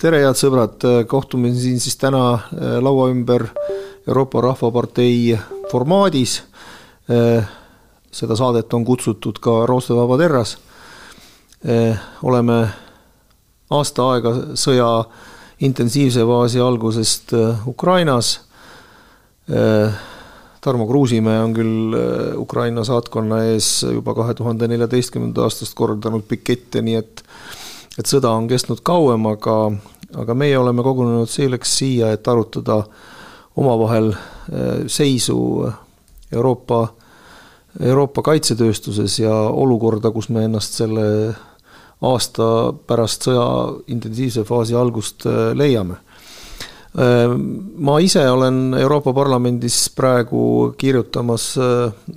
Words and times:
tere, 0.00 0.22
head 0.22 0.38
sõbrad, 0.38 0.84
kohtume 1.08 1.50
siin 1.56 1.80
siis 1.82 1.96
täna 2.00 2.22
äh, 2.32 2.76
laua 2.82 3.08
ümber 3.12 3.44
Euroopa 4.06 4.40
Rahvapartei 4.44 5.34
formaadis. 5.70 6.38
Äh, 7.12 7.48
seda 8.12 8.36
saadet 8.36 8.72
on 8.76 8.86
kutsutud 8.86 9.40
ka 9.42 9.62
Roostevaba 9.68 10.18
terras. 10.20 10.56
Äh, 11.66 11.98
oleme 12.22 12.62
aasta 13.72 14.08
aega 14.14 14.32
sõja 14.58 14.88
intensiivse 15.62 16.24
faasi 16.26 16.60
algusest 16.60 17.32
Ukrainas. 17.70 18.32
Tarmo 20.62 20.86
Kruusimäe 20.88 21.38
on 21.42 21.54
küll 21.54 21.94
Ukraina 22.38 22.82
saatkonna 22.84 23.40
ees 23.52 23.68
juba 23.86 24.14
kahe 24.14 24.34
tuhande 24.38 24.68
neljateistkümnenda 24.70 25.46
aastast 25.46 25.74
korraldanud 25.78 26.26
pikette, 26.28 26.82
nii 26.82 26.98
et 26.98 27.22
et 27.98 28.08
sõda 28.08 28.32
on 28.32 28.48
kestnud 28.48 28.80
kauem, 28.84 29.26
aga, 29.28 29.56
aga 30.22 30.36
meie 30.38 30.58
oleme 30.58 30.84
kogunenud 30.84 31.30
selleks 31.30 31.76
siia, 31.80 32.12
et 32.14 32.28
arutada 32.28 32.82
omavahel 33.60 34.12
eh, 34.12 34.84
seisu 34.88 35.38
Euroopa, 36.32 36.86
Euroopa 37.80 38.22
kaitsetööstuses 38.24 39.18
ja 39.20 39.34
olukorda, 39.48 40.10
kus 40.12 40.30
me 40.32 40.46
ennast 40.48 40.78
selle 40.80 41.04
aasta 42.02 42.46
pärast 42.88 43.28
sõja 43.28 43.44
intensiivse 43.92 44.46
faasi 44.48 44.78
algust 44.78 45.28
eh, 45.28 45.52
leiame. 45.58 46.00
Eh, 46.92 47.28
ma 47.28 47.98
ise 48.04 48.24
olen 48.28 48.78
Euroopa 48.80 49.12
Parlamendis 49.16 49.84
praegu 49.96 50.72
kirjutamas 50.80 51.52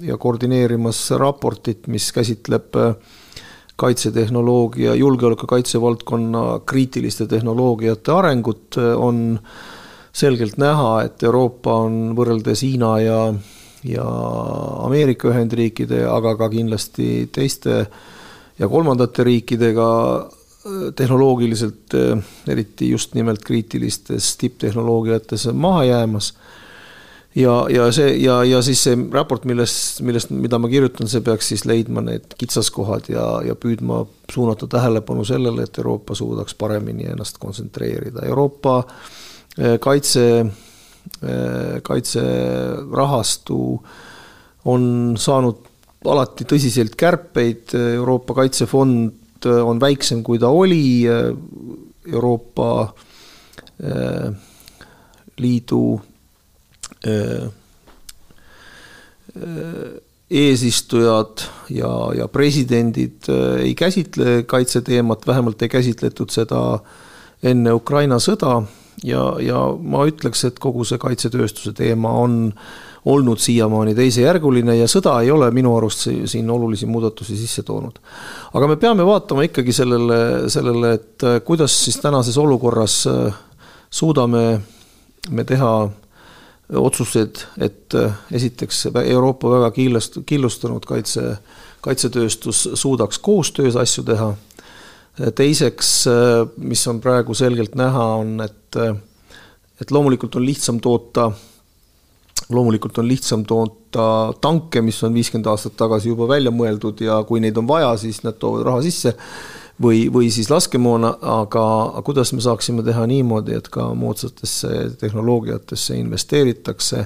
ja 0.08 0.18
koordineerimas 0.18 1.10
raportit, 1.20 1.92
mis 1.92 2.12
käsitleb 2.16 2.80
kaitsetehnoloogia, 3.76 4.96
julgeoleku 4.96 5.48
kaitsevaldkonna 5.48 6.60
kriitiliste 6.66 7.28
tehnoloogiate 7.28 8.12
arengut, 8.12 8.78
on 8.96 9.40
selgelt 10.16 10.58
näha, 10.58 11.02
et 11.04 11.24
Euroopa 11.24 11.74
on 11.84 12.14
võrreldes 12.16 12.64
Hiina 12.64 12.94
ja, 13.04 13.20
ja 13.84 14.06
Ameerika 14.86 15.28
Ühendriikide, 15.34 16.06
aga 16.08 16.38
ka 16.40 16.50
kindlasti 16.54 17.28
teiste 17.36 17.84
ja 18.60 18.72
kolmandate 18.72 19.28
riikidega 19.28 19.90
tehnoloogiliselt, 20.96 21.94
eriti 22.50 22.90
just 22.90 23.14
nimelt 23.14 23.44
kriitilistes 23.46 24.32
tipptehnoloogiates 24.42 25.50
maha 25.54 25.84
jäämas 25.92 26.32
ja, 27.36 27.56
ja 27.70 27.88
see 27.96 28.16
ja, 28.24 28.40
ja 28.48 28.62
siis 28.66 28.82
see 28.86 28.98
raport, 29.14 29.46
millest, 29.48 30.02
millest, 30.06 30.32
mida 30.32 30.60
ma 30.62 30.70
kirjutan, 30.72 31.10
see 31.12 31.24
peaks 31.26 31.52
siis 31.52 31.66
leidma 31.68 32.04
need 32.06 32.36
kitsaskohad 32.40 33.10
ja, 33.12 33.26
ja 33.46 33.58
püüdma 33.60 34.04
suunata 34.32 34.70
tähelepanu 34.72 35.26
sellele, 35.28 35.68
et 35.68 35.80
Euroopa 35.82 36.16
suudaks 36.18 36.56
paremini 36.60 37.10
ennast 37.12 37.40
kontsentreerida. 37.42 38.26
Euroopa 38.30 38.80
eh, 39.60 39.76
kaitse, 39.84 40.26
eh, 40.46 41.78
kaitserahastu 41.84 43.60
on 44.72 44.90
saanud 45.20 45.62
alati 46.06 46.46
tõsiselt 46.48 46.96
kärpeid, 46.98 47.74
Euroopa 47.76 48.36
Kaitsefond 48.38 49.46
on 49.46 49.80
väiksem, 49.82 50.24
kui 50.26 50.40
ta 50.42 50.50
oli, 50.54 51.06
Euroopa 51.06 52.70
eh, 53.82 54.28
Liidu 55.42 55.82
eesistujad 60.32 61.44
ja, 61.70 61.92
ja 62.18 62.28
presidendid 62.28 63.30
äh, 63.30 63.62
ei 63.62 63.76
käsitle 63.76 64.44
kaitseteemat, 64.44 65.28
vähemalt 65.28 65.62
ei 65.62 65.70
käsitletud 65.70 66.34
seda 66.34 66.80
enne 67.46 67.74
Ukraina 67.74 68.18
sõda 68.20 68.64
ja, 69.06 69.36
ja 69.40 69.62
ma 69.78 70.06
ütleks, 70.10 70.46
et 70.48 70.60
kogu 70.60 70.86
see 70.88 70.98
kaitsetööstuse 71.02 71.76
teema 71.78 72.14
on 72.24 72.40
olnud 73.06 73.38
siiamaani 73.38 73.94
teisejärguline 73.94 74.80
ja 74.80 74.88
sõda 74.90 75.20
ei 75.22 75.30
ole 75.30 75.52
minu 75.54 75.76
arust 75.78 76.08
siin 76.26 76.50
olulisi 76.50 76.90
muudatusi 76.90 77.38
sisse 77.38 77.62
toonud. 77.64 78.00
aga 78.54 78.68
me 78.68 78.80
peame 78.82 79.06
vaatama 79.06 79.46
ikkagi 79.46 79.76
sellele, 79.78 80.50
sellele, 80.50 80.94
et 80.98 81.28
kuidas 81.46 81.76
siis 81.86 82.00
tänases 82.02 82.38
olukorras 82.42 83.04
suudame 83.94 84.46
me 85.30 85.44
teha 85.46 85.76
otsused, 86.74 87.46
et 87.62 87.94
äh, 87.94 88.14
esiteks 88.34 88.88
Euroopa 89.04 89.52
väga 89.52 89.72
killust-, 89.76 90.22
killustunud 90.26 90.86
kaitse, 90.88 91.38
kaitsetööstus 91.86 92.64
suudaks 92.74 93.20
koostöös 93.20 93.76
asju 93.76 94.04
teha. 94.04 94.34
teiseks, 95.36 96.08
äh, 96.08 96.48
mis 96.58 96.88
on 96.88 97.02
praegu 97.02 97.34
selgelt 97.34 97.76
näha, 97.76 98.06
on, 98.22 98.42
et, 98.42 98.76
äh, 98.76 98.96
et 99.82 99.92
loomulikult 99.92 100.36
on 100.36 100.46
lihtsam 100.46 100.80
toota, 100.80 101.32
loomulikult 102.50 102.98
on 102.98 103.08
lihtsam 103.08 103.46
toota 103.46 104.34
tanke, 104.42 104.82
mis 104.82 105.04
on 105.04 105.14
viiskümmend 105.14 105.48
aastat 105.48 105.78
tagasi 105.78 106.10
juba 106.10 106.28
välja 106.28 106.52
mõeldud 106.52 107.02
ja 107.06 107.22
kui 107.24 107.40
neid 107.40 107.58
on 107.58 107.68
vaja, 107.68 107.94
siis 107.98 108.24
nad 108.24 108.40
toovad 108.42 108.66
raha 108.66 108.82
sisse 108.84 109.16
või, 109.82 110.06
või 110.14 110.30
siis 110.34 110.50
laskemoona, 110.52 111.16
aga 111.36 111.66
kuidas 112.06 112.34
me 112.34 112.44
saaksime 112.44 112.84
teha 112.86 113.06
niimoodi, 113.10 113.58
et 113.58 113.70
ka 113.74 113.90
moodsatesse 113.98 114.98
tehnoloogiatesse 115.02 115.98
investeeritakse 116.00 117.06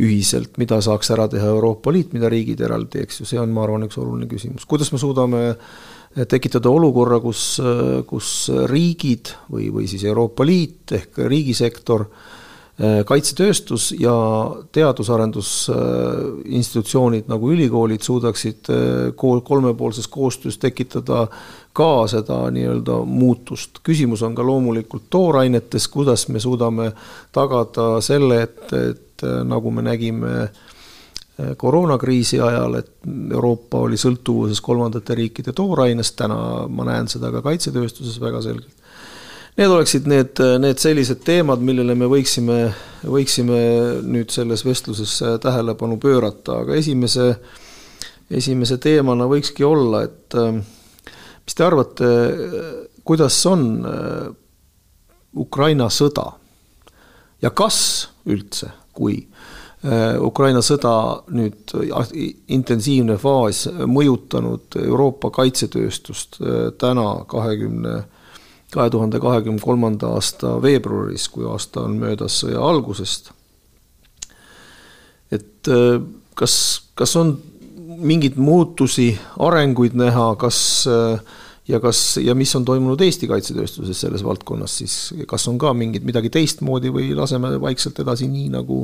ühiselt, 0.00 0.56
mida 0.60 0.80
saaks 0.80 1.12
ära 1.12 1.28
teha 1.28 1.52
Euroopa 1.52 1.92
Liit, 1.92 2.14
mida 2.16 2.30
riigid 2.32 2.60
eraldi, 2.64 3.04
eks 3.04 3.20
ju, 3.20 3.28
see 3.28 3.40
on, 3.40 3.52
ma 3.52 3.66
arvan, 3.66 3.84
üks 3.88 3.98
oluline 4.00 4.30
küsimus. 4.30 4.64
kuidas 4.66 4.92
me 4.94 5.00
suudame 5.02 5.44
tekitada 6.28 6.70
olukorra, 6.72 7.20
kus, 7.22 7.60
kus 8.08 8.34
riigid 8.70 9.34
või, 9.52 9.68
või 9.74 9.88
siis 9.90 10.04
Euroopa 10.08 10.46
Liit 10.46 10.96
ehk 10.96 11.20
riigisektor 11.28 12.08
Äh, 12.08 12.39
kaitsetööstus 13.04 13.90
ja 14.00 14.12
teadus-arendusinstitutsioonid 14.72 17.24
nagu 17.28 17.50
ülikoolid 17.52 18.00
suudaksid 18.06 18.70
äh, 18.72 18.76
kool, 19.16 19.40
kolmepoolses 19.44 20.08
koostöös 20.08 20.58
tekitada 20.58 21.26
ka 21.76 22.06
seda 22.08 22.50
nii-öelda 22.50 23.04
muutust. 23.04 23.70
küsimus 23.84 24.22
on 24.22 24.34
ka 24.34 24.46
loomulikult 24.46 25.02
toorainetes, 25.10 25.88
kuidas 25.88 26.28
me 26.28 26.40
suudame 26.40 26.92
tagada 27.32 28.00
selle, 28.00 28.42
et, 28.48 28.72
et 28.72 29.22
äh, 29.24 29.44
nagu 29.44 29.70
me 29.70 29.82
nägime 29.82 30.48
koroonakriisi 31.56 32.40
ajal, 32.40 32.74
et 32.74 32.90
Euroopa 33.32 33.78
oli 33.86 33.96
sõltuvuses 33.96 34.60
kolmandate 34.60 35.14
riikide 35.16 35.52
toorainest, 35.56 36.16
täna 36.16 36.68
ma 36.68 36.84
näen 36.84 37.08
seda 37.08 37.30
ka 37.32 37.42
kaitsetööstuses 37.42 38.20
väga 38.20 38.42
selgelt 38.44 38.80
Need 39.60 39.68
oleksid 39.68 40.06
need, 40.08 40.38
need 40.56 40.78
sellised 40.80 41.18
teemad, 41.20 41.60
millele 41.60 41.92
me 41.92 42.06
võiksime, 42.08 42.54
võiksime 43.04 43.56
nüüd 44.08 44.30
selles 44.32 44.62
vestluses 44.64 45.18
tähelepanu 45.44 45.98
pöörata, 46.00 46.62
aga 46.62 46.78
esimese, 46.80 47.26
esimese 48.32 48.78
teemana 48.80 49.26
võikski 49.28 49.66
olla, 49.68 50.00
et 50.06 50.36
mis 51.44 51.58
te 51.58 51.66
arvate, 51.66 52.08
kuidas 53.04 53.36
on 53.50 53.66
äh, 53.84 54.30
Ukraina 55.44 55.90
sõda? 55.92 56.24
Ja 57.44 57.50
kas 57.52 57.82
üldse, 58.32 58.70
kui 58.96 59.18
äh, 59.20 60.16
Ukraina 60.24 60.62
sõda 60.64 60.94
nüüd 61.36 61.74
intensiivne 62.48 63.18
faas 63.20 63.66
mõjutanud 63.68 64.80
Euroopa 64.86 65.28
kaitsetööstust 65.36 66.40
äh, 66.40 66.72
täna 66.80 67.10
kahekümne 67.28 67.98
20 67.98 68.19
kahe 68.70 68.90
tuhande 68.90 69.20
kahekümne 69.20 69.60
kolmanda 69.62 70.12
aasta 70.14 70.56
veebruaris, 70.62 71.28
kui 71.28 71.46
aasta 71.48 71.84
on 71.88 71.98
möödas 72.00 72.40
sõja 72.44 72.62
algusest. 72.62 73.32
et 75.30 75.68
äh, 75.68 76.00
kas, 76.34 76.82
kas 76.94 77.16
on 77.16 77.36
mingeid 78.00 78.38
muutusi, 78.40 79.12
arenguid 79.38 79.94
näha, 79.98 80.34
kas 80.40 80.86
äh, 80.88 81.20
ja 81.68 81.80
kas 81.80 82.18
ja 82.22 82.34
mis 82.34 82.54
on 82.56 82.64
toimunud 82.64 83.00
Eesti 83.00 83.28
kaitsetööstuses 83.30 84.00
selles 84.00 84.24
valdkonnas 84.24 84.78
siis, 84.78 84.96
kas 85.28 85.46
on 85.48 85.58
ka 85.58 85.74
mingit 85.74 86.06
midagi 86.06 86.30
teistmoodi 86.30 86.90
või 86.94 87.12
laseme 87.14 87.52
vaikselt 87.60 88.00
edasi 88.02 88.28
nii 88.30 88.48
nagu, 88.54 88.80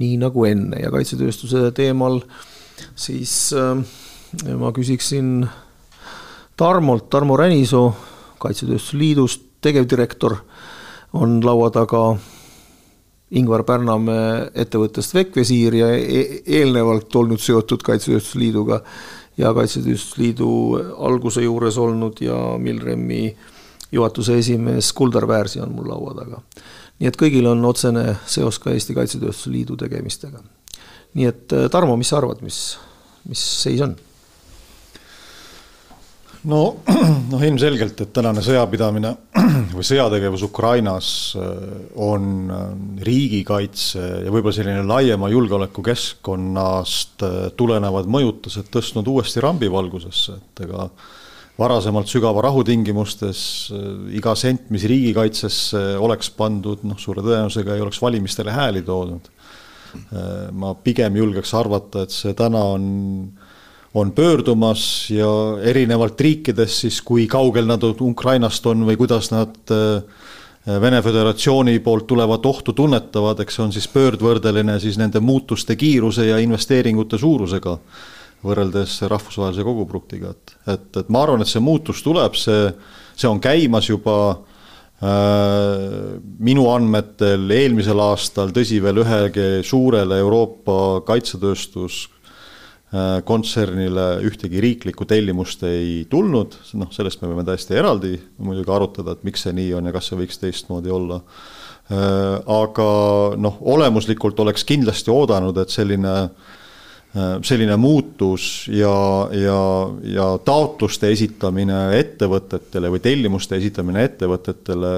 nii 0.00 0.16
nagu 0.22 0.46
enne 0.48 0.80
ja 0.84 0.92
kaitsetööstuse 0.94 1.70
teemal 1.76 2.22
siis 2.94 3.52
äh, 3.56 3.76
ma 4.56 4.72
küsiksin 4.72 5.42
Tarmolt, 6.56 7.08
Tarmo 7.10 7.36
Ränisoo 7.36 7.90
Kaitsetööstuse 8.42 8.98
Liidust, 8.98 9.48
tegevdirektor 9.62 10.36
on 11.12 11.40
laua 11.44 11.70
taga 11.70 12.02
Ingvar 13.32 13.64
Pärnamäe 13.64 14.50
ettevõttest 14.64 15.14
Vekvesiir 15.16 15.76
ja 15.78 15.88
e-, 15.96 16.42
eelnevalt 16.58 17.14
olnud 17.16 17.40
seotud 17.40 17.84
Kaitsetööstuse 17.86 18.40
Liiduga 18.42 18.82
ja 19.40 19.54
Kaitsetööstuse 19.56 20.20
Liidu 20.20 20.50
alguse 20.98 21.44
juures 21.44 21.78
olnud 21.80 22.20
ja 22.24 22.36
Milremi 22.60 23.30
juhatuse 23.92 24.36
esimees 24.40 24.92
Kuldar 24.96 25.28
Väärsi 25.28 25.60
on 25.60 25.72
mul 25.72 25.88
laua 25.88 26.14
taga. 26.16 26.42
nii 27.00 27.08
et 27.08 27.16
kõigil 27.18 27.48
on 27.50 27.64
otsene 27.64 28.16
seos 28.28 28.60
ka 28.62 28.72
Eesti 28.72 28.94
Kaitsetööstuse 28.94 29.50
Liidu 29.50 29.76
tegemistega. 29.80 30.42
nii 31.14 31.28
et 31.28 31.56
Tarmo, 31.70 31.96
mis 31.96 32.12
sa 32.12 32.20
arvad, 32.20 32.42
mis, 32.44 32.78
mis 33.28 33.42
seis 33.62 33.80
on? 33.80 33.96
No, 36.48 36.60
noh, 37.32 37.42
ilmselgelt, 37.44 38.00
et 38.02 38.12
tänane 38.14 38.42
sõjapidamine 38.44 39.12
või 39.76 39.84
sõjategevus 39.86 40.44
Ukrainas 40.46 41.08
äh, 41.38 41.48
on 42.02 42.50
äh, 42.50 42.68
riigikaitse 43.06 44.02
ja 44.26 44.32
võib-olla 44.32 44.56
selline 44.56 44.84
laiema 44.88 45.30
julgeolekukeskkonnast 45.32 47.26
äh, 47.26 47.40
tulenevad 47.58 48.10
mõjutused 48.10 48.70
tõstnud 48.74 49.10
uuesti 49.12 49.42
rambivalgusesse, 49.44 50.38
et 50.40 50.64
ega 50.66 50.88
varasemalt 51.58 52.08
sügava 52.10 52.42
rahu 52.42 52.62
tingimustes 52.66 53.70
iga 54.16 54.32
sent, 54.38 54.70
mis 54.72 54.86
riigikaitsesse 54.88 55.82
oleks 56.00 56.32
pandud, 56.34 56.80
noh, 56.88 56.98
suure 56.98 57.22
tõenäosusega 57.22 57.76
ei 57.76 57.84
oleks 57.84 58.00
valimistele 58.02 58.54
hääli 58.56 58.82
toodud. 58.82 59.28
ma 60.56 60.72
pigem 60.80 61.16
julgeks 61.20 61.52
arvata, 61.54 62.06
et 62.06 62.10
see 62.10 62.32
täna 62.32 62.62
on 62.72 62.86
on 63.94 64.12
pöördumas 64.12 65.10
ja 65.10 65.28
erinevalt 65.62 66.20
riikidest 66.20 66.84
siis, 66.86 67.00
kui 67.04 67.26
kaugel 67.28 67.66
nad 67.68 67.82
Ukrainast 67.84 68.66
on 68.66 68.86
või 68.88 68.96
kuidas 68.96 69.30
nad 69.34 69.56
äh, 69.72 70.02
Vene 70.62 71.00
Föderatsiooni 71.02 71.80
poolt 71.82 72.06
tulevat 72.06 72.46
ohtu 72.46 72.72
tunnetavad, 72.72 73.40
eks 73.42 73.56
see 73.58 73.64
on 73.64 73.72
siis 73.74 73.88
pöördvõrdeline 73.90 74.76
siis 74.80 74.94
nende 74.98 75.20
muutuste 75.20 75.74
kiiruse 75.76 76.28
ja 76.28 76.38
investeeringute 76.38 77.18
suurusega 77.18 77.76
võrreldes 78.46 79.00
rahvusvahelise 79.10 79.64
koguproduktiga, 79.66 80.30
et, 80.30 80.54
et, 80.70 80.88
et 81.02 81.10
ma 81.10 81.24
arvan, 81.26 81.42
et 81.42 81.50
see 81.50 81.62
muutus 81.62 82.02
tuleb, 82.02 82.38
see, 82.38 82.70
see 83.18 83.28
on 83.28 83.42
käimas 83.42 83.90
juba 83.90 84.16
äh, 85.02 86.14
minu 86.38 86.68
andmetel 86.70 87.50
eelmisel 87.58 88.00
aastal, 88.02 88.54
tõsi, 88.54 88.80
veel 88.82 89.02
ühegi 89.02 89.48
suurele 89.66 90.22
Euroopa 90.22 91.02
kaitsetööstus 91.10 92.06
kontsernile 93.24 94.06
ühtegi 94.28 94.60
riiklikku 94.60 95.06
tellimust 95.08 95.62
ei 95.64 96.02
tulnud, 96.12 96.58
noh, 96.76 96.90
sellest 96.92 97.22
me 97.22 97.30
võime 97.30 97.44
täiesti 97.48 97.78
eraldi 97.80 98.18
muidugi 98.44 98.68
arutada, 98.74 99.14
et 99.16 99.22
miks 99.24 99.46
see 99.46 99.54
nii 99.56 99.70
on 99.78 99.88
ja 99.88 99.94
kas 99.94 100.10
see 100.10 100.18
võiks 100.20 100.40
teistmoodi 100.42 100.92
olla. 100.92 101.22
Äh, 101.92 102.34
aga 102.52 102.88
noh, 103.40 103.56
olemuslikult 103.72 104.38
oleks 104.44 104.66
kindlasti 104.68 105.10
oodanud, 105.12 105.56
et 105.64 105.72
selline, 105.72 106.12
äh, 107.16 107.32
selline 107.48 107.78
muutus 107.80 108.66
ja, 108.68 108.92
ja, 109.40 109.62
ja 110.12 110.28
taotluste 110.44 111.08
esitamine 111.16 111.80
ettevõtetele 111.96 112.92
või 112.92 113.02
tellimuste 113.08 113.56
esitamine 113.56 114.04
ettevõtetele 114.10 114.92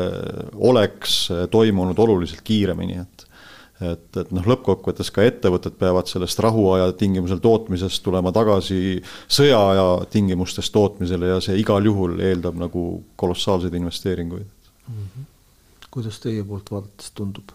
oleks 0.66 1.20
toimunud 1.54 2.02
oluliselt 2.04 2.42
kiiremini, 2.42 3.00
et 3.06 3.23
et, 3.92 4.06
et 4.20 4.32
noh, 4.34 4.46
lõppkokkuvõttes 4.52 5.10
ka 5.14 5.24
ettevõtted 5.26 5.76
peavad 5.80 6.08
sellest 6.10 6.40
rahuaja 6.44 6.92
tingimusel 6.98 7.42
tootmisest 7.44 8.02
tulema 8.04 8.32
tagasi 8.34 9.00
sõjaaja 9.28 9.86
tingimustes 10.12 10.70
tootmisele 10.74 11.34
ja 11.34 11.40
see 11.44 11.58
igal 11.60 11.84
juhul 11.84 12.18
eeldab 12.20 12.58
nagu 12.60 12.86
kolossaalseid 13.20 13.74
investeeringuid 13.74 14.46
mm. 14.46 14.94
-hmm. 14.94 15.28
kuidas 15.90 16.20
teie 16.20 16.44
poolt 16.44 16.70
vaadates 16.70 17.12
tundub? 17.14 17.54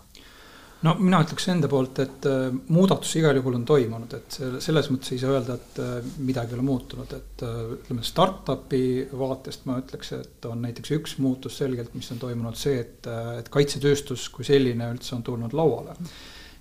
No 0.85 0.95
mina 0.99 1.19
ütleks 1.25 1.47
enda 1.51 1.69
poolt, 1.71 1.99
et 2.03 2.27
äh, 2.29 2.47
muudatus 2.71 3.11
igal 3.19 3.39
juhul 3.39 3.59
on 3.59 3.67
toimunud, 3.67 4.15
et 4.15 4.39
selles 4.63 4.89
mõttes 4.93 5.13
ei 5.15 5.21
saa 5.21 5.35
öelda, 5.35 5.57
et 5.59 5.81
äh, 5.83 6.09
midagi 6.23 6.55
ei 6.55 6.59
ole 6.59 6.67
muutunud, 6.69 7.13
et 7.17 7.45
äh, 7.45 7.61
ütleme, 7.75 8.05
startup'i 8.07 8.83
vaatest 9.19 9.67
ma 9.69 9.79
ütleks, 9.81 10.13
et 10.19 10.49
on 10.49 10.63
näiteks 10.63 10.95
üks 10.97 11.17
muutus 11.23 11.59
selgelt, 11.59 11.95
mis 11.99 12.09
on 12.15 12.21
toimunud 12.21 12.59
see, 12.59 12.79
et, 12.85 13.09
et 13.39 13.51
kaitsetööstus 13.53 14.29
kui 14.33 14.47
selline 14.47 14.91
üldse 14.95 15.17
on 15.17 15.25
tulnud 15.27 15.55
lauale 15.57 15.97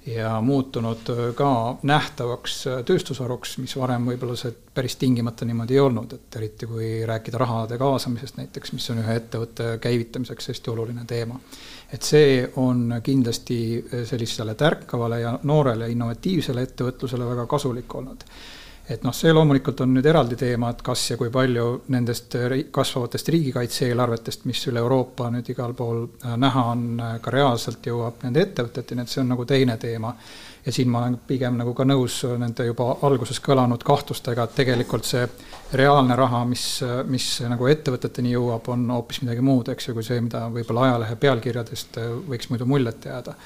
ja 0.09 0.41
muutunud 0.41 1.11
ka 1.37 1.50
nähtavaks 1.87 2.62
tööstusharuks, 2.87 3.56
mis 3.61 3.75
varem 3.76 4.06
võib-olla 4.09 4.37
see 4.38 4.55
päris 4.75 4.97
tingimata 4.97 5.44
niimoodi 5.49 5.76
ei 5.76 5.82
olnud, 5.82 6.14
et 6.14 6.38
eriti 6.41 6.69
kui 6.71 6.91
rääkida 7.06 7.41
rahade 7.41 7.79
kaasamisest 7.81 8.38
näiteks, 8.41 8.73
mis 8.73 8.88
on 8.94 9.03
ühe 9.03 9.17
ettevõtte 9.21 9.75
käivitamiseks 9.82 10.53
hästi 10.53 10.73
oluline 10.73 11.05
teema. 11.09 11.41
Et 11.93 12.02
see 12.05 12.43
on 12.56 12.99
kindlasti 13.02 13.61
sellisele 14.05 14.55
tärkavale 14.55 15.20
ja 15.20 15.38
noorele 15.43 15.88
innovatiivsele 15.90 16.62
ettevõtlusele 16.69 17.29
väga 17.29 17.46
kasulik 17.46 17.94
olnud 17.94 18.25
et 18.88 19.02
noh, 19.05 19.12
see 19.12 19.32
loomulikult 19.35 19.82
on 19.85 19.93
nüüd 19.93 20.06
eraldi 20.08 20.37
teema, 20.40 20.70
et 20.73 20.81
kas 20.85 21.02
ja 21.11 21.17
kui 21.20 21.29
palju 21.32 21.67
nendest 21.93 22.35
kasvavatest 22.73 23.29
riigikaitse-eelarvetest, 23.35 24.46
mis 24.49 24.62
üle 24.70 24.81
Euroopa 24.81 25.29
nüüd 25.35 25.50
igal 25.52 25.75
pool 25.76 26.06
äh, 26.06 26.37
näha 26.40 26.64
on, 26.73 26.85
äh, 27.05 27.17
ka 27.25 27.32
reaalselt 27.35 27.85
jõuab 27.85 28.25
nende 28.25 28.46
ettevõteteni, 28.46 29.05
et 29.05 29.12
see 29.12 29.23
on 29.25 29.35
nagu 29.35 29.49
teine 29.49 29.76
teema. 29.76 30.14
ja 30.67 30.73
siin 30.73 30.88
ma 30.90 30.99
olen 30.99 31.14
pigem 31.26 31.55
nagu 31.56 31.73
ka 31.73 31.85
nõus 31.87 32.19
nende 32.37 32.64
juba 32.67 32.90
alguses 33.06 33.38
kõlanud 33.40 33.85
kahtlustega, 33.85 34.44
et 34.44 34.56
tegelikult 34.58 35.06
see 35.06 35.23
reaalne 35.73 36.17
raha, 36.17 36.43
mis, 36.44 36.64
mis 37.06 37.29
nagu 37.49 37.69
ettevõteteni 37.69 38.35
jõuab, 38.35 38.69
on 38.75 38.90
hoopis 38.90 39.23
midagi 39.23 39.44
muud, 39.44 39.69
eks 39.73 39.88
ju, 39.88 39.94
kui 39.96 40.05
see, 40.05 40.20
mida 40.20 40.46
võib-olla 40.52 40.88
ajalehe 40.88 41.17
pealkirjadest 41.17 42.00
äh, 42.02 42.14
võiks 42.29 42.50
muidu 42.52 42.69
muljet 42.69 43.08
jääda 43.12 43.37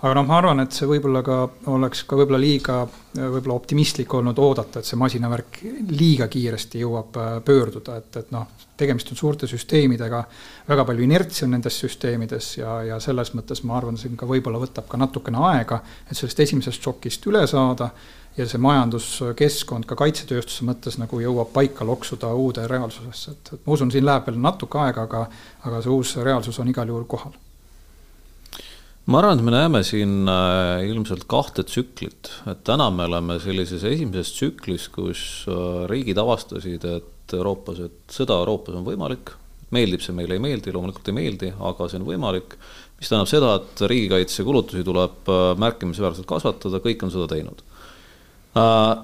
aga 0.00 0.14
noh, 0.16 0.24
ma 0.24 0.38
arvan, 0.40 0.62
et 0.64 0.72
see 0.72 0.88
võib-olla 0.88 1.20
ka 1.24 1.36
oleks 1.72 2.04
ka 2.08 2.16
võib-olla 2.16 2.40
liiga 2.40 2.76
võib-olla 3.14 3.56
optimistlik 3.58 4.12
olnud 4.14 4.38
oodata, 4.38 4.80
et 4.80 4.88
see 4.88 4.98
masinavärk 5.00 5.58
liiga 5.90 6.28
kiiresti 6.30 6.80
jõuab 6.84 7.18
äh, 7.20 7.32
pöörduda, 7.44 7.98
et, 8.00 8.16
et 8.22 8.30
noh, 8.32 8.46
tegemist 8.80 9.10
on 9.12 9.18
suurte 9.18 9.48
süsteemidega, 9.50 10.22
väga 10.70 10.86
palju 10.88 11.04
inertsi 11.04 11.44
on 11.44 11.52
nendes 11.56 11.76
süsteemides 11.82 12.54
ja, 12.62 12.78
ja 12.92 13.00
selles 13.02 13.34
mõttes 13.36 13.60
ma 13.68 13.76
arvan, 13.80 13.98
see 14.00 14.14
ka 14.16 14.28
võib-olla 14.30 14.62
võtab 14.62 14.88
ka 14.88 15.00
natukene 15.00 15.42
aega, 15.50 15.82
et 16.06 16.16
sellest 16.16 16.46
esimesest 16.46 16.88
šokist 16.88 17.28
üle 17.28 17.44
saada 17.50 17.90
ja 18.38 18.46
see 18.48 18.62
majanduskeskkond 18.62 19.84
ka 19.90 19.98
kaitsetööstuse 20.00 20.64
mõttes 20.64 20.96
nagu 21.02 21.20
jõuab 21.20 21.52
paika 21.52 21.84
loksuda 21.84 22.32
uude 22.32 22.64
reaalsusesse, 22.70 23.36
et, 23.36 23.54
et 23.58 23.66
ma 23.66 23.76
usun, 23.76 23.92
siin 23.92 24.06
läheb 24.06 24.30
veel 24.30 24.40
natuke 24.40 24.80
aega, 24.80 25.04
aga, 25.10 25.26
aga 25.66 25.84
see 25.84 25.92
uus 25.92 26.16
reaalsus 26.22 26.62
on 26.62 26.72
igal 26.72 26.88
juhul 26.88 27.08
kohal 27.10 27.36
ma 29.10 29.18
arvan, 29.18 29.40
et 29.40 29.42
me 29.42 29.52
näeme 29.52 29.80
siin 29.86 30.28
äh, 30.30 30.84
ilmselt 30.86 31.24
kahte 31.30 31.64
tsüklit, 31.66 32.30
et 32.50 32.60
täna 32.66 32.86
me 32.94 33.08
oleme 33.08 33.40
sellises 33.42 33.82
esimeses 33.88 34.30
tsüklis, 34.36 34.86
kus 34.94 35.22
äh, 35.50 35.86
riigid 35.90 36.20
avastasid, 36.20 36.86
et 36.86 37.34
Euroopas, 37.34 37.80
et 37.86 38.14
sõda 38.14 38.38
Euroopas 38.42 38.76
on 38.78 38.86
võimalik. 38.86 39.34
meeldib 39.70 40.02
see 40.02 40.14
meile, 40.14 40.34
ei 40.34 40.42
meeldi, 40.42 40.72
loomulikult 40.74 41.08
ei 41.10 41.14
meeldi, 41.14 41.50
aga 41.54 41.88
see 41.88 41.98
on 42.00 42.06
võimalik. 42.06 42.54
mis 43.00 43.08
tähendab 43.08 43.30
seda, 43.30 43.54
et 43.58 43.82
riigikaitsekulutusi 43.90 44.84
tuleb 44.86 45.30
äh, 45.30 45.42
märkimisväärselt 45.58 46.28
kasvatada, 46.30 46.82
kõik 46.84 47.02
on 47.02 47.10
seda 47.10 47.26
teinud. 47.34 47.66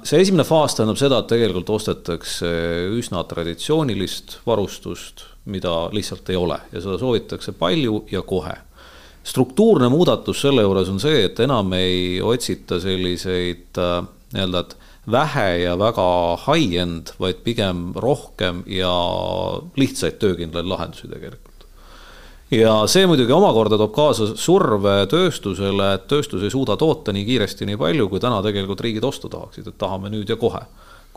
see 0.07 0.21
esimene 0.21 0.45
faas 0.47 0.75
tähendab 0.75 0.99
seda, 0.99 1.19
et 1.23 1.31
tegelikult 1.31 1.71
ostetakse 1.71 2.49
üsna 2.95 3.23
traditsioonilist 3.27 4.41
varustust, 4.47 5.27
mida 5.47 5.75
lihtsalt 5.95 6.31
ei 6.31 6.39
ole 6.39 6.59
ja 6.73 6.81
seda 6.83 6.99
soovitakse 6.99 7.55
palju 7.59 8.05
ja 8.11 8.23
kohe 8.23 8.55
struktuurne 9.27 9.89
muudatus 9.91 10.41
selle 10.45 10.63
juures 10.63 10.91
on 10.93 11.01
see, 11.03 11.25
et 11.27 11.41
enam 11.43 11.73
ei 11.77 12.21
otsita 12.23 12.79
selliseid 12.83 13.81
äh, 13.83 14.05
nii-öelda, 14.35 14.63
et 14.63 14.77
vähe 15.11 15.49
ja 15.63 15.75
väga 15.79 16.07
high-end, 16.47 17.13
vaid 17.23 17.43
pigem 17.47 17.91
rohkem 17.95 18.63
ja 18.71 18.93
lihtsaid 19.79 20.19
töökindlaid 20.23 20.67
lahendusi 20.67 21.09
tegelikult. 21.09 21.67
ja 22.51 22.73
see 22.87 23.07
muidugi 23.11 23.35
omakorda 23.35 23.79
toob 23.79 23.95
kaasa 23.95 24.33
surve 24.39 24.99
tööstusele, 25.11 25.93
et 25.95 26.07
tööstus 26.11 26.43
ei 26.47 26.51
suuda 26.51 26.77
toota 26.79 27.15
nii 27.15 27.25
kiiresti, 27.27 27.67
nii 27.67 27.79
palju, 27.79 28.09
kui 28.11 28.23
täna 28.23 28.43
tegelikult 28.43 28.83
riigid 28.87 29.05
osta 29.05 29.31
tahaksid, 29.31 29.67
et 29.67 29.79
tahame 29.79 30.11
nüüd 30.13 30.31
ja 30.31 30.39
kohe 30.39 30.63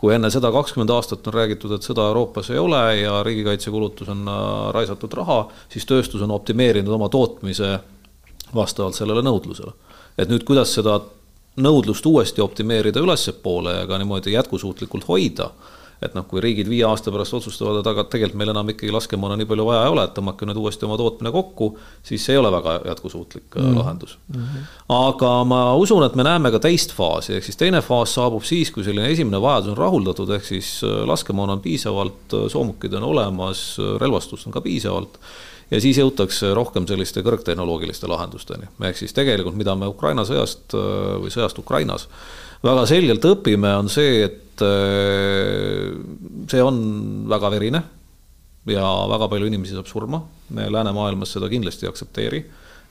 kui 0.00 0.14
enne 0.14 0.30
seda 0.32 0.48
kakskümmend 0.48 0.90
aastat 0.94 1.26
on 1.28 1.34
räägitud, 1.34 1.74
et 1.76 1.84
sõda 1.84 2.06
Euroopas 2.08 2.48
ei 2.54 2.58
ole 2.58 2.80
ja 3.02 3.18
riigikaitsekulutus 3.26 4.08
on 4.08 4.22
äh, 4.32 4.44
raisatud 4.72 5.12
raha, 5.18 5.42
siis 5.68 5.84
tööstus 5.84 6.22
on 6.24 6.32
optimeerinud 6.32 6.94
oma 6.96 7.10
tootmise 7.12 7.74
vastavalt 8.54 8.94
sellele 8.94 9.22
nõudlusele. 9.22 9.72
et 10.18 10.28
nüüd, 10.28 10.44
kuidas 10.44 10.74
seda 10.74 11.00
nõudlust 11.60 12.06
uuesti 12.06 12.42
optimeerida 12.44 13.02
ülespoole 13.02 13.80
ja 13.80 13.86
ka 13.86 13.98
niimoodi 13.98 14.34
jätkusuutlikult 14.36 15.06
hoida, 15.08 15.50
et 16.00 16.14
noh, 16.16 16.24
kui 16.24 16.40
riigid 16.40 16.68
viie 16.70 16.84
aasta 16.88 17.12
pärast 17.12 17.34
otsustavad, 17.36 17.80
et 17.80 17.88
aga 17.90 18.06
tegelikult 18.08 18.38
meil 18.40 18.52
enam 18.54 18.70
ikkagi 18.72 18.92
laskemoona 18.94 19.36
nii 19.36 19.48
palju 19.50 19.66
vaja 19.68 19.82
ei 19.84 19.92
ole, 19.92 20.06
et 20.06 20.14
tõmmake 20.16 20.48
nüüd 20.48 20.60
uuesti 20.62 20.86
oma 20.88 20.96
tootmine 20.96 21.32
kokku, 21.34 21.74
siis 22.06 22.24
see 22.24 22.36
ei 22.36 22.40
ole 22.40 22.52
väga 22.54 22.78
jätkusuutlik 22.88 23.58
mm 23.58 23.76
lahendus 23.80 24.16
mm. 24.28 24.40
-hmm. 24.40 24.70
aga 24.96 25.32
ma 25.44 25.60
usun, 25.76 26.04
et 26.04 26.16
me 26.16 26.24
näeme 26.24 26.50
ka 26.50 26.58
teist 26.58 26.94
faasi, 26.96 27.34
ehk 27.36 27.44
siis 27.44 27.60
teine 27.60 27.82
faas 27.84 28.14
saabub 28.14 28.42
siis, 28.42 28.70
kui 28.70 28.84
selline 28.84 29.10
esimene 29.12 29.40
vajadus 29.40 29.74
on 29.74 29.76
rahuldatud, 29.76 30.30
ehk 30.30 30.44
siis 30.44 30.80
äh, 30.84 31.04
laskemoona 31.06 31.58
on 31.58 31.60
piisavalt, 31.60 32.32
äh, 32.32 32.48
soomukid 32.48 32.94
on 32.94 33.02
olemas, 33.12 33.76
relvastust 34.00 34.46
on 34.46 34.52
ka 34.52 34.60
piisavalt 34.60 35.20
ja 35.70 35.80
siis 35.80 35.98
jõutakse 35.98 36.54
rohkem 36.54 36.86
selliste 36.86 37.22
kõrgtehnoloogiliste 37.22 38.08
lahendusteni. 38.10 38.68
ehk 38.82 38.96
siis 38.96 39.12
tegelikult, 39.12 39.56
mida 39.56 39.74
me 39.74 39.86
Ukraina 39.86 40.24
sõjast 40.28 40.74
või 40.74 41.30
sõjast 41.30 41.58
Ukrainas 41.58 42.08
väga 42.64 42.84
selgelt 42.88 43.24
õpime, 43.24 43.72
on 43.80 43.88
see, 43.92 44.24
et 44.26 44.64
äh, 44.64 45.88
see 46.50 46.64
on 46.64 46.80
väga 47.30 47.52
verine 47.56 47.82
ja 48.70 48.88
väga 49.10 49.30
palju 49.32 49.48
inimesi 49.48 49.76
saab 49.76 49.88
surma. 49.88 50.22
me 50.50 50.66
läänemaailmas 50.70 51.32
seda 51.36 51.48
kindlasti 51.48 51.86
ei 51.86 51.92
aktsepteeri, 51.92 52.42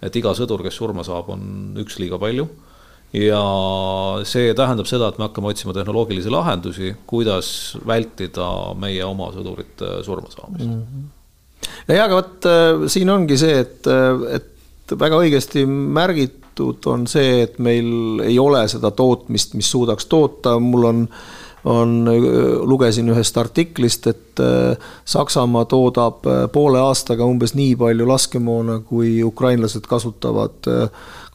et 0.02 0.16
iga 0.16 0.34
sõdur, 0.34 0.64
kes 0.64 0.80
surma 0.80 1.04
saab, 1.04 1.30
on 1.36 1.78
üks 1.84 2.00
liiga 2.00 2.18
palju 2.22 2.48
ja 3.14 3.42
see 4.30 4.54
tähendab 4.58 4.88
seda, 4.90 5.10
et 5.10 5.18
me 5.18 5.28
hakkame 5.28 5.50
otsima 5.50 5.74
tehnoloogilisi 5.74 6.30
lahendusi, 6.34 6.94
kuidas 7.10 7.78
vältida 7.86 8.50
meie 8.78 9.02
oma 9.06 9.32
sõdurite 9.36 10.00
surmasaamist 10.06 10.66
mm. 10.66 10.82
-hmm. 10.82 11.08
Ja, 11.88 12.04
aga 12.06 12.16
vot 12.16 12.50
äh, 12.50 12.86
siin 12.92 13.10
ongi 13.14 13.38
see, 13.40 13.60
et, 13.64 13.88
äh, 13.88 14.40
et 14.40 14.96
väga 15.00 15.20
õigesti 15.22 15.66
märgitud 15.70 16.86
on 16.92 17.06
see, 17.08 17.44
et 17.46 17.60
meil 17.64 18.24
ei 18.26 18.40
ole 18.42 18.66
seda 18.72 18.92
tootmist, 18.92 19.54
mis 19.56 19.70
suudaks 19.72 20.10
toota, 20.12 20.58
mul 20.60 20.90
on 20.90 21.06
on, 21.68 22.08
lugesin 22.64 23.10
ühest 23.12 23.38
artiklist, 23.38 24.08
et 24.08 24.29
Saksamaa 25.10 25.66
toodab 25.70 26.28
poole 26.54 26.82
aastaga 26.82 27.28
umbes 27.28 27.56
nii 27.58 27.76
palju 27.80 28.08
laskemoona, 28.10 28.80
kui 28.90 29.20
ukrainlased 29.24 29.88
kasutavad 29.90 30.70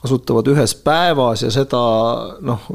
kasutavad 0.04 0.49
ühes 0.52 0.75
päevas 0.84 1.42
ja 1.46 1.49
seda 1.52 1.80
noh, 2.44 2.66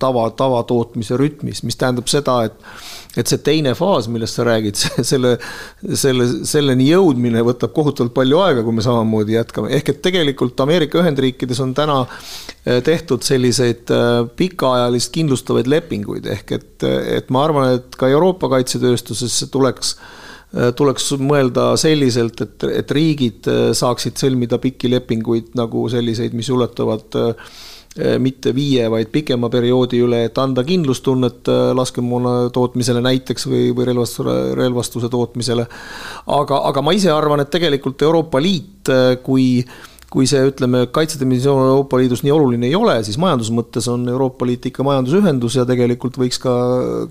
tava, 0.00 0.24
tavatootmise 0.32 1.18
rütmis, 1.20 1.60
mis 1.66 1.76
tähendab 1.76 2.08
seda, 2.08 2.40
et 2.48 2.56
et 3.18 3.26
see 3.26 3.40
teine 3.42 3.72
faas, 3.74 4.06
millest 4.12 4.36
sa 4.38 4.44
räägid, 4.46 4.78
selle, 5.10 5.32
selle, 5.98 6.26
selleni 6.46 6.86
jõudmine 6.86 7.42
võtab 7.42 7.72
kohutavalt 7.74 8.14
palju 8.14 8.38
aega, 8.44 8.62
kui 8.62 8.76
me 8.76 8.84
samamoodi 8.84 9.34
jätkame, 9.34 9.72
ehk 9.74 9.90
et 9.90 10.02
tegelikult 10.04 10.60
Ameerika 10.62 11.00
Ühendriikides 11.00 11.58
on 11.64 11.72
täna 11.74 11.96
eh, 12.04 12.78
tehtud 12.84 13.26
selliseid 13.26 13.90
pikaajalist 14.38 15.10
kindlustavaid 15.16 15.70
lepinguid, 15.72 16.28
ehk 16.36 16.54
et, 16.60 16.86
et 17.18 17.32
ma 17.34 17.42
arvan, 17.48 17.80
et 17.80 17.98
ka 17.98 18.10
Euroopa 18.12 18.52
kaitsetööstusesse 18.54 19.50
tuleks 19.50 19.77
Äh, 20.48 20.70
tuleks 20.72 21.10
mõelda 21.20 21.74
selliselt, 21.76 22.40
et, 22.40 22.64
et 22.72 22.92
riigid 22.96 23.44
äh, 23.52 23.58
saaksid 23.76 24.16
sõlmida 24.16 24.56
pikki 24.62 24.88
lepinguid 24.88 25.50
nagu 25.60 25.82
selliseid, 25.92 26.32
mis 26.32 26.48
ulatuvad 26.48 27.18
äh, 27.20 27.50
mitte 28.22 28.54
viie, 28.56 28.86
vaid 28.88 29.10
pikema 29.12 29.50
perioodi 29.52 30.00
üle, 30.06 30.22
et 30.28 30.40
anda 30.40 30.62
kindlustunnet 30.64 31.50
laskemoona 31.74 32.32
tootmisele 32.54 33.02
näiteks 33.02 33.44
või, 33.50 33.62
või 33.74 33.88
relvastuse, 33.90 34.36
relvastuse 34.56 35.10
tootmisele. 35.12 35.66
aga, 36.38 36.62
aga 36.70 36.84
ma 36.86 36.94
ise 36.94 37.10
arvan, 37.10 37.42
et 37.42 37.50
tegelikult 37.50 38.06
Euroopa 38.06 38.40
Liit, 38.40 38.92
kui 39.26 39.64
kui 40.08 40.24
see, 40.24 40.40
ütleme, 40.48 40.86
kaitsedimensioon 40.94 41.66
Euroopa 41.66 41.98
Liidus 42.00 42.22
nii 42.24 42.32
oluline 42.32 42.70
ei 42.70 42.76
ole, 42.78 42.94
siis 43.04 43.18
majanduse 43.20 43.52
mõttes 43.52 43.90
on 43.92 44.06
Euroopa 44.08 44.46
Liit 44.48 44.70
ikka 44.70 44.86
majandusühendus 44.86 45.58
ja 45.58 45.66
tegelikult 45.68 46.16
võiks 46.16 46.40
ka 46.40 46.54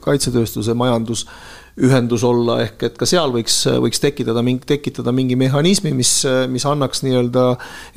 kaitsetööstuse 0.02 0.74
majandus 0.74 1.28
ühendus 1.78 2.24
olla, 2.26 2.58
ehk 2.66 2.84
et 2.88 2.96
ka 2.98 3.06
seal 3.06 3.30
võiks, 3.34 3.60
võiks 3.84 4.02
tekitada 4.02 4.42
mingi, 4.46 4.66
tekitada 4.66 5.12
mingi 5.14 5.36
mehhanismi, 5.38 5.92
mis, 5.94 6.12
mis 6.50 6.66
annaks 6.66 7.04
nii-öelda 7.06 7.44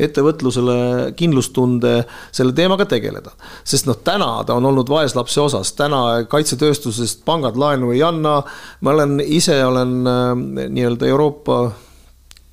ettevõtlusele 0.04 0.76
kindlustunde 1.16 1.94
selle 2.28 2.52
teemaga 2.56 2.84
tegeleda. 2.90 3.32
sest 3.64 3.88
noh, 3.88 3.96
täna 4.04 4.44
ta 4.44 4.58
on 4.60 4.68
olnud 4.68 4.90
vaeslapse 4.92 5.40
osas, 5.40 5.72
täna 5.78 6.26
kaitsetööstusest 6.28 7.25
pangad 7.25 7.56
laenu 7.56 7.94
ei 7.94 8.02
anna, 8.04 8.42
ma 8.84 8.92
olen, 8.96 9.20
ise 9.25 9.56
olen 9.64 9.94
äh, 10.04 10.34
nii-öelda 10.68 11.08
Euroopa 11.08 11.62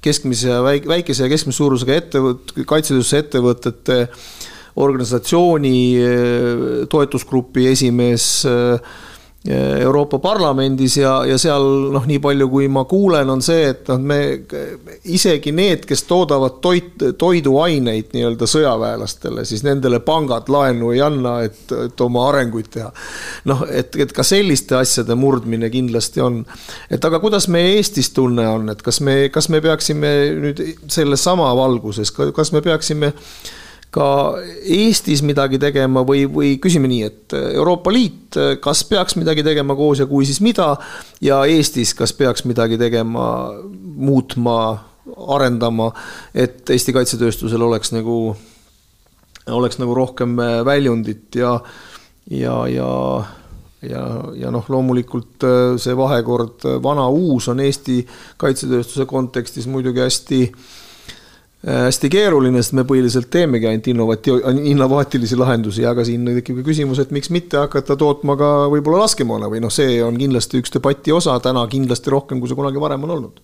keskmise 0.02 0.54
ja 0.54 0.62
väike, 0.64 0.88
väikese 0.88 1.26
ja 1.26 1.34
keskmise 1.34 1.60
suurusega 1.60 1.98
ettevõt-, 2.00 2.56
kaitsetööstuse 2.70 3.26
ettevõtete 3.26 4.00
organisatsiooni 4.80 5.76
äh, 6.00 6.64
toetusgrupi 6.88 7.68
esimees 7.74 8.30
äh, 8.48 8.80
Euroopa 9.56 10.20
Parlamendis 10.20 10.98
ja, 10.98 11.12
ja 11.26 11.38
seal 11.40 11.64
noh, 11.94 12.06
nii 12.08 12.20
palju, 12.24 12.48
kui 12.52 12.68
ma 12.72 12.84
kuulen, 12.90 13.30
on 13.32 13.42
see, 13.44 13.70
et 13.72 13.88
noh, 13.92 14.00
me 14.02 14.20
isegi 15.14 15.54
need, 15.56 15.86
kes 15.88 16.04
toodavad 16.10 16.58
toit, 16.64 17.06
toiduaineid 17.20 18.12
nii-öelda 18.16 18.50
sõjaväelastele, 18.50 19.46
siis 19.48 19.64
nendele 19.68 20.02
pangad 20.06 20.50
laenu 20.52 20.92
ei 20.96 21.02
anna, 21.06 21.38
et, 21.48 21.62
et 21.86 22.04
oma 22.04 22.28
arenguid 22.32 22.72
teha. 22.74 22.90
noh, 23.48 23.64
et, 23.72 23.96
et 23.96 24.12
ka 24.16 24.26
selliste 24.28 24.76
asjade 24.80 25.16
murdmine 25.16 25.70
kindlasti 25.74 26.24
on. 26.24 26.42
et 26.90 27.06
aga 27.06 27.22
kuidas 27.24 27.48
meie 27.54 27.78
Eestis 27.78 28.12
tunne 28.16 28.48
on, 28.50 28.68
et 28.74 28.82
kas 28.84 29.00
me, 29.06 29.30
kas 29.34 29.50
me 29.54 29.62
peaksime 29.64 30.14
nüüd 30.42 30.64
sellesama 30.92 31.54
valguses, 31.56 32.12
kas 32.12 32.52
me 32.56 32.64
peaksime 32.66 33.14
ka 33.94 34.08
Eestis 34.64 35.22
midagi 35.26 35.60
tegema 35.62 36.04
või, 36.08 36.26
või 36.30 36.56
küsime 36.62 36.90
nii, 36.92 37.08
et 37.08 37.36
Euroopa 37.38 37.92
Liit, 37.94 38.38
kas 38.64 38.84
peaks 38.88 39.16
midagi 39.20 39.46
tegema 39.46 39.76
koos 39.78 40.02
ja 40.02 40.08
kui, 40.10 40.26
siis 40.28 40.42
mida? 40.44 40.74
ja 41.24 41.42
Eestis, 41.48 41.94
kas 41.98 42.14
peaks 42.18 42.46
midagi 42.50 42.78
tegema, 42.80 43.28
muutma, 43.98 44.60
arendama, 45.38 45.92
et 46.36 46.68
Eesti 46.70 46.94
kaitsetööstusel 46.96 47.64
oleks 47.64 47.94
nagu, 47.96 48.36
oleks 49.56 49.80
nagu 49.80 49.96
rohkem 49.96 50.36
väljundit 50.68 51.40
ja, 51.40 51.58
ja, 52.30 52.62
ja 52.72 52.92
ja, 53.88 54.04
ja 54.34 54.50
noh, 54.52 54.66
loomulikult 54.74 55.46
see 55.80 55.94
vahekord 55.96 56.66
vana-uus 56.84 57.46
on 57.54 57.62
Eesti 57.62 58.02
kaitsetööstuse 58.42 59.06
kontekstis 59.08 59.68
muidugi 59.70 60.02
hästi 60.02 60.40
äh, 60.48 60.56
Äh, 60.58 60.87
hästi 61.68 62.10
keeruline, 62.12 62.62
sest 62.64 62.76
me 62.78 62.86
põhiliselt 62.88 63.28
teemegi 63.34 63.68
ainult 63.68 63.90
innovati-, 63.92 64.38
innovaatilisi 64.72 65.38
lahendusi, 65.40 65.84
aga 65.90 66.06
siin 66.08 66.24
tekib 66.40 66.62
ka 66.62 66.68
küsimus, 66.70 67.02
et 67.04 67.12
miks 67.16 67.32
mitte 67.34 67.60
hakata 67.60 67.98
tootma 68.00 68.38
ka 68.40 68.52
võib-olla 68.72 69.04
laskemoona 69.04 69.50
või 69.52 69.62
noh, 69.64 69.74
see 69.74 70.00
on 70.04 70.20
kindlasti 70.20 70.62
üks 70.62 70.72
debati 70.74 71.16
osa 71.16 71.36
täna 71.44 71.66
kindlasti 71.72 72.14
rohkem, 72.14 72.40
kui 72.40 72.52
see 72.52 72.60
kunagi 72.60 72.82
varem 72.82 73.04
on 73.08 73.16
olnud. 73.18 73.42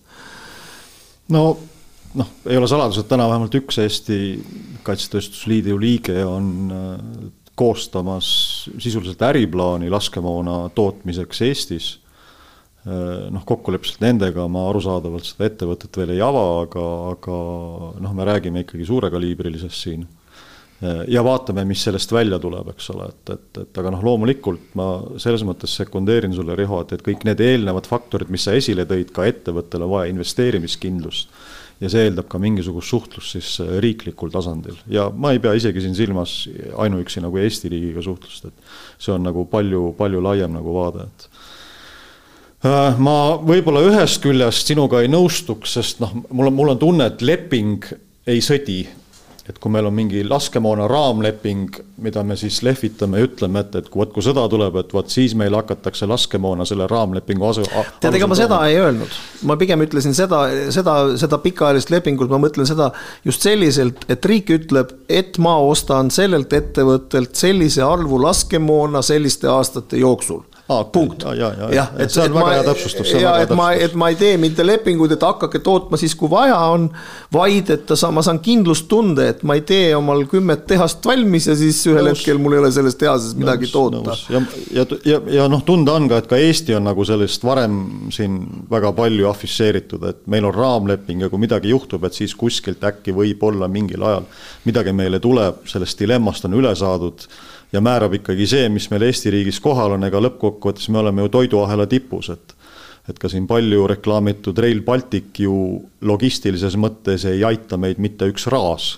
no 1.36 1.44
noh, 2.20 2.36
ei 2.48 2.60
ole 2.60 2.70
saladus, 2.72 3.02
et 3.02 3.10
täna 3.12 3.28
vähemalt 3.32 3.60
üks 3.60 3.82
Eesti 3.84 4.20
Kaitsetööstusliidu 4.88 5.76
liige 5.82 6.24
on 6.28 6.54
äh, 6.72 7.26
koostamas 7.60 8.30
sisuliselt 8.78 9.22
äriplaani 9.28 9.92
laskemoona 9.92 10.70
tootmiseks 10.76 11.44
Eestis 11.50 11.92
Äh, 11.94 12.03
noh, 12.84 13.44
kokkuleppeliselt 13.48 14.02
nendega 14.04 14.44
ma 14.52 14.66
arusaadavalt 14.68 15.28
seda 15.28 15.48
ettevõtet 15.48 16.02
veel 16.02 16.18
ei 16.18 16.24
ava, 16.24 16.44
aga, 16.66 16.84
aga 17.14 17.38
noh, 18.04 18.18
me 18.18 18.28
räägime 18.28 18.66
ikkagi 18.66 18.88
suurekaliibrilisest 18.90 19.86
siin. 19.86 20.04
Äh, 20.84 21.04
ja 21.08 21.24
vaatame, 21.24 21.64
mis 21.70 21.84
sellest 21.86 22.12
välja 22.12 22.40
tuleb, 22.44 22.74
eks 22.74 22.90
ole, 22.92 23.08
et, 23.14 23.34
et, 23.38 23.62
et 23.64 23.80
aga 23.80 23.94
noh, 23.94 24.04
loomulikult 24.04 24.74
ma 24.80 24.88
selles 25.22 25.46
mõttes 25.48 25.76
sekundeerin 25.80 26.36
sulle, 26.36 26.58
Riho, 26.60 26.82
et, 26.84 26.96
et 26.98 27.06
kõik 27.06 27.24
need 27.28 27.44
eelnevad 27.44 27.88
faktorid, 27.88 28.32
mis 28.34 28.44
sa 28.48 28.56
esile 28.58 28.88
tõid, 28.90 29.14
ka 29.16 29.28
ettevõttele 29.30 29.88
vaja 29.88 30.12
investeerimiskindlust 30.12 31.32
ja 31.80 31.90
see 31.90 32.04
eeldab 32.08 32.28
ka 32.30 32.40
mingisugust 32.42 32.92
suhtlust 32.92 33.38
siis 33.38 33.54
äh, 33.64 33.78
riiklikul 33.84 34.32
tasandil 34.34 34.76
ja 34.92 35.08
ma 35.10 35.32
ei 35.34 35.40
pea 35.44 35.56
isegi 35.58 35.82
siin 35.84 35.96
silmas 35.98 36.36
ainuüksi 36.80 37.24
nagu 37.24 37.40
Eesti 37.42 37.72
riigiga 37.72 38.04
suhtlust, 38.04 38.52
et 38.52 39.02
see 39.02 39.16
on 39.16 39.24
nagu 39.24 39.48
palju, 39.50 39.94
palju 39.98 40.22
laiem 40.24 40.54
nagu 40.60 40.76
vaade, 40.76 41.08
et 41.08 41.30
Äh, 41.30 41.53
ma 42.64 43.18
võib-olla 43.44 43.84
ühest 43.90 44.22
küljest 44.24 44.72
sinuga 44.72 45.04
ei 45.04 45.12
nõustuks, 45.12 45.78
sest 45.78 46.04
noh, 46.04 46.14
mul 46.32 46.50
on, 46.50 46.60
mul 46.60 46.76
on 46.76 46.82
tunne, 46.82 47.12
et 47.12 47.24
leping 47.24 47.88
ei 48.28 48.44
sõdi. 48.44 48.86
et 49.44 49.58
kui 49.60 49.68
meil 49.68 49.84
on 49.84 49.92
mingi 49.92 50.22
laskemoona 50.24 50.86
raamleping, 50.88 51.74
mida 52.00 52.22
me 52.24 52.38
siis 52.40 52.62
lehvitame 52.64 53.20
ja 53.20 53.26
ütleme, 53.28 53.60
et, 53.60 53.74
et 53.76 53.90
vot 53.92 54.14
kui 54.16 54.24
sõda 54.24 54.46
tuleb, 54.48 54.78
et 54.80 54.94
vot 54.96 55.10
siis 55.12 55.34
meil 55.36 55.52
hakatakse 55.58 56.08
laskemoona 56.08 56.64
selle 56.64 56.88
raamlepingu 56.88 57.50
asu-. 57.50 57.66
tead, 58.00 58.16
ega 58.16 58.30
ma 58.32 58.38
seda 58.40 58.62
ei 58.70 58.78
öelnud, 58.80 59.18
ma 59.44 59.58
pigem 59.60 59.84
ütlesin 59.84 60.16
seda, 60.16 60.46
seda, 60.72 60.96
seda 61.20 61.42
pikaajalist 61.44 61.92
lepingut, 61.92 62.32
ma 62.32 62.40
mõtlen 62.40 62.70
seda 62.70 62.94
just 63.28 63.44
selliselt, 63.44 64.08
et 64.08 64.24
riik 64.32 64.54
ütleb, 64.56 64.96
et 65.12 65.36
ma 65.44 65.58
ostan 65.60 66.08
sellelt 66.08 66.56
ettevõttelt 66.56 67.36
sellise 67.36 67.84
arvu 67.84 68.24
laskemoona 68.24 69.04
selliste 69.04 69.52
aastate 69.52 70.00
jooksul 70.00 70.46
ah,. 70.80 70.86
punkt. 70.94 71.26
jah, 71.38 71.92
et 72.00 72.12
see 72.14 72.24
on 72.26 72.36
väga 72.38 72.54
hea 72.58 72.64
täpsustus. 72.68 73.14
ja 73.22 73.36
et 73.44 73.54
ma, 73.56 73.72
et 73.74 73.96
ma 74.00 74.10
ei 74.12 74.18
tee 74.20 74.38
mitte 74.42 74.66
lepinguid, 74.66 75.16
et 75.16 75.26
hakake 75.26 75.62
tootma 75.64 76.00
siis, 76.00 76.16
kui 76.20 76.32
vaja 76.32 76.58
on, 76.74 76.90
vaid 77.34 77.70
et 77.74 77.86
ta, 77.90 77.98
ma 78.16 78.24
saan 78.26 78.42
kindlustunde, 78.44 79.28
et 79.36 79.44
ma 79.48 79.58
ei 79.60 79.64
tee 79.68 79.94
omal 79.98 80.26
kümmet 80.32 80.66
tehast 80.70 81.06
valmis 81.06 81.48
ja 81.50 81.56
siis 81.60 81.82
ühel 81.90 82.10
nõus. 82.10 82.22
hetkel 82.24 82.42
mul 82.42 82.58
ei 82.58 82.64
ole 82.64 82.72
selles 82.76 82.98
tehases 83.00 83.38
midagi 83.40 83.70
nõus, 83.70 83.76
toota. 83.76 84.18
ja, 84.34 84.44
ja, 84.74 84.88
ja, 85.10 85.22
ja 85.40 85.48
noh, 85.52 85.64
tunda 85.68 85.98
on 86.00 86.10
ka, 86.12 86.22
et 86.24 86.30
ka 86.32 86.40
Eesti 86.42 86.78
on 86.78 86.88
nagu 86.90 87.06
sellest 87.08 87.46
varem 87.46 87.80
siin 88.14 88.40
väga 88.72 88.94
palju 88.98 89.30
afišeeritud, 89.32 90.06
et 90.10 90.22
meil 90.32 90.50
on 90.50 90.56
raamleping 90.56 91.26
ja 91.26 91.32
kui 91.32 91.42
midagi 91.42 91.74
juhtub, 91.74 92.06
et 92.08 92.18
siis 92.18 92.36
kuskilt 92.38 92.84
äkki 92.84 93.16
võib-olla 93.16 93.70
mingil 93.72 94.04
ajal 94.04 94.30
midagi 94.68 94.94
meile 94.96 95.20
tuleb, 95.24 95.64
sellest 95.70 96.00
dilemmast 96.00 96.48
on 96.48 96.60
üle 96.60 96.74
saadud 96.78 97.28
ja 97.74 97.82
määrab 97.82 98.18
ikkagi 98.20 98.48
see, 98.50 98.68
mis 98.70 98.90
meil 98.92 99.08
Eesti 99.10 99.34
riigis 99.34 99.60
kohal 99.64 99.98
on, 99.98 100.06
ega 100.08 100.22
lõppkokkuvõttes 100.22 100.90
me 100.94 101.02
oleme 101.02 101.26
ju 101.26 101.34
toiduahela 101.40 101.88
tipus, 101.90 102.30
et 102.34 102.58
et 103.10 103.18
ka 103.20 103.28
siin 103.28 103.44
palju 103.44 103.84
reklaamitud 103.92 104.60
Rail 104.64 104.80
Baltic 104.86 105.42
ju 105.44 105.56
logistilises 106.08 106.78
mõttes 106.80 107.26
ei 107.28 107.42
aita 107.44 107.76
meid 107.76 108.00
mitte 108.00 108.30
üks 108.32 108.48
raas. 108.48 108.94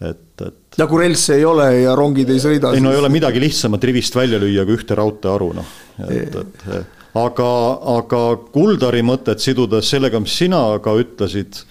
et, 0.00 0.42
et. 0.42 0.78
ja 0.78 0.86
kui 0.90 1.04
relsi 1.04 1.36
ei 1.36 1.44
ole 1.46 1.68
ja 1.84 1.94
rongid 1.94 2.30
ei 2.34 2.42
sõida. 2.42 2.74
ei 2.74 2.82
no 2.82 2.90
ei 2.90 2.98
ole 2.98 3.08
midagi 3.12 3.40
lihtsamat 3.40 3.84
rivist 3.84 4.18
välja 4.18 4.40
lüüa 4.42 4.66
kui 4.66 4.74
ühte 4.80 4.98
raudteeharu, 4.98 5.52
noh, 5.60 5.70
et, 6.10 6.34
et 6.34 6.66
aga, 7.16 7.50
aga 7.96 8.22
Kuldari 8.52 9.02
mõtet 9.06 9.40
sidudes 9.44 9.88
sellega, 9.94 10.20
mis 10.20 10.34
sina 10.36 10.62
ka 10.82 10.96
ütlesid 10.98 11.62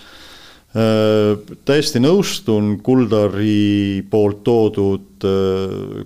täiesti 0.76 2.02
nõustun 2.04 2.74
Kuldari 2.84 4.04
poolt 4.12 4.42
toodud 4.44 5.24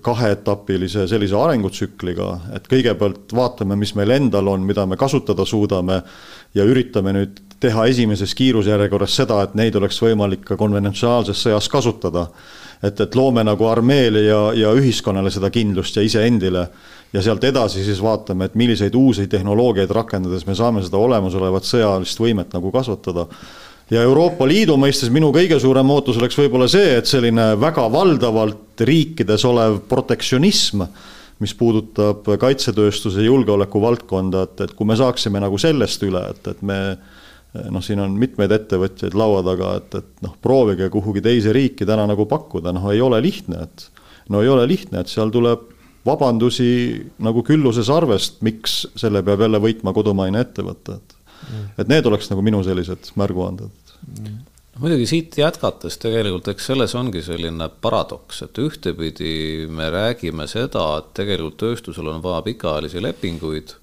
kaheetapilise 0.06 1.08
sellise 1.10 1.38
arengutsükliga, 1.40 2.28
et 2.54 2.68
kõigepealt 2.70 3.34
vaatame, 3.34 3.80
mis 3.82 3.96
meil 3.98 4.14
endal 4.14 4.52
on, 4.52 4.68
mida 4.68 4.86
me 4.86 4.98
kasutada 5.00 5.46
suudame 5.50 6.04
ja 6.54 6.68
üritame 6.70 7.16
nüüd 7.18 7.42
teha 7.60 7.88
esimeses 7.90 8.36
kiirusjärjekorras 8.38 9.16
seda, 9.20 9.42
et 9.44 9.56
neid 9.58 9.76
oleks 9.76 9.98
võimalik 10.04 10.46
ka 10.48 10.58
konventsionaalses 10.60 11.42
sõjas 11.48 11.70
kasutada. 11.70 12.28
et, 12.84 13.00
et 13.02 13.16
loome 13.16 13.44
nagu 13.44 13.66
armeele 13.68 14.22
ja, 14.24 14.54
ja 14.56 14.70
ühiskonnale 14.72 15.32
seda 15.32 15.50
kindlust 15.52 15.98
ja 15.98 16.02
iseendile 16.02 16.68
ja 17.14 17.22
sealt 17.22 17.44
edasi 17.44 17.84
siis 17.84 18.00
vaatame, 18.02 18.46
et 18.46 18.56
milliseid 18.56 18.96
uusi 18.96 19.28
tehnoloogiaid 19.28 19.92
rakendades 19.92 20.46
me 20.48 20.56
saame 20.56 20.84
seda 20.86 20.98
olemasolevat 20.98 21.68
sõjalist 21.68 22.22
võimet 22.22 22.54
nagu 22.54 22.72
kasvatada 22.72 23.28
ja 23.90 24.04
Euroopa 24.06 24.48
Liidu 24.48 24.78
mõistes 24.80 25.12
minu 25.14 25.32
kõige 25.36 25.60
suurem 25.62 25.90
ootus 25.94 26.20
oleks 26.20 26.38
võib-olla 26.40 26.70
see, 26.72 26.98
et 27.00 27.10
selline 27.10 27.52
väga 27.60 27.88
valdavalt 27.92 28.84
riikides 28.86 29.46
olev 29.50 29.82
protektsionism, 29.90 30.84
mis 31.40 31.56
puudutab 31.56 32.28
kaitsetööstuse 32.40 33.24
julgeoleku 33.26 33.82
valdkonda, 33.82 34.44
et, 34.46 34.66
et 34.66 34.76
kui 34.76 34.88
me 34.88 34.98
saaksime 35.00 35.42
nagu 35.42 35.58
sellest 35.62 36.04
üle, 36.08 36.22
et, 36.34 36.52
et 36.52 36.62
me 36.62 36.80
noh, 37.72 37.82
siin 37.82 38.02
on 38.04 38.14
mitmeid 38.20 38.52
ettevõtjaid 38.54 39.16
laua 39.18 39.42
taga, 39.46 39.74
et, 39.80 40.02
et 40.04 40.26
noh, 40.26 40.36
proovige 40.44 40.90
kuhugi 40.94 41.24
teise 41.26 41.54
riiki 41.56 41.88
täna 41.88 42.06
nagu 42.10 42.28
pakkuda, 42.30 42.76
noh, 42.76 42.90
ei 42.94 43.02
ole 43.02 43.22
lihtne, 43.26 43.66
et 43.66 43.88
no 44.30 44.44
ei 44.44 44.52
ole 44.52 44.68
lihtne, 44.70 45.02
et 45.02 45.12
seal 45.12 45.32
tuleb 45.34 45.66
vabandusi 46.06 46.70
nagu 47.26 47.42
külluse 47.46 47.84
sarvest, 47.88 48.40
miks 48.46 48.84
selle 49.00 49.24
peab 49.26 49.42
jälle 49.44 49.60
võitma 49.64 49.94
kodumaine 49.96 50.46
ettevõte, 50.46 51.00
et 51.00 51.18
et 51.80 51.88
need 51.90 52.06
oleks 52.06 52.30
nagu 52.32 52.44
minu 52.46 52.60
sellised 52.66 53.12
märguanded. 53.20 53.72
Muidugi 54.80 55.06
siit 55.10 55.38
jätkates 55.38 55.98
tegelikult, 56.02 56.48
eks 56.52 56.70
selles 56.72 56.96
ongi 56.96 57.22
selline 57.26 57.70
paradoks, 57.82 58.44
et 58.46 58.62
ühtepidi 58.62 59.68
me 59.72 59.90
räägime 59.94 60.48
seda, 60.48 60.86
et 61.02 61.14
tegelikult 61.20 61.60
tööstusel 61.64 62.12
on 62.14 62.24
vaja 62.24 62.42
pikaajalisi 62.48 63.04
lepinguid, 63.04 63.76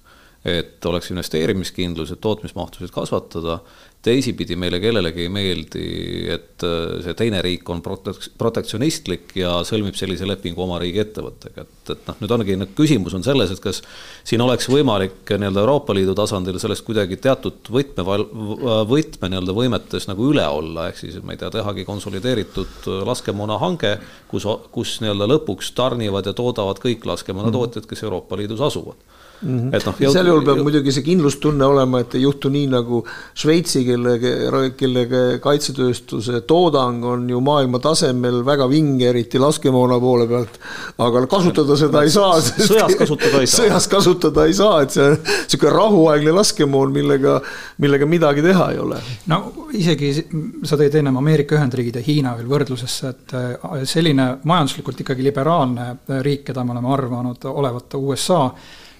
et 0.47 0.85
oleks 0.85 1.11
investeerimiskindlus, 1.11 2.13
et 2.13 2.21
tootmismahtusid 2.23 2.93
kasvatada 2.95 3.59
teisipidi 4.07 4.55
meile 4.59 4.79
kellelegi 4.81 5.25
ei 5.25 5.31
meeldi, 5.31 5.87
et 6.33 6.63
äh, 6.65 6.97
see 7.05 7.15
teine 7.19 7.41
riik 7.43 7.67
on 7.73 7.81
protek-, 7.85 8.29
protektsionistlik 8.39 9.35
ja 9.39 9.57
sõlmib 9.67 9.97
sellise 9.99 10.27
lepingu 10.29 10.63
oma 10.63 10.79
riigi 10.81 11.01
ettevõttega, 11.03 11.65
et, 11.65 11.91
et 11.93 12.07
noh, 12.09 12.19
nüüd 12.23 12.35
ongi, 12.37 12.57
nüüd 12.61 12.73
küsimus 12.77 13.15
on 13.17 13.25
selles, 13.25 13.51
et 13.53 13.61
kas 13.63 13.81
siin 14.27 14.43
oleks 14.45 14.69
võimalik 14.71 15.33
nii-öelda 15.33 15.63
Euroopa 15.63 15.95
Liidu 15.97 16.15
tasandil 16.17 16.59
sellest 16.61 16.85
kuidagi 16.87 17.19
teatud 17.23 17.71
võtme, 17.73 18.05
võtme 18.89 19.31
nii-öelda 19.33 19.57
võimetes 19.57 20.09
nagu 20.09 20.31
üle 20.31 20.47
olla, 20.47 20.87
ehk 20.91 21.01
siis 21.03 21.19
ma 21.23 21.35
ei 21.35 21.41
tea, 21.41 21.51
tehagi 21.59 21.85
konsolideeritud 21.87 22.89
laskemoonahange, 23.07 23.97
kus, 24.31 24.47
kus 24.73 24.97
nii-öelda 25.03 25.29
lõpuks 25.35 25.73
tarnivad 25.77 26.29
ja 26.29 26.35
toodavad 26.37 26.81
kõik 26.83 27.05
laskemoonatootjad, 27.11 27.89
kes 27.89 28.07
Euroopa 28.07 28.39
Liidus 28.39 28.63
asuvad 28.71 29.16
Mm 29.41 29.59
-hmm. 29.59 29.75
et 29.75 29.85
noh, 29.85 30.11
sel 30.11 30.27
juhul 30.27 30.45
peab 30.45 30.59
muidugi 30.65 30.91
see 30.91 31.03
kindlustunne 31.05 31.65
olema, 31.65 31.99
et 32.01 32.15
ei 32.17 32.23
juhtu 32.23 32.49
nii 32.49 32.67
nagu 32.71 33.03
Šveitsi, 33.37 33.83
kelle, 33.85 34.15
kellega 34.77 35.19
kaitsetööstuse 35.43 36.41
toodang 36.49 37.05
on 37.05 37.27
ju 37.29 37.41
maailma 37.41 37.79
tasemel 37.79 38.41
väga 38.45 38.65
vinge, 38.69 39.09
eriti 39.09 39.37
laskemoona 39.39 39.99
poole 39.99 40.27
pealt. 40.27 40.57
aga 40.97 41.25
kasutada 41.27 41.77
seda 41.77 42.01
ei 42.03 42.09
saa. 42.09 42.39
sõjas 42.41 42.95
kasutada 42.97 43.41
ei 43.41 43.47
saa. 43.47 43.65
sõjas 43.65 43.87
kasutada 43.87 44.45
ei 44.45 44.53
saa, 44.53 44.81
et 44.81 44.97
see 44.97 45.05
on 45.05 45.19
sihuke 45.47 45.69
rahuaegne 45.69 46.33
laskemoon, 46.39 46.91
millega, 46.91 47.37
millega 47.77 48.05
midagi 48.05 48.41
teha 48.41 48.71
ei 48.71 48.79
ole. 48.79 48.97
no 49.27 49.53
isegi 49.77 50.11
sa 50.63 50.81
tõid 50.81 50.97
ennem 50.97 51.21
Ameerika 51.21 51.59
Ühendriigid 51.59 52.01
ja 52.01 52.05
Hiina 52.07 52.33
veel 52.39 52.49
võrdlusesse, 52.49 53.13
et 53.13 53.37
äh, 53.37 53.85
selline 53.85 54.31
majanduslikult 54.43 55.05
ikkagi 55.05 55.29
liberaalne 55.29 55.93
riik, 56.25 56.47
keda 56.49 56.65
me 56.65 56.73
oleme 56.73 56.93
arvanud 56.97 57.49
olevat 57.53 58.01
USA 58.01 58.47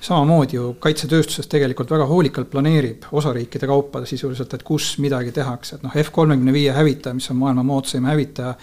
samamoodi 0.01 0.57
ju 0.57 0.73
kaitsetööstuses 0.79 1.49
tegelikult 1.51 1.91
väga 1.91 2.05
hoolikalt 2.09 2.51
planeerib 2.51 3.07
osariikide 3.11 3.67
kaupa 3.67 4.05
sisuliselt, 4.05 4.53
et 4.53 4.63
kus 4.67 4.97
midagi 5.03 5.33
tehakse, 5.35 5.77
et 5.77 5.87
noh, 5.87 5.95
F 6.03 6.11
kolmekümne 6.15 6.53
viie 6.53 6.75
hävitaja, 6.75 7.17
mis 7.17 7.29
on 7.33 7.41
maailma 7.41 7.65
moodsaim 7.65 8.05
hävitaja, 8.09 8.53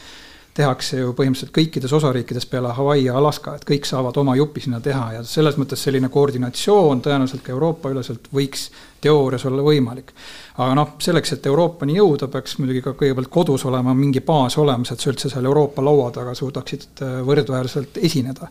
tehakse 0.55 1.01
ju 1.01 1.13
põhimõtteliselt 1.19 1.51
kõikides 1.55 1.93
osariikides 1.97 2.47
peale 2.47 2.71
Hawaii 2.77 3.09
ja 3.09 3.17
Alaska, 3.19 3.57
et 3.59 3.65
kõik 3.67 3.89
saavad 3.89 4.17
oma 4.23 4.37
jupi 4.39 4.63
sinna 4.63 4.79
teha 4.81 5.17
ja 5.17 5.23
selles 5.27 5.59
mõttes 5.59 5.83
selline 5.83 6.09
koordinatsioon 6.15 7.03
tõenäoliselt 7.03 7.43
ka 7.43 7.53
Euroopa 7.55 7.91
üleselt 7.91 8.29
võiks 8.35 8.69
teoorias 9.03 9.45
olla 9.51 9.65
võimalik. 9.67 10.15
aga 10.55 10.75
noh, 10.79 10.95
selleks, 11.03 11.35
et 11.35 11.47
Euroopani 11.51 11.99
jõuda, 11.99 12.29
peaks 12.31 12.59
muidugi 12.61 12.85
ka 12.85 12.95
kõigepealt 12.95 13.33
kodus 13.35 13.65
olema 13.67 13.95
mingi 13.99 14.23
baas 14.23 14.55
olemas, 14.59 14.93
et 14.95 15.03
sa 15.03 15.11
üldse 15.11 15.33
seal 15.33 15.51
Euroopa 15.51 15.83
laua 15.83 16.11
taga 16.15 16.35
suudaksid 16.39 17.03
äh, 17.03 17.19
võrdväärselt 17.27 17.99
esineda 17.99 18.49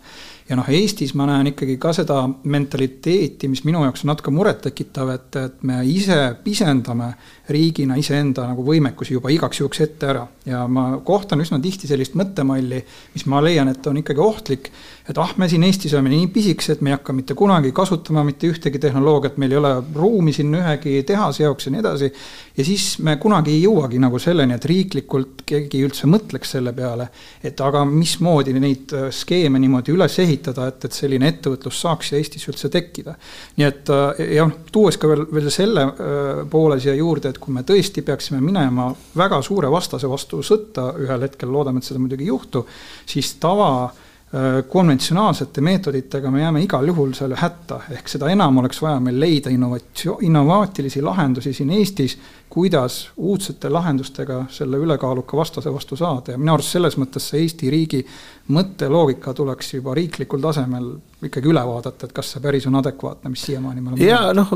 ja 0.49 0.57
noh, 0.59 0.69
Eestis 0.69 1.13
ma 1.15 1.27
näen 1.29 1.53
ikkagi 1.53 1.77
ka 1.81 1.93
seda 1.95 2.19
mentaliteeti, 2.27 3.49
mis 3.51 3.63
minu 3.67 3.83
jaoks 3.85 4.03
on 4.03 4.13
natuke 4.13 4.33
murettekitav, 4.33 5.13
et, 5.15 5.39
et 5.39 5.63
me 5.67 5.79
ise 5.87 6.19
pisendame 6.43 7.13
riigina 7.49 7.97
iseenda 7.99 8.45
nagu 8.47 8.63
võimekusi 8.63 9.17
juba 9.17 9.31
igaks 9.33 9.59
juhuks 9.59 9.81
ette 9.83 10.07
ära. 10.07 10.27
ja 10.45 10.65
ma 10.67 10.99
kohtan 11.03 11.39
üsna 11.43 11.59
tihti 11.63 11.87
sellist 11.87 12.15
mõttemalli, 12.19 12.81
mis 13.13 13.25
ma 13.31 13.39
leian, 13.43 13.69
et 13.71 13.87
on 13.87 13.97
ikkagi 13.99 14.19
ohtlik, 14.19 14.69
et 15.07 15.17
ah, 15.19 15.31
me 15.37 15.47
siin 15.51 15.63
Eestis 15.63 15.93
oleme 15.95 16.11
nii 16.11 16.27
pisikesed, 16.35 16.81
me 16.83 16.91
ei 16.91 16.97
hakka 16.97 17.15
mitte 17.15 17.35
kunagi 17.35 17.71
kasutama 17.75 18.23
mitte 18.27 18.47
ühtegi 18.51 18.79
tehnoloogiat, 18.83 19.37
meil 19.39 19.55
ei 19.55 19.59
ole 19.59 19.73
ruumi 19.95 20.33
siin 20.35 20.51
ühegi 20.55 21.03
tehase 21.07 21.43
jaoks 21.43 21.67
ja 21.67 21.73
nii 21.75 21.83
edasi. 21.83 22.11
ja 22.57 22.65
siis 22.65 22.87
me 22.99 23.17
kunagi 23.19 23.55
ei 23.55 23.63
jõuagi 23.63 23.99
nagu 24.03 24.19
selleni, 24.19 24.55
et 24.55 24.65
riiklikult 24.65 25.43
keegi 25.45 25.83
üldse 25.83 26.07
mõtleks 26.07 26.55
selle 26.55 26.73
peale, 26.75 27.09
et 27.43 27.59
aga 27.61 27.83
mismoodi 27.87 28.55
neid 28.55 28.95
skeeme 29.11 29.59
niimoodi 29.59 29.95
üles 29.95 30.19
ehitada 30.23 30.67
et, 30.71 30.87
et 30.87 30.95
selline 30.95 31.27
ettevõtlus 31.31 31.79
saaks 31.83 32.13
Eestis 32.17 32.47
üldse 32.51 32.69
tekkida. 32.71 33.15
nii 33.57 33.67
et 33.67 33.91
äh, 33.93 34.23
ja 34.37 34.47
noh, 34.47 34.63
tuues 34.71 34.97
ka 34.99 35.09
veel, 35.11 35.25
veel 35.33 35.49
selle 35.53 35.85
äh, 35.87 36.43
poole 36.49 36.79
siia 36.83 36.95
juurde, 36.97 37.32
et 37.33 37.41
kui 37.41 37.53
me 37.55 37.65
tõesti 37.67 38.03
peaksime 38.05 38.41
minema 38.43 38.91
väga 39.17 39.41
suure 39.45 39.71
vastase 39.73 40.09
vastu 40.09 40.43
sõtta 40.45 40.91
ühel 41.01 41.27
hetkel, 41.27 41.51
loodame, 41.51 41.81
et 41.81 41.89
seda 41.89 42.01
muidugi 42.01 42.27
ei 42.27 42.31
juhtu, 42.31 42.63
siis 43.09 43.33
tava 43.41 43.69
äh, 43.85 44.61
konventsionaalsete 44.69 45.61
meetoditega 45.61 46.31
me 46.31 46.41
jääme 46.41 46.63
igal 46.63 46.87
juhul 46.87 47.13
selle 47.17 47.37
hätta, 47.41 47.81
ehk 47.93 48.09
seda 48.09 48.29
enam 48.33 48.61
oleks 48.61 48.81
vaja 48.81 49.01
meil 49.03 49.19
leida 49.21 49.53
innovatsioon, 49.53 50.23
innovaatilisi 50.29 51.01
lahendusi 51.05 51.53
siin 51.53 51.73
Eestis, 51.79 52.17
kuidas 52.53 53.09
uudsete 53.17 53.69
lahendustega 53.69 54.43
selle 54.53 54.77
ülekaaluka 54.77 55.37
vastase 55.37 55.73
vastu 55.73 55.97
saada. 55.97 56.35
Ja 56.35 56.37
minu 56.37 56.53
arust 56.53 56.75
selles 56.77 56.97
mõttes 57.01 57.31
see 57.31 57.41
Eesti 57.41 57.69
riigi 57.73 58.03
mõtteloogika 58.51 59.31
tuleks 59.33 59.69
juba 59.77 59.93
riiklikul 59.95 60.41
tasemel 60.43 60.89
ikkagi 61.23 61.47
üle 61.47 61.61
vaadata, 61.63 62.09
et 62.09 62.15
kas 62.15 62.33
see 62.33 62.41
päris 62.43 62.65
on 62.67 62.75
adekvaatne, 62.75 63.29
mis 63.31 63.43
siiamaani 63.47 63.81
me 63.81 63.93
oleme. 63.93 64.03
ja 64.03 64.33
noh, 64.35 64.49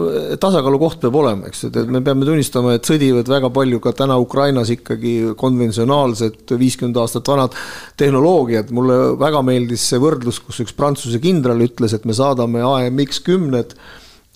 tasakaalukoht 0.43 1.00
peab 1.06 1.15
olema, 1.15 1.47
eks 1.47 1.63
ju, 1.63 1.69
et 1.71 1.93
me 1.95 2.02
peame 2.04 2.28
tunnistama, 2.28 2.73
et 2.76 2.89
sõdivad 2.89 3.32
väga 3.32 3.52
palju 3.56 3.80
ka 3.84 3.93
täna 3.95 4.17
Ukrainas 4.19 4.73
ikkagi 4.76 5.13
konventsionaalsed 5.39 6.52
viiskümmend 6.60 7.00
aastat 7.00 7.32
vanad 7.32 7.56
tehnoloogiad. 7.97 8.76
mulle 8.76 8.97
väga 9.21 9.41
meeldis 9.47 9.88
see 9.88 10.04
võrdlus, 10.04 10.41
kus 10.43 10.60
üks 10.65 10.76
Prantsuse 10.76 11.23
kindral 11.23 11.63
ütles, 11.63 11.95
et 11.95 12.04
me 12.04 12.17
saadame 12.17 12.65
AMX 12.67 13.23
kümned 13.23 13.78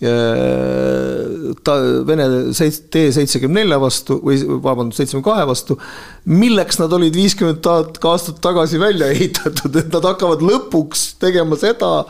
ta 0.02 1.74
Vene 2.08 2.26
T 2.54 3.02
seitsekümmend 3.14 3.60
nelja 3.60 3.78
vastu 3.82 4.18
või 4.26 4.40
vabandust, 4.64 4.98
seitsekümmend 4.98 5.28
kahe 5.28 5.44
vastu. 5.46 5.78
milleks 6.26 6.80
nad 6.82 6.94
olid 6.94 7.14
viiskümmend 7.16 7.68
aastat 7.70 8.42
tagasi 8.42 8.80
välja 8.82 9.12
ehitatud, 9.14 9.76
et 9.76 9.94
nad 9.94 10.08
hakkavad 10.10 10.42
lõpuks 10.42 11.20
tegema 11.22 11.58
seda, 11.60 12.06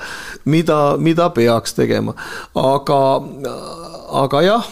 mida, 0.45 0.95
mida 0.97 1.29
peaks 1.35 1.75
tegema. 1.75 2.15
aga, 2.55 3.01
aga 4.23 4.41
jah, 4.45 4.71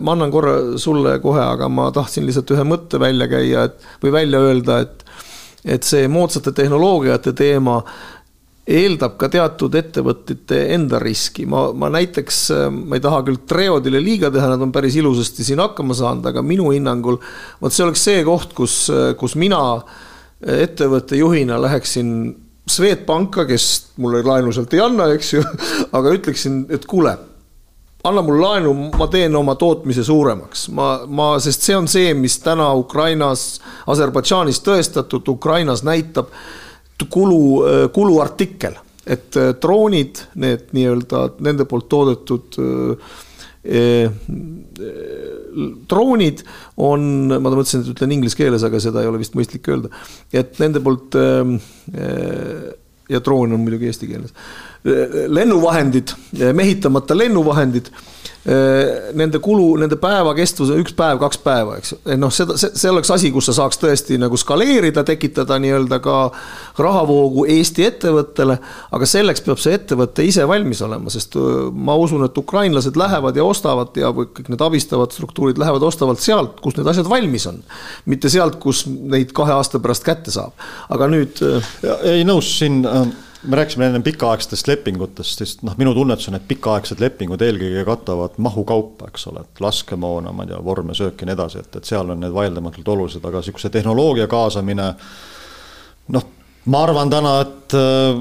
ma 0.00 0.12
annan 0.12 0.30
korra 0.34 0.76
sulle 0.76 1.18
kohe, 1.24 1.40
aga 1.40 1.68
ma 1.68 1.88
tahtsin 1.96 2.26
lihtsalt 2.28 2.52
ühe 2.52 2.68
mõtte 2.68 3.00
välja 3.00 3.28
käia, 3.28 3.64
et 3.70 4.04
või 4.04 4.12
välja 4.20 4.44
öelda, 4.44 4.82
et 4.84 5.00
et 5.64 5.86
see 5.86 6.08
moodsate 6.12 6.52
tehnoloogiate 6.52 7.32
teema 7.32 7.78
eeldab 8.64 9.18
ka 9.20 9.28
teatud 9.28 9.74
ettevõtete 9.76 10.60
enda 10.72 10.98
riski, 11.02 11.44
ma, 11.48 11.66
ma 11.76 11.90
näiteks, 11.92 12.38
ma 12.72 12.96
ei 12.96 13.02
taha 13.04 13.20
küll 13.26 13.42
Treodile 13.48 14.00
liiga 14.00 14.30
teha, 14.32 14.48
nad 14.54 14.62
on 14.64 14.72
päris 14.72 14.96
ilusasti 14.96 15.44
siin 15.44 15.60
hakkama 15.60 15.96
saanud, 15.96 16.24
aga 16.30 16.42
minu 16.44 16.70
hinnangul 16.72 17.20
vot 17.60 17.74
see 17.74 17.84
oleks 17.84 18.06
see 18.08 18.24
koht, 18.24 18.56
kus, 18.56 18.78
kus 19.20 19.36
mina 19.40 19.60
ettevõtte 20.40 21.20
juhina 21.20 21.60
läheksin 21.60 22.08
Swedbanka, 22.64 23.44
kes 23.44 23.66
mulle 24.00 24.22
laenu 24.24 24.52
sealt 24.56 24.72
ei 24.72 24.80
anna, 24.80 25.10
eks 25.12 25.34
ju, 25.34 25.44
aga 25.96 26.16
ütleksin, 26.16 26.62
et 26.72 26.88
kuule, 26.88 27.12
anna 28.04 28.24
mulle 28.24 28.40
laenu, 28.40 28.72
ma 28.96 29.08
teen 29.12 29.36
oma 29.36 29.58
tootmise 29.60 30.04
suuremaks, 30.04 30.70
ma, 30.72 30.88
ma, 31.04 31.34
sest 31.44 31.68
see 31.68 31.76
on 31.76 31.88
see, 31.90 32.16
mis 32.16 32.38
täna 32.40 32.70
Ukrainas, 32.80 33.58
Aserbaidžaanis 33.92 34.64
tõestatud, 34.64 35.28
Ukrainas 35.36 35.84
näitab 35.84 36.32
kulu, 37.10 37.42
äh, 37.68 37.84
kuluartikkel, 37.94 38.78
et 39.06 39.36
äh, 39.40 39.52
droonid, 39.60 40.24
need 40.40 40.72
nii-öelda 40.76 41.26
nende 41.44 41.66
poolt 41.68 41.88
toodetud 41.92 42.58
äh, 42.60 43.14
droonid 45.88 46.42
on, 46.84 47.04
ma 47.32 47.40
mõtlesin, 47.48 47.80
et 47.80 47.92
ütlen 47.94 48.12
inglise 48.12 48.36
keeles, 48.36 48.64
aga 48.66 48.76
seda 48.82 49.00
ei 49.00 49.08
ole 49.08 49.22
vist 49.22 49.36
mõistlik 49.38 49.70
öelda, 49.72 49.88
et 50.36 50.58
nende 50.60 50.82
poolt 50.84 51.16
ja 53.08 53.20
droon 53.24 53.56
on 53.56 53.62
muidugi 53.64 53.88
eesti 53.88 54.10
keeles, 54.10 54.36
lennuvahendid, 54.84 56.12
mehitamata 56.52 57.16
lennuvahendid 57.16 57.88
nende 59.16 59.38
kulu, 59.40 59.70
nende 59.80 59.96
päeva 59.96 60.34
kestvus 60.36 60.68
on 60.74 60.80
üks 60.82 60.92
päev, 60.96 61.16
kaks 61.22 61.38
päeva, 61.40 61.78
eks. 61.80 61.94
noh, 62.20 62.32
seda, 62.34 62.58
see, 62.60 62.74
see 62.76 62.90
oleks 62.92 63.08
asi, 63.14 63.30
kus 63.32 63.48
sa 63.48 63.54
saaks 63.56 63.80
tõesti 63.80 64.18
nagu 64.20 64.36
skaleerida, 64.36 65.00
tekitada 65.08 65.56
nii-öelda 65.64 65.98
ka 66.04 66.18
rahavoogu 66.84 67.46
Eesti 67.54 67.86
ettevõttele. 67.88 68.58
aga 68.92 69.08
selleks 69.08 69.40
peab 69.46 69.62
see 69.64 69.78
ettevõte 69.78 70.28
ise 70.28 70.44
valmis 70.48 70.84
olema, 70.84 71.12
sest 71.12 71.38
ma 71.72 71.96
usun, 71.96 72.26
et 72.28 72.44
ukrainlased 72.44 73.00
lähevad 73.00 73.40
ja 73.40 73.48
ostavad 73.48 73.96
ja 73.96 74.12
kõik 74.12 74.44
need 74.52 74.68
abistavad 74.68 75.16
struktuurid 75.16 75.60
lähevad, 75.60 75.88
ostavad 75.88 76.20
sealt, 76.20 76.60
kus 76.60 76.76
need 76.76 76.92
asjad 76.92 77.08
valmis 77.08 77.48
on. 77.48 77.62
mitte 78.04 78.28
sealt, 78.28 78.60
kus 78.60 78.84
neid 78.90 79.32
kahe 79.32 79.56
aasta 79.56 79.80
pärast 79.80 80.04
kätte 80.04 80.34
saab, 80.34 80.52
aga 80.92 81.08
nüüd. 81.08 81.40
Ei 82.04 82.28
nõus 82.28 82.58
siin 82.58 82.84
me 83.44 83.56
rääkisime 83.56 83.86
enne 83.86 84.00
pikaaegsetest 84.00 84.68
lepingutest, 84.68 85.38
sest 85.38 85.62
noh, 85.66 85.76
minu 85.80 85.94
tunnetus 85.94 86.28
on, 86.28 86.38
et 86.38 86.46
pikaaegsed 86.48 87.00
lepingud 87.00 87.42
eelkõige 87.44 87.84
katavad 87.86 88.38
mahukaupa, 88.42 89.08
eks 89.12 89.28
ole, 89.30 89.44
et 89.44 89.60
laskemoona, 89.60 90.32
ma 90.32 90.46
ei 90.46 90.52
tea, 90.52 90.60
vorm 90.64 90.92
ja 90.92 90.98
söök 91.00 91.20
ja 91.20 91.28
nii 91.28 91.36
edasi, 91.36 91.64
et, 91.64 91.76
et 91.76 91.90
seal 91.90 92.12
on 92.14 92.20
need 92.24 92.34
vaieldamatult 92.34 92.88
olulised, 92.96 93.24
aga 93.24 93.42
sihukese 93.44 93.70
tehnoloogia 93.74 94.26
kaasamine. 94.30 94.94
noh, 96.14 96.26
ma 96.70 96.80
arvan 96.84 97.10
täna, 97.12 97.34
et 97.44 97.74
äh, 97.76 98.20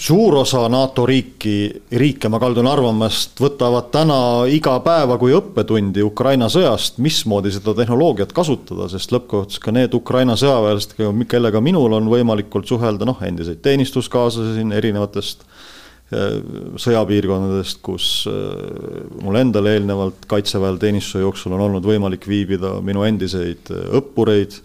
suur 0.00 0.36
osa 0.38 0.64
NATO 0.70 1.04
riiki, 1.06 1.82
riike, 1.98 2.30
ma 2.30 2.38
kaldun 2.42 2.68
arvamast, 2.70 3.38
võtavad 3.42 3.90
täna 3.94 4.18
iga 4.50 4.76
päeva 4.84 5.16
kui 5.18 5.34
õppetundi 5.34 6.04
Ukraina 6.06 6.48
sõjast, 6.52 7.00
mismoodi 7.02 7.52
seda 7.54 7.74
tehnoloogiat 7.78 8.34
kasutada, 8.36 8.86
sest 8.92 9.14
lõppkokkuvõttes 9.14 9.62
ka 9.62 9.74
need 9.74 9.94
Ukraina 9.96 10.36
sõjaväelased, 10.38 10.96
kellega 11.30 11.62
minul 11.64 11.96
on 11.98 12.10
võimalikult 12.12 12.70
suhelda, 12.70 13.08
noh, 13.08 13.22
endiseid 13.26 13.62
teenistuskaaslasi 13.64 14.60
siin 14.60 14.70
erinevatest 14.74 15.42
äh, 15.42 16.38
sõjapiirkondadest, 16.84 17.80
kus 17.82 18.12
äh, 18.30 19.08
mul 19.22 19.40
endal 19.42 19.70
eelnevalt 19.72 20.28
kaitseväel 20.30 20.78
teenistuse 20.82 21.24
jooksul 21.24 21.58
on 21.58 21.66
olnud 21.66 21.90
võimalik 21.90 22.30
viibida, 22.30 22.76
minu 22.86 23.02
endiseid 23.06 23.74
õppureid, 23.98 24.60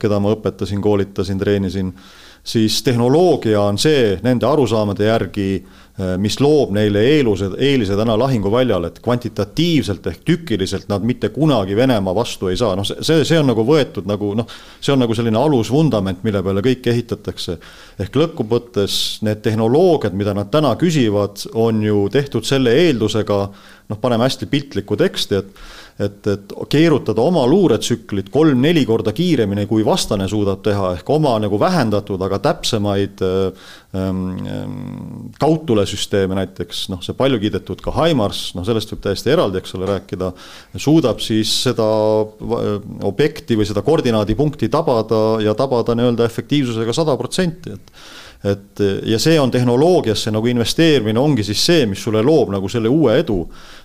keda 0.00 0.18
ma 0.22 0.30
õpetasin, 0.32 0.78
koolitasin, 0.82 1.38
treenisin 1.38 1.90
siis 2.46 2.82
tehnoloogia 2.82 3.60
on 3.60 3.78
see 3.78 4.14
nende 4.22 4.46
arusaamade 4.46 5.08
järgi, 5.08 5.48
eh, 5.98 6.12
mis 6.22 6.38
loob 6.40 6.70
neile 6.76 7.02
eelused, 7.16 7.56
eelise 7.58 7.96
täna 7.98 8.14
lahinguväljal, 8.18 8.86
et 8.86 9.00
kvantitatiivselt 9.02 10.06
ehk 10.06 10.22
tükiliselt 10.24 10.86
nad 10.88 11.02
mitte 11.02 11.32
kunagi 11.34 11.76
Venemaa 11.76 12.14
vastu 12.14 12.50
ei 12.52 12.56
saa, 12.56 12.76
noh, 12.78 12.86
see, 12.86 13.24
see 13.26 13.40
on 13.40 13.50
nagu 13.50 13.64
võetud 13.66 14.06
nagu 14.06 14.32
noh, 14.38 14.46
see 14.80 14.94
on 14.94 15.02
nagu 15.02 15.14
selline 15.18 15.40
alusvundament, 15.40 16.22
mille 16.26 16.42
peale 16.46 16.62
kõik 16.62 16.86
ehitatakse. 16.92 17.58
ehk 17.98 18.20
lõppkokkuvõttes 18.22 19.00
need 19.26 19.42
tehnoloogiad, 19.42 20.14
mida 20.14 20.34
nad 20.34 20.52
täna 20.52 20.76
küsivad, 20.78 21.48
on 21.54 21.82
ju 21.82 22.06
tehtud 22.12 22.46
selle 22.46 22.76
eeldusega, 22.86 23.40
noh, 23.90 24.00
paneme 24.00 24.28
hästi 24.28 24.46
piltlikku 24.46 24.96
teksti, 24.96 25.42
et 25.42 25.66
et, 25.98 26.26
et 26.28 26.52
keerutada 26.68 27.22
oma 27.24 27.46
luuretsüklit 27.48 28.28
kolm-neli 28.32 28.82
korda 28.88 29.14
kiiremini, 29.16 29.64
kui 29.68 29.84
vastane 29.86 30.26
suudab 30.28 30.60
teha, 30.64 30.90
ehk 30.98 31.08
oma 31.14 31.32
nagu 31.40 31.56
vähendatud, 31.60 32.20
aga 32.26 32.38
täpsemaid 32.44 33.22
ähm, 33.24 34.26
ähm, 34.50 34.74
kaudtulesüsteeme 35.40 36.36
näiteks, 36.36 36.86
noh, 36.92 37.00
see 37.04 37.16
palju 37.16 37.40
kiidetud 37.40 37.80
ka 37.84 37.94
HIMARS, 37.96 38.50
noh, 38.58 38.66
sellest 38.68 38.92
võib 38.92 39.06
täiesti 39.08 39.32
eraldi, 39.32 39.62
eks 39.62 39.72
ole, 39.78 39.88
rääkida, 39.94 40.30
suudab 40.76 41.24
siis 41.24 41.54
seda 41.64 41.88
objekti 43.08 43.56
või 43.56 43.68
seda 43.68 43.84
koordinaadipunkti 43.86 44.68
tabada 44.72 45.40
ja 45.44 45.56
tabada 45.56 45.96
nii-öelda 45.96 46.28
efektiivsusega 46.28 46.96
sada 46.96 47.16
protsenti, 47.16 47.72
et 47.72 47.98
et 48.44 48.82
ja 49.08 49.18
see 49.18 49.38
on 49.40 49.50
tehnoloogiasse 49.50 50.30
nagu 50.30 50.46
investeerimine 50.50 51.18
ongi 51.18 51.44
siis 51.46 51.62
see, 51.66 51.86
mis 51.88 52.02
sulle 52.04 52.20
loob 52.22 52.52
nagu 52.54 52.68
selle 52.70 52.90
uue 52.92 53.16
edu 53.22 53.38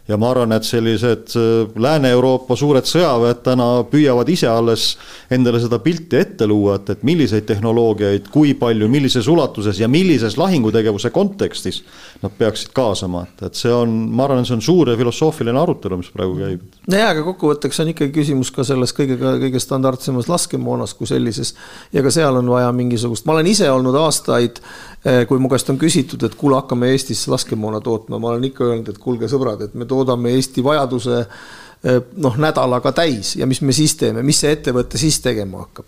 ja 0.07 0.17
ma 0.17 0.31
arvan, 0.31 0.51
et 0.55 0.65
sellised 0.65 1.35
äh, 1.37 1.81
Lääne-Euroopa 1.81 2.55
suured 2.59 2.87
sõjaväed 2.89 3.43
täna 3.45 3.67
püüavad 3.89 4.29
ise 4.31 4.49
alles 4.49 4.95
endale 5.31 5.61
seda 5.61 5.79
pilti 5.83 6.19
ette 6.19 6.47
luua, 6.49 6.79
et, 6.79 6.89
et 6.95 7.03
milliseid 7.07 7.45
tehnoloogiaid, 7.49 8.29
kui 8.33 8.53
palju, 8.57 8.89
millises 8.91 9.29
ulatuses 9.31 9.79
ja 9.79 9.89
millises 9.91 10.37
lahingutegevuse 10.41 11.13
kontekstis 11.13 11.81
nad 12.21 12.33
peaksid 12.37 12.73
kaasama, 12.75 13.25
et, 13.29 13.45
et 13.49 13.61
see 13.61 13.73
on, 13.73 13.93
ma 14.11 14.25
arvan, 14.27 14.45
see 14.47 14.57
on 14.57 14.65
suur 14.65 14.91
ja 14.91 14.97
filosoofiline 14.99 15.61
arutelu, 15.61 16.01
mis 16.01 16.11
praegu 16.13 16.37
käib. 16.39 16.65
nojah, 16.91 17.13
aga 17.15 17.25
kokkuvõtteks 17.29 17.83
on 17.83 17.93
ikkagi 17.93 18.15
küsimus 18.15 18.51
ka 18.55 18.65
selles 18.67 18.95
kõige, 18.97 19.19
kõige 19.21 19.61
standardsemas 19.61 20.29
laskemoonas 20.31 20.95
kui 20.97 21.09
sellises 21.09 21.55
ja 21.93 22.03
ka 22.03 22.13
seal 22.13 22.41
on 22.41 22.49
vaja 22.51 22.71
mingisugust, 22.75 23.27
ma 23.27 23.37
olen 23.37 23.53
ise 23.53 23.69
olnud 23.71 23.95
aastaid 24.01 24.61
Eh, 24.61 24.90
kui 25.01 25.41
mu 25.41 25.49
käest 25.49 25.69
on 25.73 25.79
küsitud, 25.81 26.21
et 26.27 26.37
kuule, 26.37 26.59
hakkame 26.59 26.91
Eestis 26.93 27.25
laskemoona 27.31 27.81
tootma, 27.81 28.19
ma 28.21 28.35
olen 28.35 28.45
ikka 28.51 28.67
öelnud, 28.67 28.91
et 28.91 29.01
kuulge, 29.01 29.29
sõbrad, 29.31 29.65
et 29.65 29.73
me 29.73 29.87
toodame 29.89 30.35
Eesti 30.35 30.61
vajaduse 30.61 31.15
eh, 31.23 31.97
noh, 32.21 32.35
nädalaga 32.37 32.91
täis 32.93 33.31
ja 33.39 33.47
mis 33.49 33.63
me 33.65 33.73
siis 33.73 33.95
teeme, 33.97 34.21
mis 34.21 34.43
see 34.43 34.51
ettevõte 34.53 35.01
siis 35.01 35.17
tegema 35.23 35.63
hakkab. 35.63 35.87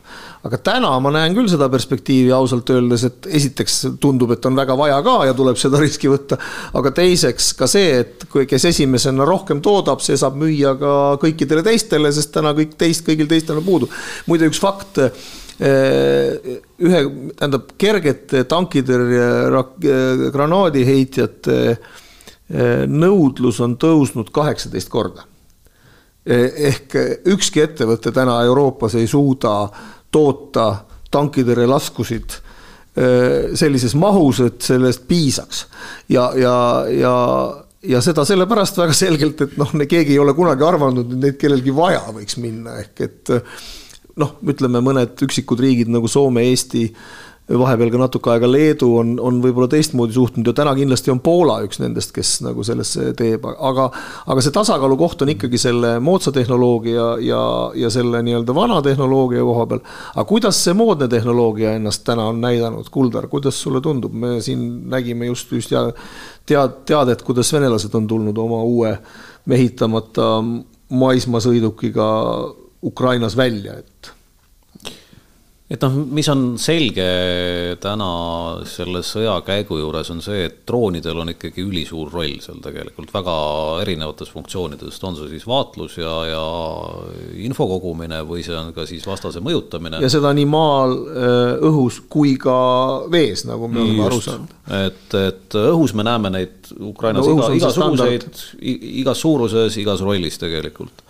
aga 0.50 0.60
täna 0.66 0.90
ma 1.00 1.12
näen 1.14 1.38
küll 1.38 1.52
seda 1.52 1.68
perspektiivi 1.70 2.34
ausalt 2.34 2.74
öeldes, 2.74 3.06
et 3.06 3.30
esiteks 3.42 3.78
tundub, 4.02 4.34
et 4.34 4.50
on 4.50 4.58
väga 4.58 4.78
vaja 4.82 4.98
ka 5.06 5.16
ja 5.30 5.38
tuleb 5.38 5.62
seda 5.62 5.78
riski 5.84 6.10
võtta. 6.10 6.42
aga 6.74 6.96
teiseks 7.04 7.52
ka 7.60 7.70
see, 7.70 7.94
et 8.02 8.26
kui, 8.34 8.48
kes 8.50 8.66
esimesena 8.72 9.30
rohkem 9.30 9.62
toodab, 9.62 10.02
see 10.02 10.18
saab 10.18 10.42
müüa 10.42 10.74
ka 10.82 10.98
kõikidele 11.22 11.62
teistele, 11.70 12.10
sest 12.18 12.34
täna 12.34 12.58
kõik 12.58 12.74
teist, 12.82 13.06
kõigil 13.06 13.30
teistel 13.30 13.62
on 13.62 13.70
puudu. 13.70 13.94
muide, 14.26 14.50
üks 14.50 14.64
fakt 14.64 15.06
ühe, 15.62 17.02
tähendab 17.38 17.76
kergete 17.78 18.44
tankitõrje 18.50 19.28
granaadiheitjate 20.34 21.58
äh, 21.74 21.78
nõudlus 22.90 23.60
on 23.64 23.78
tõusnud 23.82 24.32
kaheksateist 24.34 24.90
korda. 24.90 25.28
ehk 26.26 26.96
ükski 27.28 27.62
ettevõte 27.62 28.12
täna 28.16 28.38
Euroopas 28.48 28.96
ei 28.96 29.08
suuda 29.08 29.70
toota 30.12 30.86
tankitõrjelaskusid 31.12 32.40
sellises 33.58 33.96
mahus, 33.96 34.40
et 34.40 34.62
sellest 34.62 35.08
piisaks. 35.08 35.66
ja, 36.10 36.32
ja, 36.36 36.86
ja 36.90 37.16
ja 37.84 38.02
seda 38.04 38.26
sellepärast 38.26 38.78
väga 38.80 38.96
selgelt, 38.96 39.42
et 39.44 39.56
noh, 39.60 39.72
keegi 39.90 40.16
ei 40.16 40.20
ole 40.20 40.34
kunagi 40.38 40.64
arvanud, 40.64 41.16
et 41.16 41.24
neid 41.26 41.40
kellelgi 41.42 41.74
vaja 41.76 42.04
võiks 42.16 42.38
minna, 42.40 42.78
ehk 42.80 43.02
et 43.04 43.34
noh, 44.22 44.36
ütleme 44.46 44.82
mõned 44.84 45.22
üksikud 45.26 45.62
riigid 45.64 45.92
nagu 45.94 46.10
Soome, 46.12 46.46
Eesti, 46.52 46.88
vahepeal 47.44 47.90
ka 47.92 48.00
natuke 48.00 48.32
aega 48.32 48.48
Leedu 48.48 48.88
on, 48.96 49.10
on 49.20 49.42
võib-olla 49.44 49.68
teistmoodi 49.68 50.16
suhtunud 50.16 50.48
ja 50.48 50.54
täna 50.56 50.72
kindlasti 50.78 51.12
on 51.12 51.20
Poola 51.24 51.58
üks 51.66 51.82
nendest, 51.82 52.14
kes 52.16 52.38
nagu 52.46 52.64
sellesse 52.64 53.10
teeb, 53.20 53.44
aga, 53.52 53.90
aga 54.32 54.44
see 54.44 54.54
tasakaalu 54.56 54.96
koht 55.02 55.26
on 55.26 55.34
ikkagi 55.34 55.60
selle 55.60 55.98
moodsa 56.04 56.32
tehnoloogia 56.36 57.10
ja, 57.26 57.42
ja 57.76 57.92
selle 57.92 58.24
nii-öelda 58.24 58.56
vana 58.56 58.80
tehnoloogia 58.86 59.44
koha 59.44 59.68
peal. 59.74 59.84
aga 60.14 60.26
kuidas 60.30 60.64
see 60.64 60.78
moodne 60.78 61.10
tehnoloogia 61.12 61.76
ennast 61.76 62.06
täna 62.08 62.30
on 62.32 62.40
näidanud, 62.44 62.88
Kuldar, 62.94 63.28
kuidas 63.28 63.60
sulle 63.60 63.84
tundub, 63.84 64.16
me 64.16 64.38
siin 64.42 64.88
nägime 64.90 65.28
just, 65.28 65.52
just 65.52 65.76
ja 65.76 65.90
tead, 66.48 66.80
teadet, 66.88 67.28
kuidas 67.28 67.52
venelased 67.54 68.00
on 68.00 68.08
tulnud 68.08 68.40
oma 68.40 68.64
uue 68.64 68.96
mehitamata 69.52 70.38
maismaasõidukiga 70.94 72.08
Ukrainas 72.84 73.38
välja, 73.40 73.78
et 73.80 74.14
et 75.74 75.82
noh, 75.82 75.94
mis 76.14 76.28
on 76.30 76.42
selge 76.62 77.06
täna 77.82 78.08
selle 78.70 79.00
sõja 79.06 79.38
käigu 79.46 79.80
juures, 79.80 80.10
on 80.14 80.20
see, 80.22 80.44
et 80.50 80.60
droonidel 80.68 81.24
on 81.24 81.32
ikkagi 81.34 81.64
ülisuur 81.64 82.12
roll 82.14 82.36
seal 82.44 82.60
tegelikult 82.62 83.14
väga 83.14 83.36
erinevates 83.82 84.30
funktsioonides, 84.34 85.00
on 85.08 85.18
see 85.18 85.32
siis 85.32 85.48
vaatlus 85.50 85.96
ja, 86.02 86.14
ja 86.30 86.44
info 87.48 87.66
kogumine 87.72 88.22
või 88.28 88.44
see 88.46 88.58
on 88.60 88.74
ka 88.76 88.86
siis 88.90 89.08
vastase 89.08 89.42
mõjutamine. 89.44 90.04
ja 90.04 90.12
seda 90.14 90.34
nii 90.36 90.50
maal, 90.52 90.98
õhus 91.72 92.04
kui 92.12 92.36
ka 92.42 92.58
vees, 93.14 93.48
nagu 93.50 93.72
me 93.72 93.82
oleme 93.86 94.06
aru 94.10 94.20
saanud. 94.28 94.54
et, 94.84 95.18
et 95.24 95.60
õhus 95.64 95.96
me 95.98 96.06
näeme 96.06 96.34
neid 96.38 96.74
Ukrainas 96.84 97.26
no, 97.26 97.40
iga, 97.40 97.50
igasuguseid, 97.62 98.30
igas 99.02 99.26
suuruses, 99.26 99.80
igas 99.82 100.06
rollis 100.06 100.38
tegelikult 100.44 101.02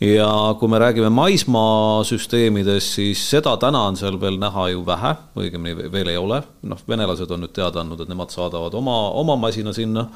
ja 0.00 0.56
kui 0.58 0.68
me 0.68 0.78
räägime 0.80 1.10
maismaasüsteemidest, 1.12 2.94
siis 2.96 3.22
seda 3.30 3.56
täna 3.60 3.82
on 3.90 3.98
seal 4.00 4.16
veel 4.20 4.38
näha 4.40 4.68
ju 4.72 4.84
vähe, 4.86 5.14
õigemini 5.36 5.90
veel 5.92 6.12
ei 6.12 6.20
ole. 6.20 6.42
noh, 6.62 6.80
venelased 6.88 7.30
on 7.30 7.44
nüüd 7.44 7.54
teada 7.56 7.82
andnud, 7.82 8.00
et 8.00 8.08
nemad 8.08 8.32
saadavad 8.32 8.74
oma, 8.74 9.00
oma 9.20 9.36
masina 9.36 9.72
sinna. 9.76 10.08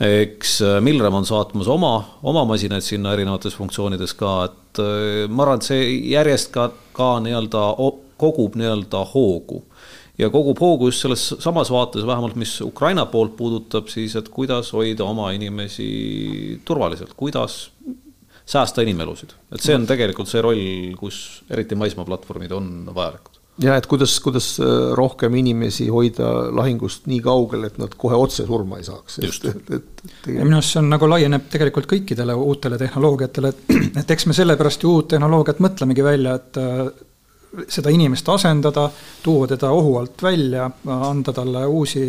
eks 0.00 0.56
äh, 0.62 0.80
Milrem 0.82 1.14
on 1.14 1.26
saatmas 1.26 1.68
oma, 1.70 1.92
oma 2.22 2.42
masinaid 2.44 2.82
sinna 2.82 3.12
erinevates 3.14 3.54
funktsioonides 3.54 4.16
ka, 4.18 4.32
et 4.48 4.80
äh, 4.82 5.28
ma 5.30 5.44
arvan, 5.44 5.62
et 5.62 5.68
see 5.68 5.84
järjest 6.10 6.50
ka, 6.50 6.72
ka 6.92 7.20
nii-öelda 7.22 7.62
kogub 8.18 8.56
nii-öelda 8.58 9.04
hoogu 9.12 9.62
ja 10.18 10.30
kogub 10.30 10.58
hoogu 10.58 10.88
just 10.90 11.04
selles 11.04 11.22
samas 11.38 11.70
vaates, 11.70 12.06
vähemalt 12.06 12.34
mis 12.34 12.60
Ukraina 12.60 13.06
poolt 13.06 13.36
puudutab, 13.36 13.86
siis 13.90 14.16
et 14.18 14.28
kuidas 14.34 14.72
hoida 14.74 15.06
oma 15.06 15.30
inimesi 15.34 16.60
turvaliselt, 16.66 17.14
kuidas 17.14 17.68
säästa 18.46 18.84
inimelusid, 18.84 19.32
et 19.54 19.64
see 19.64 19.76
on 19.76 19.86
tegelikult 19.88 20.28
see 20.28 20.42
roll, 20.44 20.66
kus 20.98 21.44
eriti 21.50 21.78
maismaaplatvormid 21.80 22.52
on 22.52 22.68
vajalikud 22.94 23.40
ja 23.62 23.76
et 23.78 23.86
kuidas, 23.86 24.16
kuidas 24.22 24.48
äh, 24.62 24.66
rohkem 24.98 25.34
inimesi 25.38 25.86
hoida 25.92 26.30
lahingust 26.54 27.06
nii 27.10 27.20
kaugel, 27.24 27.68
et 27.68 27.78
nad 27.78 27.94
kohe 27.98 28.18
otse 28.18 28.46
surma 28.48 28.80
ei 28.80 28.86
saaks. 28.86 29.18
just. 29.22 29.46
minu 30.26 30.58
arust 30.58 30.74
see 30.74 30.82
on 30.82 30.90
nagu 30.90 31.08
laieneb 31.10 31.46
tegelikult 31.52 31.88
kõikidele 31.90 32.34
uutele 32.34 32.78
tehnoloogiatele, 32.80 33.54
et, 33.54 33.74
et 34.02 34.14
eks 34.16 34.28
me 34.30 34.36
sellepärast 34.36 34.84
ju 34.84 34.96
uut 34.98 35.12
tehnoloogiat 35.14 35.62
mõtlemegi 35.64 36.06
välja, 36.06 36.38
et 36.40 36.60
äh, 36.60 36.88
seda 37.68 37.92
inimest 37.92 38.28
asendada, 38.28 38.88
tuua 39.22 39.48
teda 39.50 39.70
ohu 39.74 39.96
alt 40.00 40.22
välja, 40.22 40.66
anda 40.94 41.32
talle 41.32 41.64
uusi 41.66 42.02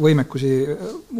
võimekusi 0.00 0.52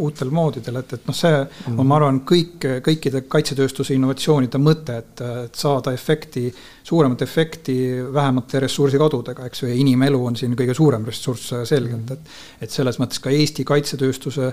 uutel 0.02 0.32
moodidel, 0.34 0.80
et, 0.82 0.96
et 0.98 1.08
noh, 1.08 1.16
see 1.16 1.40
on, 1.70 1.80
ma 1.86 1.98
arvan, 2.00 2.22
kõik, 2.28 2.68
kõikide 2.84 3.24
kaitsetööstuse 3.30 3.96
innovatsioonide 3.96 4.60
mõte, 4.62 4.98
et, 5.02 5.24
et 5.46 5.58
saada 5.58 5.94
efekti, 5.94 6.48
suuremat 6.82 7.22
efekti 7.22 7.76
vähemate 8.12 8.62
ressursikadudega, 8.66 9.48
eks 9.48 9.64
ju, 9.64 9.72
ja 9.72 9.78
inimelu 9.78 10.22
on 10.30 10.38
siin 10.38 10.56
kõige 10.58 10.76
suurem 10.76 11.06
ressurss 11.08 11.54
selgelt, 11.68 12.16
et 12.16 12.32
et 12.62 12.70
selles 12.70 12.98
mõttes 13.00 13.18
ka 13.22 13.30
Eesti 13.34 13.64
kaitsetööstuse 13.66 14.52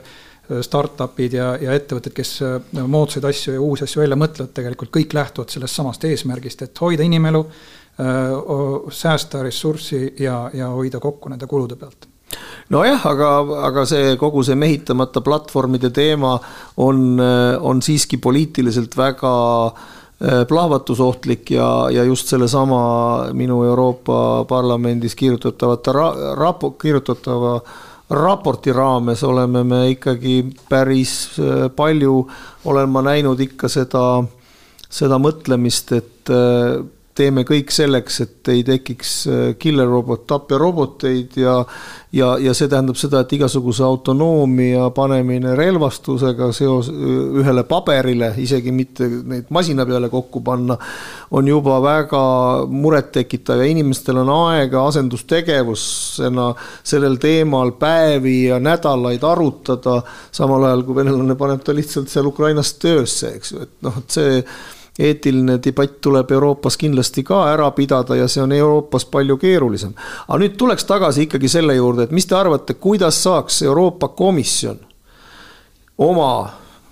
startup'id 0.66 1.36
ja, 1.38 1.50
ja 1.62 1.76
ettevõtted, 1.78 2.14
kes 2.16 2.32
moodsaid 2.90 3.26
asju 3.30 3.54
ja 3.54 3.62
uusi 3.62 3.86
asju 3.86 4.02
välja 4.02 4.18
mõtlevad, 4.18 4.54
tegelikult 4.58 4.92
kõik 4.96 5.14
lähtuvad 5.14 5.54
sellest 5.54 5.78
samast 5.78 6.06
eesmärgist, 6.10 6.64
et 6.66 6.82
hoida 6.82 7.06
inimelu 7.06 7.44
säästa 8.92 9.44
ressurssi 9.44 10.14
ja, 10.20 10.50
ja 10.54 10.70
hoida 10.72 11.00
kokku 11.00 11.30
nende 11.30 11.48
kulude 11.48 11.76
pealt. 11.76 12.08
Nojah, 12.70 13.06
aga, 13.10 13.30
aga 13.66 13.86
see 13.90 14.14
kogu 14.22 14.44
see 14.46 14.56
mehitamata 14.56 15.22
platvormide 15.26 15.90
teema 15.90 16.36
on, 16.78 17.20
on 17.60 17.82
siiski 17.82 18.20
poliitiliselt 18.22 18.98
väga 18.98 19.34
plahvatusohtlik 20.48 21.52
ja, 21.56 21.88
ja 21.92 22.04
just 22.04 22.28
sellesama 22.28 22.80
minu 23.34 23.64
Euroopa 23.64 24.46
Parlamendis 24.48 25.16
kirjutatavate 25.16 25.92
ra, 25.96 26.10
rapo-, 26.36 26.76
kirjutatava 26.82 27.60
raporti 28.10 28.74
raames 28.74 29.24
oleme 29.24 29.64
me 29.64 29.82
ikkagi 29.94 30.44
päris 30.70 31.40
palju, 31.76 32.28
olen 32.66 32.90
ma 32.90 33.04
näinud 33.06 33.40
ikka 33.40 33.70
seda, 33.70 34.06
seda 34.90 35.20
mõtlemist, 35.22 35.94
et 35.98 36.34
teeme 37.20 37.46
kõik 37.48 37.74
selleks, 37.76 38.22
et 38.26 38.52
ei 38.54 38.64
tekiks 38.68 39.16
äh, 39.28 39.48
killer 39.60 39.90
robot, 39.92 40.26
tapjaroboteid 40.30 41.40
ja 41.44 41.60
ja, 42.12 42.30
ja 42.42 42.54
see 42.58 42.70
tähendab 42.70 42.98
seda, 43.00 43.22
et 43.24 43.34
igasuguse 43.38 43.84
autonoomia 43.86 44.90
panemine 44.96 45.54
relvastusega 45.58 46.50
seos 46.56 46.90
ühele 46.90 47.64
paberile, 47.70 48.32
isegi 48.42 48.74
mitte 48.74 49.08
neid 49.08 49.52
masina 49.54 49.86
peale 49.90 50.10
kokku 50.12 50.42
panna, 50.46 50.78
on 51.36 51.48
juba 51.48 51.78
väga 51.84 52.24
murettekitav 52.70 53.62
ja 53.62 53.70
inimestel 53.70 54.22
on 54.24 54.34
aega 54.34 54.86
asendustegevusena 54.90 56.50
sellel 56.82 57.20
teemal 57.22 57.76
päevi 57.80 58.38
ja 58.50 58.60
nädalaid 58.64 59.24
arutada, 59.24 60.00
samal 60.32 60.66
ajal 60.70 60.86
kui 60.88 61.00
venelane 61.04 61.38
paneb 61.40 61.64
ta 61.64 61.76
lihtsalt 61.78 62.10
seal 62.10 62.30
Ukrainas 62.30 62.74
töösse, 62.82 63.36
eks 63.38 63.54
ju, 63.54 63.64
et 63.68 63.76
noh, 63.86 64.02
et 64.02 64.20
see 64.20 64.44
eetiline 65.00 65.60
debatt 65.64 66.02
tuleb 66.02 66.32
Euroopas 66.32 66.78
kindlasti 66.78 67.24
ka 67.24 67.44
ära 67.54 67.72
pidada 67.72 68.16
ja 68.16 68.28
see 68.28 68.44
on 68.44 68.52
Euroopas 68.52 69.06
palju 69.06 69.38
keerulisem. 69.38 69.94
aga 70.28 70.40
nüüd 70.44 70.58
tuleks 70.58 70.86
tagasi 70.86 71.28
ikkagi 71.28 71.50
selle 71.50 71.76
juurde, 71.76 72.04
et 72.04 72.12
mis 72.12 72.26
te 72.26 72.36
arvate, 72.36 72.74
kuidas 72.74 73.24
saaks 73.24 73.62
Euroopa 73.62 74.08
Komisjon 74.08 74.80
oma 75.98 76.50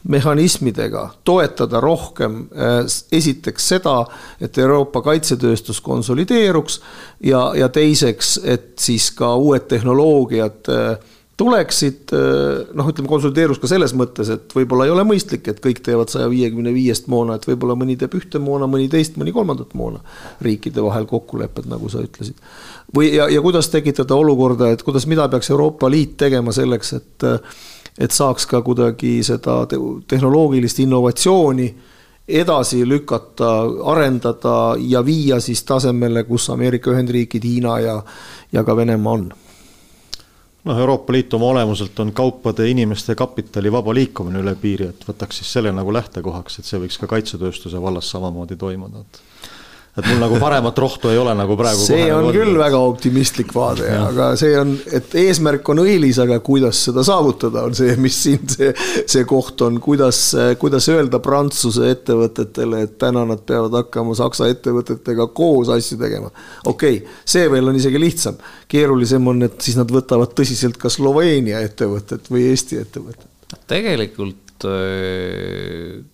mehhanismidega 0.07 1.09
toetada 1.23 1.79
rohkem 1.79 2.39
äh, 2.39 2.85
esiteks 3.11 3.67
seda, 3.73 4.05
et 4.41 4.57
Euroopa 4.57 5.01
kaitsetööstus 5.01 5.81
konsolideeruks 5.81 6.79
ja, 7.23 7.51
ja 7.55 7.69
teiseks, 7.69 8.37
et 8.43 8.73
siis 8.79 9.11
ka 9.11 9.35
uued 9.35 9.67
tehnoloogiad 9.67 10.71
äh, 10.71 11.15
tuleksid, 11.37 12.11
eh, 12.17 12.65
noh, 12.73 12.87
ütleme 12.89 13.09
konsolideerus 13.09 13.59
ka 13.61 13.69
selles 13.69 13.93
mõttes, 13.97 14.29
et 14.33 14.53
võib-olla 14.57 14.87
ei 14.87 14.93
ole 14.93 15.03
mõistlik, 15.05 15.45
et 15.47 15.61
kõik 15.61 15.83
teevad 15.85 16.09
saja 16.09 16.29
viiekümne 16.31 16.73
viiest 16.73 17.07
moona, 17.13 17.37
et 17.37 17.45
võib-olla 17.45 17.75
mõni 17.77 17.97
teeb 17.99 18.15
ühte 18.17 18.41
moona, 18.41 18.65
mõni 18.69 18.89
teist, 18.89 19.19
mõni 19.21 19.33
kolmandat 19.35 19.75
moona. 19.77 20.01
riikide 20.41 20.81
vahel 20.81 21.05
kokkulepped, 21.05 21.69
nagu 21.69 21.89
sa 21.89 22.01
ütlesid. 22.01 22.35
või, 22.95 23.13
ja, 23.13 23.29
ja 23.29 23.41
kuidas 23.41 23.69
tekitada 23.69 24.15
olukorda, 24.15 24.71
et 24.71 24.83
kuidas, 24.83 25.05
mida 25.05 25.29
peaks 25.29 25.49
Euroopa 25.49 25.89
Liit 25.89 26.17
tegema 26.17 26.51
selleks, 26.51 26.93
et 26.93 27.23
et 27.97 28.11
saaks 28.11 28.45
ka 28.45 28.61
kuidagi 28.61 29.23
seda 29.23 29.65
tehnoloogilist 30.07 30.79
innovatsiooni 30.79 31.75
edasi 32.27 32.83
lükata, 32.85 33.63
arendada 33.85 34.75
ja 34.77 35.01
viia 35.05 35.39
siis 35.39 35.63
tasemele, 35.63 36.23
kus 36.23 36.49
Ameerika 36.49 36.91
Ühendriigid, 36.91 37.43
Hiina 37.43 37.79
ja, 37.79 38.03
ja 38.51 38.63
ka 38.63 38.75
Venemaa 38.75 39.13
on 39.13 39.31
noh, 40.67 40.79
Euroopa 40.79 41.13
Liit 41.13 41.33
oma 41.33 41.51
olemuselt 41.53 41.99
on 41.99 42.11
kaupade, 42.13 42.67
inimeste 42.69 43.11
ja 43.11 43.19
kapitali 43.19 43.71
vaba 43.71 43.93
liikumine 43.95 44.41
üle 44.43 44.55
piiri, 44.59 44.91
et 44.91 45.07
võtaks 45.07 45.41
siis 45.41 45.53
selle 45.57 45.71
nagu 45.75 45.93
lähtekohaks, 45.93 46.59
et 46.59 46.69
see 46.69 46.81
võiks 46.83 46.99
ka 47.01 47.09
kaitsetööstuse 47.15 47.81
vallas 47.81 48.11
samamoodi 48.13 48.59
toimuda, 48.59 49.03
et 49.03 49.21
et 49.97 50.05
mul 50.05 50.19
nagu 50.21 50.37
paremat 50.41 50.77
rohtu 50.77 51.09
ei 51.09 51.17
ole 51.17 51.33
nagu 51.37 51.55
praegu. 51.57 51.81
see 51.87 52.05
on 52.13 52.29
küll 52.29 52.51
olnud. 52.51 52.59
väga 52.61 52.81
optimistlik 52.85 53.53
vaade, 53.55 53.87
aga 53.97 54.29
see 54.39 54.53
on, 54.59 54.75
et 54.93 55.15
eesmärk 55.23 55.69
on 55.73 55.81
õilis, 55.81 56.19
aga 56.21 56.37
kuidas 56.45 56.83
seda 56.87 57.03
saavutada, 57.07 57.65
on 57.65 57.75
see, 57.77 57.95
mis 58.01 58.19
siin 58.27 58.45
see, 58.53 58.71
see 59.09 59.25
koht 59.29 59.63
on, 59.65 59.81
kuidas, 59.83 60.21
kuidas 60.61 60.89
öelda 60.93 61.21
Prantsuse 61.23 61.89
ettevõtetele, 61.95 62.83
et 62.85 62.97
täna 63.01 63.25
nad 63.27 63.41
peavad 63.47 63.79
hakkama 63.81 64.15
Saksa 64.17 64.49
ettevõtetega 64.53 65.29
koos 65.37 65.71
asju 65.73 65.99
tegema. 66.01 66.29
okei 66.65 67.01
okay,, 67.01 67.19
see 67.25 67.49
veel 67.51 67.73
on 67.73 67.79
isegi 67.79 68.01
lihtsam, 68.01 68.37
keerulisem 68.69 69.33
on, 69.33 69.47
et 69.49 69.61
siis 69.65 69.79
nad 69.79 69.91
võtavad 69.91 70.37
tõsiselt 70.37 70.77
ka 70.81 70.93
Sloveenia 70.93 71.63
ettevõtet 71.65 72.29
või 72.29 72.49
Eesti 72.51 72.83
ettevõtet. 72.83 73.25
tegelikult 73.67 74.46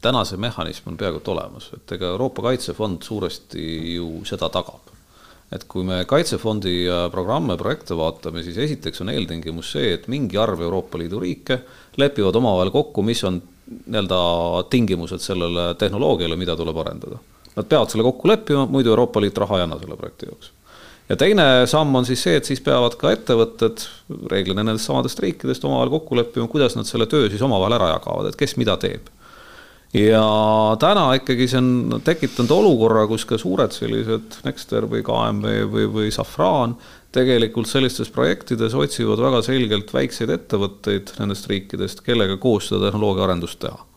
täna 0.03 0.23
see 0.27 0.39
mehhanism 0.41 0.89
on 0.91 0.97
peaaegu 0.99 1.21
et 1.21 1.29
olemas, 1.33 1.69
et 1.77 1.93
ega 1.95 2.09
Euroopa 2.13 2.43
Kaitsefond 2.49 3.03
suuresti 3.05 3.95
ju 3.95 4.09
seda 4.27 4.49
tagab. 4.53 4.91
et 5.53 5.67
kui 5.69 5.83
me 5.85 5.99
Kaitsefondi 6.09 6.87
programme, 7.13 7.53
projekte 7.57 7.93
vaatame, 7.93 8.41
siis 8.41 8.57
esiteks 8.57 9.03
on 9.03 9.11
eeltingimus 9.13 9.75
see, 9.75 9.91
et 9.93 10.07
mingi 10.09 10.37
arv 10.37 10.61
Euroopa 10.65 10.97
Liidu 10.97 11.19
riike 11.21 11.59
lepivad 12.01 12.35
omavahel 12.39 12.71
kokku, 12.73 13.03
mis 13.05 13.21
on 13.23 13.37
nii-öelda 13.85 14.17
tingimused 14.73 15.21
sellele 15.21 15.75
tehnoloogiale, 15.77 16.35
mida 16.35 16.57
tuleb 16.57 16.81
arendada. 16.81 17.21
Nad 17.53 17.69
peavad 17.69 17.93
selle 17.93 18.07
kokku 18.07 18.27
leppima, 18.27 18.65
muidu 18.65 18.95
Euroopa 18.95 19.21
Liit 19.21 19.37
raha 19.37 19.61
ei 19.61 19.67
anna 19.67 19.77
selle 19.77 19.99
projekti 19.99 20.31
jaoks 20.31 20.51
ja 21.09 21.17
teine 21.19 21.45
samm 21.69 21.95
on 21.99 22.07
siis 22.07 22.23
see, 22.25 22.37
et 22.39 22.47
siis 22.47 22.61
peavad 22.63 22.95
ka 22.99 23.11
ettevõtted 23.15 23.85
reeglina 24.31 24.63
nendest 24.63 24.89
samadest 24.89 25.19
riikidest 25.23 25.65
omavahel 25.67 25.91
kokku 25.97 26.17
leppima, 26.19 26.47
kuidas 26.51 26.77
nad 26.79 26.87
selle 26.89 27.07
töö 27.11 27.29
siis 27.31 27.43
omavahel 27.43 27.77
ära 27.79 27.93
jagavad, 27.95 28.31
et 28.31 28.39
kes 28.39 28.57
mida 28.61 28.77
teeb. 28.81 29.11
ja 29.93 30.23
täna 30.81 31.05
ikkagi 31.19 31.47
see 31.51 31.61
on 31.61 32.01
tekitanud 32.03 32.51
olukorra, 32.55 33.05
kus 33.11 33.27
ka 33.29 33.37
suured 33.37 33.75
sellised 33.75 34.41
Nexter 34.47 34.87
või 34.89 35.03
KMV 35.05 35.55
või, 35.69 35.87
või 35.99 36.11
Safran 36.11 36.77
tegelikult 37.13 37.69
sellistes 37.69 38.09
projektides 38.09 38.73
otsivad 38.73 39.21
väga 39.21 39.43
selgelt 39.45 39.93
väikseid 39.93 40.33
ettevõtteid 40.33 41.13
nendest 41.19 41.49
riikidest, 41.51 42.01
kellega 42.01 42.39
koos 42.41 42.71
seda 42.71 42.87
tehnoloogiaarendust 42.87 43.61
teha 43.61 43.92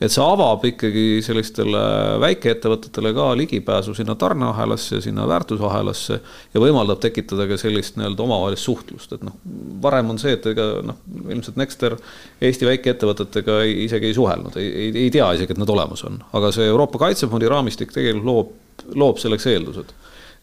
et 0.00 0.12
see 0.12 0.24
avab 0.24 0.64
ikkagi 0.64 1.20
sellistele 1.24 1.80
väikeettevõtetele 2.22 3.12
ka 3.16 3.26
ligipääsu 3.36 3.92
sinna 3.96 4.14
tarneahelasse, 4.20 5.02
sinna 5.04 5.26
väärtusahelasse 5.28 6.18
ja 6.54 6.62
võimaldab 6.62 7.02
tekitada 7.04 7.44
ka 7.50 7.58
sellist 7.60 7.98
nii-öelda 8.00 8.24
omavahelist 8.24 8.64
suhtlust, 8.64 9.12
et 9.16 9.26
noh, 9.26 9.36
varem 9.84 10.14
on 10.14 10.20
see, 10.22 10.32
et 10.38 10.48
ega 10.54 10.70
noh, 10.86 11.00
ilmselt 11.28 11.60
Nexter 11.60 11.98
Eesti 12.40 12.68
väikeettevõtetega 12.70 13.60
isegi 13.84 14.08
ei 14.08 14.16
suhelnud, 14.16 14.56
ei, 14.60 14.70
ei, 14.86 14.92
ei 15.04 15.12
tea 15.12 15.28
isegi, 15.36 15.52
et 15.52 15.60
nad 15.60 15.76
olemas 15.76 16.04
on, 16.08 16.16
aga 16.36 16.52
see 16.56 16.70
Euroopa 16.70 17.04
Kaitsefondi 17.04 17.50
raamistik 17.52 17.92
tegelikult 17.92 18.30
loob, 18.30 18.96
loob 18.96 19.20
selleks 19.20 19.50
eeldused 19.52 19.92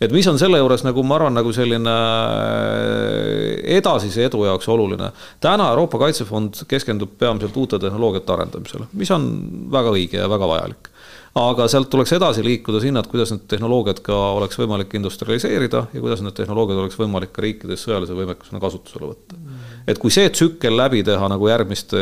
et 0.02 0.14
mis 0.14 0.28
on 0.30 0.38
selle 0.40 0.60
juures 0.62 0.84
nagu 0.86 1.04
ma 1.04 1.18
arvan, 1.18 1.38
nagu 1.38 1.54
selline 1.56 1.94
äh, 1.94 3.78
edasise 3.78 4.28
edu 4.28 4.44
jaoks 4.46 4.68
oluline. 4.70 5.12
täna 5.44 5.72
Euroopa 5.74 6.02
Kaitsefond 6.06 6.64
keskendub 6.70 7.18
peamiselt 7.20 7.58
uute 7.58 7.80
tehnoloogiate 7.80 8.34
arendamisele, 8.34 8.92
mis 8.94 9.12
on 9.12 9.32
väga 9.74 9.96
õige 9.96 10.22
ja 10.22 10.30
väga 10.30 10.54
vajalik 10.54 10.92
aga 11.38 11.68
sealt 11.70 11.90
tuleks 11.92 12.14
edasi 12.18 12.44
liikuda 12.46 12.80
sinna, 12.82 13.02
et 13.04 13.10
kuidas 13.12 13.32
need 13.34 13.46
tehnoloogiad 13.52 14.02
ka 14.06 14.16
oleks 14.38 14.58
võimalik 14.60 14.94
industrialiseerida 14.98 15.84
ja 15.94 16.02
kuidas 16.02 16.24
need 16.26 16.36
tehnoloogiad 16.38 16.82
oleks 16.82 16.98
võimalik 17.00 17.34
ka 17.36 17.44
riikides 17.46 17.86
sõjalise 17.86 18.18
võimekusena 18.18 18.62
kasutusele 18.64 19.12
võtta. 19.12 19.40
et 19.88 20.02
kui 20.02 20.14
see 20.14 20.30
tsükkel 20.34 20.78
läbi 20.78 21.04
teha 21.08 21.30
nagu 21.32 21.50
järgmiste 21.50 22.02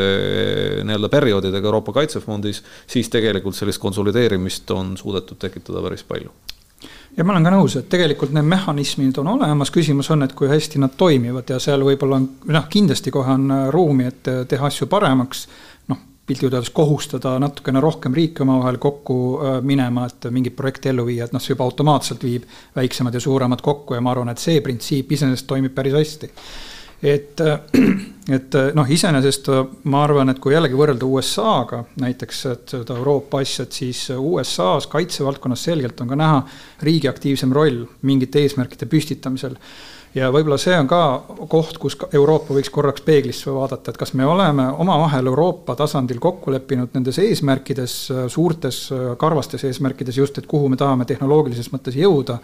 nii-öelda 0.86 1.12
perioodidega 1.12 1.72
Euroopa 1.72 1.96
Kaitsefondis, 2.00 2.62
siis 2.86 3.10
tegelikult 3.12 3.58
sellist 3.58 3.82
konsolideerimist 3.82 4.70
on 4.70 4.96
suudetud 4.96 5.40
tekitada 5.42 5.84
päris 5.84 6.06
palju 6.06 6.32
ja 7.16 7.24
ma 7.24 7.32
olen 7.32 7.46
ka 7.46 7.52
nõus, 7.54 7.76
et 7.78 7.88
tegelikult 7.92 8.34
need 8.36 8.46
mehhanismid 8.48 9.16
on 9.22 9.32
olemas, 9.36 9.72
küsimus 9.74 10.10
on, 10.12 10.26
et 10.26 10.34
kui 10.36 10.50
hästi 10.50 10.80
nad 10.82 10.96
toimivad 10.98 11.48
ja 11.50 11.60
seal 11.62 11.84
võib-olla 11.86 12.20
on, 12.20 12.28
noh, 12.52 12.68
kindlasti 12.72 13.12
kohe 13.14 13.32
on 13.32 13.48
ruumi, 13.72 14.10
et 14.10 14.30
teha 14.48 14.68
asju 14.68 14.88
paremaks. 14.92 15.46
noh, 15.88 16.02
piltlikult 16.26 16.58
öeldes 16.58 16.72
kohustada 16.74 17.36
natukene 17.38 17.80
rohkem 17.80 18.14
riike 18.14 18.42
omavahel 18.42 18.78
kokku 18.82 19.18
äh, 19.38 19.58
minema, 19.62 20.06
et 20.10 20.28
mingit 20.30 20.56
projekti 20.56 20.90
ellu 20.92 21.06
viia, 21.06 21.24
et 21.24 21.32
noh, 21.32 21.42
see 21.42 21.54
juba 21.54 21.64
automaatselt 21.64 22.24
viib 22.26 22.48
väiksemad 22.76 23.14
ja 23.14 23.20
suuremad 23.20 23.62
kokku. 23.62 23.94
Ja 23.94 24.00
ma 24.02 24.12
arvan, 24.12 24.32
et 24.32 24.42
see 24.42 24.60
printsiip 24.60 25.12
iseenesest 25.12 25.46
toimib 25.46 25.74
päris 25.74 25.94
hästi 25.96 26.32
et, 27.02 27.40
et 28.36 28.56
noh, 28.74 28.88
iseenesest 28.88 29.50
ma 29.92 30.04
arvan, 30.04 30.32
et 30.32 30.40
kui 30.42 30.54
jällegi 30.54 30.78
võrrelda 30.78 31.08
USA-ga 31.08 31.82
näiteks, 32.02 32.44
seda 32.72 32.96
Euroopa 32.96 33.42
asja, 33.44 33.66
et 33.66 33.76
siis 33.76 34.06
USA-s 34.16 34.88
kaitsevaldkonnas 34.92 35.66
selgelt 35.68 36.00
on 36.00 36.12
ka 36.12 36.18
näha 36.18 36.40
riigi 36.86 37.10
aktiivsem 37.10 37.52
roll 37.56 37.84
mingite 38.06 38.42
eesmärkide 38.44 38.88
püstitamisel 38.90 39.58
ja 40.16 40.30
võib-olla 40.32 40.56
see 40.60 40.74
on 40.78 40.88
ka 40.88 41.00
koht, 41.50 41.76
kus 41.80 41.96
Euroopa 42.16 42.54
võiks 42.56 42.70
korraks 42.72 43.04
peeglisse 43.04 43.52
vaadata, 43.52 43.92
et 43.92 43.98
kas 44.00 44.14
me 44.16 44.24
oleme 44.26 44.64
omavahel 44.80 45.28
Euroopa 45.28 45.76
tasandil 45.76 46.20
kokku 46.22 46.52
leppinud 46.54 46.94
nendes 46.96 47.18
eesmärkides, 47.20 47.96
suurtes 48.32 48.78
karvastes 49.20 49.66
eesmärkides 49.68 50.16
just, 50.16 50.38
et 50.40 50.48
kuhu 50.48 50.70
me 50.72 50.78
tahame 50.80 51.04
tehnoloogilises 51.08 51.68
mõttes 51.74 51.98
jõuda. 52.00 52.38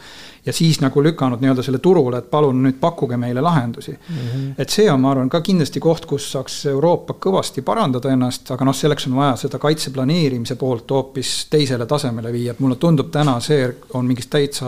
ja 0.47 0.53
siis 0.53 0.81
nagu 0.83 1.03
lükanud 1.03 1.41
nii-öelda 1.41 1.63
selle 1.63 1.79
turule, 1.79 2.19
et 2.19 2.31
palun 2.31 2.63
nüüd 2.63 2.81
pakkuge 2.81 3.17
meile 3.17 3.41
lahendusi 3.41 3.93
mm. 3.93 4.17
-hmm. 4.17 4.55
et 4.59 4.71
see 4.71 4.91
on, 4.91 5.01
ma 5.01 5.11
arvan, 5.11 5.29
ka 5.29 5.41
kindlasti 5.41 5.81
koht, 5.81 6.07
kus 6.07 6.33
saaks 6.33 6.67
Euroopa 6.67 7.15
kõvasti 7.15 7.63
parandada 7.63 8.11
ennast, 8.11 8.51
aga 8.51 8.65
noh, 8.65 8.75
selleks 8.75 9.07
on 9.07 9.17
vaja 9.17 9.37
seda 9.37 9.59
kaitseplaneerimise 9.59 10.57
poolt 10.57 10.91
hoopis 10.91 11.47
teisele 11.51 11.87
tasemele 11.87 12.33
viia, 12.33 12.53
et 12.53 12.61
mulle 12.61 12.77
tundub 12.77 13.11
täna 13.11 13.41
see 13.41 13.75
on 13.95 14.07
mingis 14.07 14.27
täitsa 14.27 14.67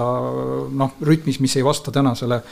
noh, 0.71 0.95
rütmis, 1.03 1.41
mis 1.41 1.57
ei 1.57 1.65
vasta 1.65 1.91
tänasele 1.91 2.43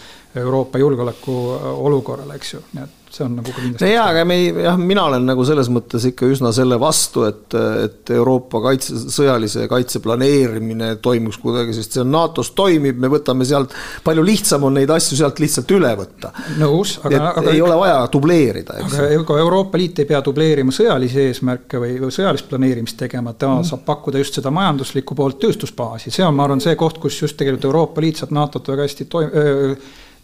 Euroopa 0.43 0.83
julgeoleku 0.83 1.39
olukorrale, 1.77 2.37
eks 2.41 2.55
ju, 2.57 2.65
nii 2.73 2.85
et 2.85 2.99
see 3.13 3.25
on 3.27 3.35
nagu 3.37 3.53
ka 3.53 3.61
kindlasti. 3.61 3.89
jaa, 3.93 4.07
aga 4.13 4.25
me 4.29 4.37
ei, 4.41 4.49
jah, 4.65 4.79
mina 4.81 5.05
olen 5.11 5.27
nagu 5.29 5.45
selles 5.47 5.69
mõttes 5.73 6.05
ikka 6.09 6.29
üsna 6.33 6.53
selle 6.57 6.79
vastu, 6.81 7.25
et, 7.29 7.57
et 7.85 8.13
Euroopa 8.17 8.63
kaitse, 8.65 8.97
sõjalise 9.13 9.67
kaitse 9.71 10.01
planeerimine 10.05 10.95
toimuks 11.05 11.39
kuidagi, 11.43 11.77
sest 11.77 11.97
see 11.97 12.03
on 12.05 12.13
NATO-s 12.15 12.53
toimib, 12.57 13.01
me 13.03 13.11
võtame 13.13 13.47
sealt, 13.49 13.75
palju 14.05 14.25
lihtsam 14.27 14.65
on 14.69 14.79
neid 14.81 14.91
asju 14.93 15.19
sealt 15.21 15.43
lihtsalt 15.43 15.75
üle 15.77 15.93
võtta. 15.99 16.33
nõus, 16.61 16.97
aga, 17.05 17.23
aga. 17.35 17.47
ei 17.53 17.61
ole 17.65 17.77
vaja 17.83 17.99
dubleerida, 18.13 18.79
eks. 18.81 18.97
aga 18.99 19.11
ega 19.19 19.41
Euroopa 19.45 19.81
Liit 19.81 20.03
ei 20.03 20.09
pea 20.09 20.23
dubleerima 20.25 20.73
sõjalisi 20.75 21.27
eesmärke 21.27 21.81
või, 21.83 21.97
või 22.01 22.15
sõjalist 22.15 22.49
planeerimist 22.49 22.97
tegema, 23.01 23.35
ta 23.37 23.51
mm. 23.59 23.69
saab 23.73 23.85
pakkuda 23.89 24.23
just 24.23 24.41
seda 24.41 24.53
majanduslikku 24.55 25.17
poolt, 25.19 25.41
tööstusbaasi, 25.43 26.13
see 26.15 26.25
on, 26.25 26.37
ma 26.39 26.49
arvan, 26.49 26.65
see 26.65 26.79
koht, 26.81 27.01
kus 27.03 27.21
just 27.27 27.37
tegelikult 27.41 27.69
Euroopa 27.69 28.05
Liit 28.05 28.23
saab 28.23 28.33
NATO-t 28.37 28.73
väga 28.73 28.89
hästi 28.89 29.09
toim-, 29.13 29.77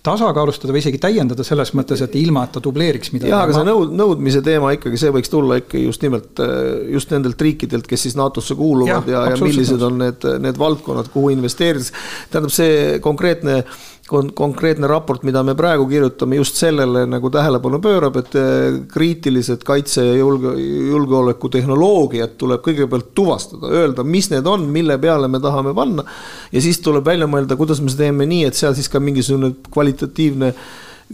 tasakaalustada 0.07 0.73
või 0.75 0.83
isegi 0.83 1.01
täiendada 1.03 1.45
selles 1.47 1.73
mõttes, 1.77 2.01
et 2.05 2.15
ilma, 2.21 2.45
et 2.47 2.55
ta 2.55 2.63
dubleeriks 2.63 3.11
midagi. 3.15 3.33
jah, 3.33 3.45
aga 3.45 3.57
see 3.57 3.67
nõud-, 3.67 3.95
nõudmise 3.99 4.43
teema 4.47 4.71
ikkagi, 4.77 5.01
see 5.01 5.13
võiks 5.15 5.33
tulla 5.33 5.59
ikka 5.61 5.81
just 5.83 6.05
nimelt 6.07 6.43
äh, 6.45 6.55
just 6.95 7.13
nendelt 7.15 7.41
riikidelt, 7.43 7.89
kes 7.91 8.07
siis 8.07 8.17
NATO-sse 8.19 8.57
kuuluvad 8.59 9.11
ja, 9.11 9.19
ja, 9.19 9.35
ja 9.35 9.43
millised 9.43 9.83
on 9.85 9.99
need, 10.05 10.27
need 10.45 10.61
valdkonnad, 10.61 11.11
kuhu 11.13 11.33
investeerides. 11.35 11.93
tähendab, 12.31 12.55
see 12.55 12.99
konkreetne 13.05 13.63
kon-, 14.09 14.31
konkreetne 14.37 14.88
raport, 14.90 15.23
mida 15.27 15.42
me 15.47 15.55
praegu 15.59 15.87
kirjutame, 15.90 16.38
just 16.40 16.59
sellele 16.61 17.05
nagu 17.11 17.31
tähelepanu 17.33 17.81
pöörab, 17.85 18.18
et 18.23 18.35
eh, 18.38 18.81
kriitilised 18.92 19.64
kaitse 19.68 20.05
ja 20.07 20.16
julge-, 20.18 20.57
julgeolekutehnoloogiad 20.92 22.37
tuleb 22.40 22.64
kõigepealt 22.64 23.12
tuvastada, 23.18 23.71
öelda, 23.81 24.07
mis 24.07 24.31
need 24.33 24.49
on, 24.49 24.66
mille 24.73 24.99
peale 25.03 25.31
me 25.31 25.40
tahame 25.44 25.75
panna. 25.77 26.05
ja 26.53 26.64
siis 26.64 26.81
tuleb 26.85 27.07
välja 27.07 27.29
mõelda, 27.31 27.57
kuidas 27.61 27.83
me 27.85 27.92
seda 27.92 28.09
teeme 28.09 28.29
nii, 28.29 28.44
et 28.49 28.59
seal 28.59 28.77
siis 28.79 28.88
ka 28.88 29.01
mingisugune 29.03 29.55
kvalitatiivne 29.73 30.55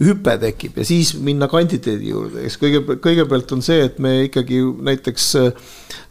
hüpe 0.01 0.35
tekib 0.41 0.75
ja 0.81 0.85
siis 0.87 1.13
minna 1.23 1.47
kvantiteedi 1.47 2.09
juurde, 2.11 2.41
eks 2.47 2.57
kõige, 2.59 2.81
kõigepealt 3.03 3.53
on 3.55 3.61
see, 3.63 3.85
et 3.87 3.99
me 4.03 4.25
ikkagi 4.25 4.59
näiteks 4.89 5.29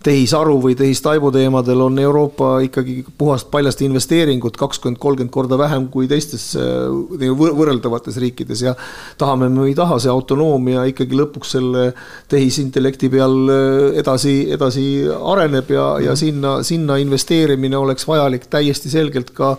tehisaru 0.04 0.56
või 0.62 0.76
tehistaibu 0.76 1.30
teemadel 1.32 1.82
on 1.84 1.98
Euroopa 2.00 2.58
ikkagi 2.64 2.98
puhast 3.18 3.50
paljast 3.52 3.80
investeeringut 3.84 4.56
kakskümmend, 4.60 5.00
kolmkümmend 5.00 5.32
korda 5.32 5.58
vähem 5.60 5.88
kui 5.92 6.08
teistes 6.08 6.50
äh, 6.60 7.32
võrreldavates 7.40 8.16
riikides 8.20 8.64
ja 8.66 8.74
tahame 9.20 9.48
me 9.52 9.64
või 9.64 9.72
ei 9.72 9.78
taha, 9.78 9.98
see 10.00 10.12
autonoomia 10.12 10.84
ikkagi 10.90 11.20
lõpuks 11.20 11.56
selle 11.56 11.86
tehisintellekti 12.32 13.10
peal 13.12 13.36
äh, 13.52 13.98
edasi, 14.00 14.36
edasi 14.56 14.86
areneb 15.12 15.72
ja, 15.76 15.88
ja 16.08 16.14
mhm. 16.14 16.22
sinna, 16.24 16.54
sinna 16.64 17.00
investeerimine 17.04 17.80
oleks 17.80 18.08
vajalik 18.08 18.48
täiesti 18.52 18.92
selgelt 18.92 19.32
ka 19.36 19.58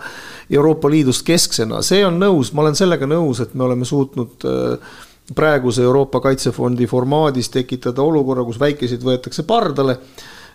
Euroopa 0.49 0.89
Liidust 0.91 1.25
kesksena, 1.25 1.81
see 1.81 2.05
on 2.05 2.19
nõus, 2.21 2.53
ma 2.53 2.65
olen 2.65 2.77
sellega 2.77 3.10
nõus, 3.10 3.41
et 3.41 3.53
me 3.53 3.65
oleme 3.65 3.86
suutnud 3.86 4.45
äh, 4.45 4.95
praeguse 5.36 5.84
Euroopa 5.84 6.21
Kaitsefondi 6.21 6.88
formaadis 6.88 7.49
tekitada 7.49 8.03
olukorra, 8.05 8.45
kus 8.45 8.60
väikeseid 8.62 9.03
võetakse 9.05 9.45
pardale 9.47 9.99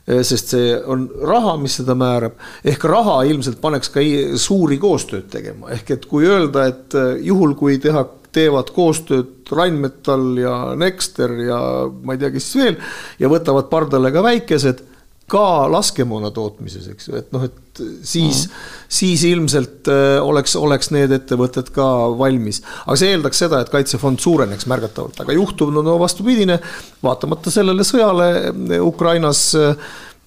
Eh, 0.08 0.22
sest 0.24 0.54
see 0.54 0.70
on 0.88 1.04
raha, 1.28 1.56
mis 1.60 1.76
seda 1.80 1.94
määrab. 1.98 2.38
ehk 2.64 2.84
raha 2.88 3.20
ilmselt 3.28 3.60
paneks 3.60 3.92
ka 3.92 4.00
suuri 4.40 4.78
koostööd 4.80 5.28
tegema, 5.30 5.68
ehk 5.76 5.90
et 5.90 6.06
kui 6.08 6.24
öelda, 6.24 6.66
et 6.72 6.94
eh, 6.94 7.20
juhul, 7.28 7.54
kui 7.54 7.78
teha, 7.78 8.06
teevad 8.32 8.70
koostööd 8.70 9.50
Rheinmetall 9.50 10.38
ja 10.38 10.54
Nexter 10.78 11.32
ja 11.42 11.58
ma 11.90 12.14
ei 12.14 12.20
tea, 12.22 12.30
kes 12.30 12.48
veel 12.56 12.76
ja 13.18 13.28
võtavad 13.28 13.66
pardale 13.68 14.12
ka 14.14 14.22
väikesed 14.22 14.84
ka 15.30 15.68
laskemoona 15.70 16.32
tootmises, 16.34 16.88
eks 16.90 17.08
ju, 17.08 17.16
et 17.20 17.30
noh, 17.34 17.44
et 17.46 17.82
siis 18.02 18.44
mm, 18.48 18.60
siis 18.90 19.24
ilmselt 19.28 19.88
äh, 19.88 20.18
oleks, 20.22 20.56
oleks 20.58 20.90
need 20.94 21.12
ettevõtted 21.14 21.70
ka 21.74 21.86
valmis. 22.18 22.60
aga 22.84 22.98
see 22.98 23.14
eeldaks 23.14 23.42
seda, 23.44 23.62
et 23.62 23.72
kaitsefond 23.72 24.20
suureneks 24.22 24.66
märgatavalt, 24.70 25.22
aga 25.22 25.36
juhtuv 25.36 25.72
no, 25.74 25.84
no 25.86 25.96
vastupidine, 26.02 26.58
vaatamata 27.04 27.52
sellele 27.54 27.86
sõjale 27.86 28.30
äh, 28.50 28.78
Ukrainas 28.82 29.50
äh, 29.58 29.74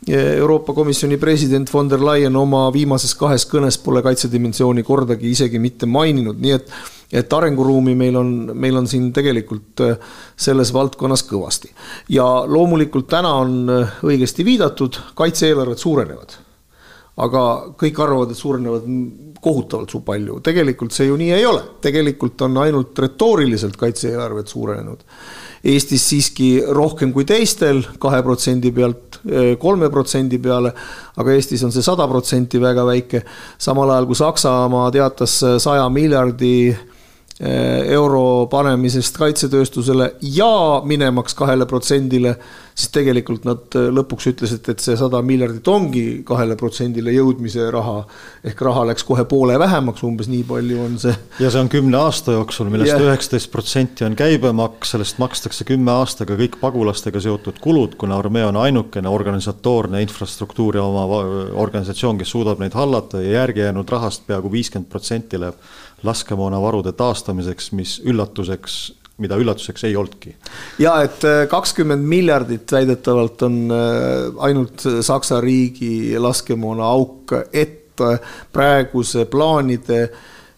Euroopa 0.07 0.73
Komisjoni 0.75 1.15
president 1.17 1.69
von 1.71 1.87
der 1.87 2.01
Leyen 2.03 2.35
oma 2.35 2.65
viimases 2.75 3.13
kahes 3.15 3.45
kõnes 3.47 3.77
pole 3.79 4.01
kaitsedimensiooni 4.03 4.83
kordagi 4.83 5.31
isegi 5.31 5.61
mitte 5.63 5.87
maininud, 5.87 6.41
nii 6.43 6.57
et 6.57 6.73
et 7.13 7.33
arenguruumi 7.33 7.93
meil 7.97 8.17
on, 8.17 8.31
meil 8.57 8.77
on 8.79 8.87
siin 8.89 9.11
tegelikult 9.13 9.83
äh, 9.85 10.15
selles 10.35 10.73
valdkonnas 10.73 11.25
kõvasti. 11.29 11.69
ja 12.09 12.25
loomulikult 12.49 13.07
täna 13.11 13.35
on 13.43 13.59
äh, 13.69 13.99
õigesti 14.09 14.45
viidatud, 14.45 14.97
kaitse-eelarved 15.15 15.77
suurenevad. 15.77 16.39
aga 17.23 17.43
kõik 17.77 17.99
arvavad, 18.01 18.31
et 18.33 18.37
suurenevad 18.37 18.87
kohutavalt 19.43 19.91
palju, 20.05 20.39
tegelikult 20.41 20.95
see 20.95 21.05
ju 21.11 21.17
nii 21.19 21.33
ei 21.35 21.45
ole, 21.45 21.61
tegelikult 21.83 22.41
on 22.41 22.57
ainult 22.57 22.97
retooriliselt 22.99 23.75
kaitse-eelarved 23.77 24.47
suurenenud. 24.49 25.03
Eestis 25.63 26.03
siiski 26.09 26.47
rohkem 26.75 27.13
kui 27.13 27.23
teistel, 27.23 27.83
kahe 28.01 28.23
protsendi 28.23 28.71
pealt 28.73 29.19
äh, 29.21 29.53
kolme 29.61 29.91
protsendi 29.93 30.39
peale, 30.41 30.73
aga 31.21 31.37
Eestis 31.37 31.61
on 31.63 31.75
see 31.75 31.85
sada 31.85 32.07
protsenti 32.09 32.59
väga 32.59 32.87
väike. 32.89 33.21
samal 33.57 33.93
ajal 33.93 34.09
kui 34.09 34.17
Saksamaa 34.17 34.89
teatas 34.91 35.37
saja 35.61 35.85
miljardi 35.93 36.73
euro 37.43 38.47
panemisest 38.51 39.17
kaitsetööstusele 39.17 40.13
ja 40.21 40.81
minemaks 40.85 41.35
kahele 41.35 41.65
protsendile, 41.67 42.37
siis 42.73 42.89
tegelikult 42.93 43.45
nad 43.47 43.77
eh, 43.77 43.89
lõpuks 43.93 44.27
ütlesid, 44.33 44.67
et 44.71 44.83
see 44.83 44.95
sada 44.97 45.21
miljardit 45.25 45.67
ongi 45.69 46.05
kahele 46.25 46.57
protsendile 46.59 47.13
jõudmise 47.13 47.69
raha. 47.73 48.03
ehk 48.43 48.61
raha 48.65 48.85
läks 48.89 49.05
kohe 49.07 49.25
poole 49.29 49.57
vähemaks, 49.59 50.03
umbes 50.03 50.29
nii 50.31 50.43
palju 50.47 50.81
on 50.81 50.97
see. 50.99 51.13
ja 51.39 51.51
see 51.53 51.61
on 51.61 51.69
kümne 51.69 51.99
aasta 52.01 52.35
jooksul, 52.37 52.71
millest 52.73 52.97
üheksateist 52.97 53.51
protsenti 53.53 54.07
on 54.07 54.17
käibemaks, 54.19 54.95
sellest 54.95 55.21
makstakse 55.21 55.67
kümme 55.69 55.93
aastaga 55.93 56.37
kõik 56.39 56.57
pagulastega 56.61 57.21
seotud 57.23 57.61
kulud, 57.63 57.97
kuna 58.01 58.17
armee 58.17 58.45
on 58.45 58.57
ainukene 58.57 59.09
organisatoorne 59.09 60.01
infrastruktuuri 60.05 60.81
oma 60.81 61.05
organisatsioon, 61.63 62.17
kes 62.21 62.33
suudab 62.33 62.61
neid 62.63 62.73
hallata 62.77 63.21
ja 63.21 63.39
järgi 63.43 63.65
jäänud 63.67 63.89
rahast 63.89 64.25
peaaegu 64.27 64.51
viiskümmend 64.51 64.89
protsenti 64.89 65.39
läheb 65.39 65.61
laskemoonavarude 66.03 66.91
taastamiseks, 66.99 67.71
mis 67.77 67.99
üllatuseks 68.05 68.81
mida 69.21 69.37
üllatuseks 69.37 69.85
ei 69.87 69.95
olnudki. 69.95 70.35
ja 70.81 70.97
et 71.05 71.23
äh, 71.27 71.45
kakskümmend 71.49 72.05
miljardit 72.09 72.71
väidetavalt 72.71 73.41
on 73.45 73.57
äh, 73.71 74.43
ainult 74.47 74.85
Saksa 75.01 75.41
riigi 75.41 76.19
laskemoona 76.19 76.91
auk, 76.95 77.35
et 77.53 77.79
praeguse 78.51 79.27
plaanide 79.29 80.07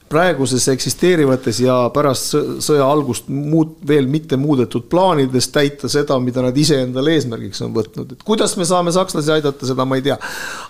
praeguses 0.08 0.68
eksisteerivates 0.72 1.58
ja 1.60 1.74
pärast 1.92 2.36
sõja 2.64 2.86
algust 2.88 3.28
muud, 3.28 3.74
veel 3.88 4.06
mitte 4.08 4.38
muudetud 4.40 4.86
plaanides 4.88 5.50
täita 5.52 5.90
seda, 5.92 6.16
mida 6.24 6.44
nad 6.46 6.56
iseendale 6.58 7.18
eesmärgiks 7.18 7.64
on 7.66 7.74
võtnud, 7.76 8.14
et 8.14 8.24
kuidas 8.24 8.54
me 8.56 8.68
saame 8.70 8.94
sakslasi 8.96 9.34
aidata, 9.36 9.68
seda 9.68 9.84
ma 9.84 9.98
ei 10.00 10.06
tea. 10.06 10.16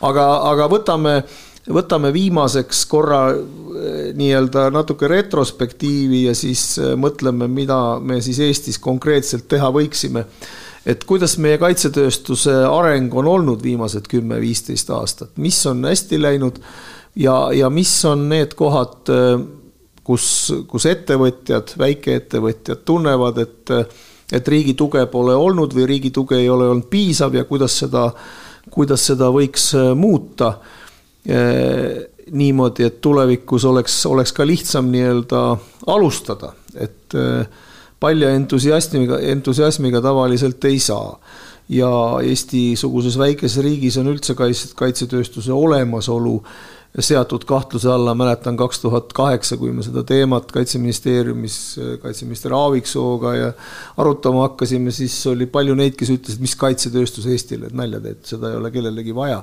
aga, 0.07 0.25
aga 0.53 0.69
võtame 0.71 1.17
äh, 1.19 1.35
võtame 1.71 2.11
viimaseks 2.13 2.83
korra 2.89 3.21
eh, 3.33 4.11
nii-öelda 4.17 4.67
natuke 4.73 5.09
retrospektiivi 5.09 6.25
ja 6.27 6.35
siis 6.37 6.77
eh, 6.77 6.93
mõtleme, 6.99 7.47
mida 7.49 7.97
me 8.01 8.19
siis 8.21 8.39
Eestis 8.43 8.79
konkreetselt 8.81 9.47
teha 9.49 9.71
võiksime. 9.73 10.25
et 10.85 11.03
kuidas 11.03 11.37
meie 11.41 11.57
kaitsetööstuse 11.57 12.53
areng 12.69 13.13
on 13.17 13.25
olnud 13.25 13.63
viimased 13.63 14.05
kümme-viisteist 14.07 14.89
aastat, 14.93 15.31
mis 15.41 15.57
on 15.65 15.81
hästi 15.85 16.21
läinud, 16.21 16.59
ja, 17.15 17.49
ja 17.53 17.69
mis 17.69 17.93
on 18.05 18.27
need 18.29 18.53
kohad, 18.53 19.09
kus, 20.05 20.27
kus 20.69 20.85
ettevõtjad, 20.85 21.73
väikeettevõtjad 21.81 22.85
tunnevad, 22.85 23.41
et, 23.41 23.73
et 24.29 24.47
riigi 24.53 24.75
tuge 24.77 25.07
pole 25.09 25.33
olnud 25.33 25.73
või 25.73 25.89
riigi 25.89 26.13
tuge 26.13 26.37
ei 26.37 26.49
ole 26.53 26.69
olnud 26.69 26.85
piisav 26.91 27.33
ja 27.33 27.47
kuidas 27.49 27.79
seda, 27.81 28.11
kuidas 28.69 29.09
seda 29.09 29.33
võiks 29.33 29.71
muuta 29.97 30.53
niimoodi, 31.25 32.83
et 32.85 33.01
tulevikus 33.01 33.65
oleks, 33.65 33.97
oleks 34.05 34.33
ka 34.33 34.45
lihtsam 34.47 34.91
nii-öelda 34.93 35.41
alustada, 35.93 36.51
et 36.77 37.15
palja 37.99 38.29
entusiasmiga, 38.37 39.19
entusiasmiga 39.33 40.01
tavaliselt 40.01 40.65
ei 40.65 40.79
saa. 40.79 41.19
ja 41.69 41.89
Eesti-suguses 42.21 43.17
väikeses 43.17 43.63
riigis 43.65 43.95
on 43.97 44.11
üldse 44.11 44.35
kaitse, 44.37 44.67
kaitsetööstuse 44.77 45.53
olemasolu 45.53 46.35
seatud 46.99 47.43
kahtluse 47.47 47.89
alla, 47.91 48.13
mäletan 48.15 48.57
kaks 48.57 48.79
tuhat 48.79 49.13
kaheksa, 49.13 49.57
kui 49.59 49.71
me 49.75 49.83
seda 49.83 50.03
teemat 50.07 50.51
Kaitseministeeriumis 50.51 51.57
kaitseminister 52.01 52.53
Aaviksooga 52.55 53.33
ja 53.35 53.49
arutama 53.97 54.45
hakkasime, 54.45 54.91
siis 54.95 55.17
oli 55.27 55.45
palju 55.51 55.75
neid, 55.75 55.97
kes 55.99 56.13
ütlesid, 56.13 56.43
mis 56.43 56.55
kaitsetööstus 56.59 57.27
Eestile, 57.27 57.67
et 57.67 57.75
nalja 57.75 57.99
teed, 58.03 58.21
seda 58.29 58.51
ei 58.51 58.59
ole 58.61 58.71
kellelegi 58.71 59.15
vaja. 59.15 59.41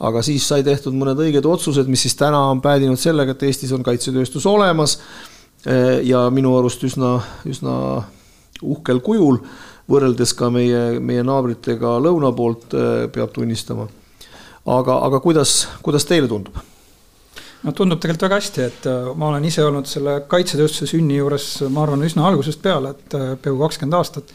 aga 0.00 0.22
siis 0.22 0.48
sai 0.48 0.64
tehtud 0.64 0.96
mõned 0.96 1.20
õiged 1.20 1.46
otsused, 1.48 1.88
mis 1.88 2.02
siis 2.04 2.16
täna 2.16 2.40
on 2.50 2.60
päädinud 2.64 3.00
sellega, 3.00 3.32
et 3.32 3.42
Eestis 3.42 3.72
on 3.72 3.84
kaitsetööstus 3.84 4.46
olemas 4.46 4.98
ja 6.02 6.26
minu 6.30 6.54
arust 6.58 6.84
üsna, 6.84 7.18
üsna 7.48 8.04
uhkel 8.62 9.00
kujul, 9.04 9.40
võrreldes 9.90 10.32
ka 10.36 10.48
meie, 10.50 11.00
meie 11.00 11.24
naabritega 11.24 11.98
lõuna 12.00 12.32
poolt, 12.36 12.72
peab 13.12 13.32
tunnistama. 13.36 13.88
aga, 14.66 14.98
aga 15.06 15.20
kuidas, 15.20 15.68
kuidas 15.82 16.08
teile 16.08 16.28
tundub? 16.28 16.56
No 17.66 17.74
tundub 17.74 18.00
tegelikult 18.02 18.28
väga 18.28 18.38
hästi, 18.40 18.66
et 18.70 18.86
äh, 18.90 19.08
ma 19.18 19.30
olen 19.32 19.48
ise 19.48 19.64
olnud 19.66 19.88
selle 19.90 20.20
kaitsetööstuse 20.30 20.92
sünni 20.94 21.18
juures, 21.18 21.48
ma 21.72 21.82
arvan, 21.82 22.04
üsna 22.06 22.28
algusest 22.28 22.62
peale, 22.62 22.94
et 22.94 23.18
äh, 23.18 23.34
peaaegu 23.34 23.66
kakskümmend 23.66 23.98
aastat. 23.98 24.32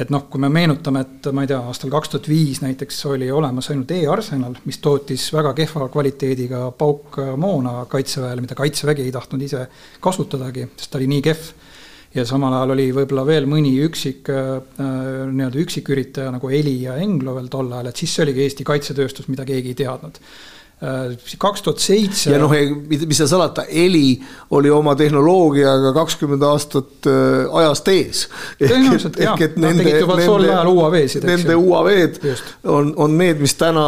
et 0.00 0.08
noh, 0.08 0.22
kui 0.32 0.40
me 0.40 0.48
meenutame, 0.48 1.02
et 1.04 1.26
ma 1.36 1.42
ei 1.44 1.48
tea, 1.50 1.58
aastal 1.68 1.90
kaks 1.92 2.08
tuhat 2.08 2.28
viis 2.30 2.62
näiteks 2.62 3.02
oli 3.10 3.26
olemas 3.36 3.66
ainult 3.68 3.90
e-arsenal, 3.92 4.54
mis 4.64 4.78
tootis 4.80 5.26
väga 5.34 5.50
kehva 5.58 5.90
kvaliteediga 5.92 6.70
paukmoona 6.78 7.82
kaitseväele, 7.90 8.40
mida 8.40 8.56
kaitsevägi 8.56 9.04
ei 9.04 9.12
tahtnud 9.12 9.44
ise 9.44 9.66
kasutadagi, 10.00 10.70
sest 10.78 10.92
ta 10.94 10.96
oli 10.96 11.10
nii 11.10 11.24
kehv 11.26 11.50
ja 12.16 12.24
samal 12.24 12.56
ajal 12.56 12.72
oli 12.78 12.86
võib-olla 12.96 13.26
veel 13.28 13.50
mõni 13.50 13.74
üksik 13.84 14.30
äh, 14.32 14.54
nii-öelda 14.80 15.60
üksiküritaja 15.66 16.32
nagu 16.32 16.48
Heli 16.48 16.78
ja 16.86 16.96
Englo 17.02 17.36
veel 17.36 17.52
tol 17.52 17.68
ajal, 17.68 17.90
et 17.92 18.00
siis 18.00 18.14
see 18.14 18.24
oligi 18.24 18.46
Eesti 18.46 18.66
kaitsetööstus, 18.70 19.28
mida 19.28 19.44
keegi 19.44 19.74
ei 19.74 19.82
teadnud 19.82 20.16
Äh, 20.16 20.58
kaks 20.80 21.62
tuhat 21.62 21.82
seitse. 21.82 22.30
ja 22.32 22.38
noh, 22.40 22.52
mis 22.88 23.18
seal 23.18 23.28
salata, 23.28 23.66
heli 23.68 24.14
oli 24.56 24.70
oma 24.72 24.94
tehnoloogiaga 24.96 25.92
kakskümmend 25.92 26.44
aastat 26.48 27.08
äh, 27.10 27.50
ajast 27.60 27.90
ees. 27.92 28.22
tõenäoliselt 28.62 29.18
jah, 29.20 29.36
nad 29.60 29.76
tegid 29.76 29.98
juba 30.00 30.16
tol 30.22 30.46
ajal 30.46 30.70
UAV-sid. 30.72 31.26
Nende 31.28 31.56
UAV-d 31.60 32.32
on, 32.72 32.94
on 32.96 33.16
need, 33.20 33.42
mis 33.44 33.54
täna 33.60 33.84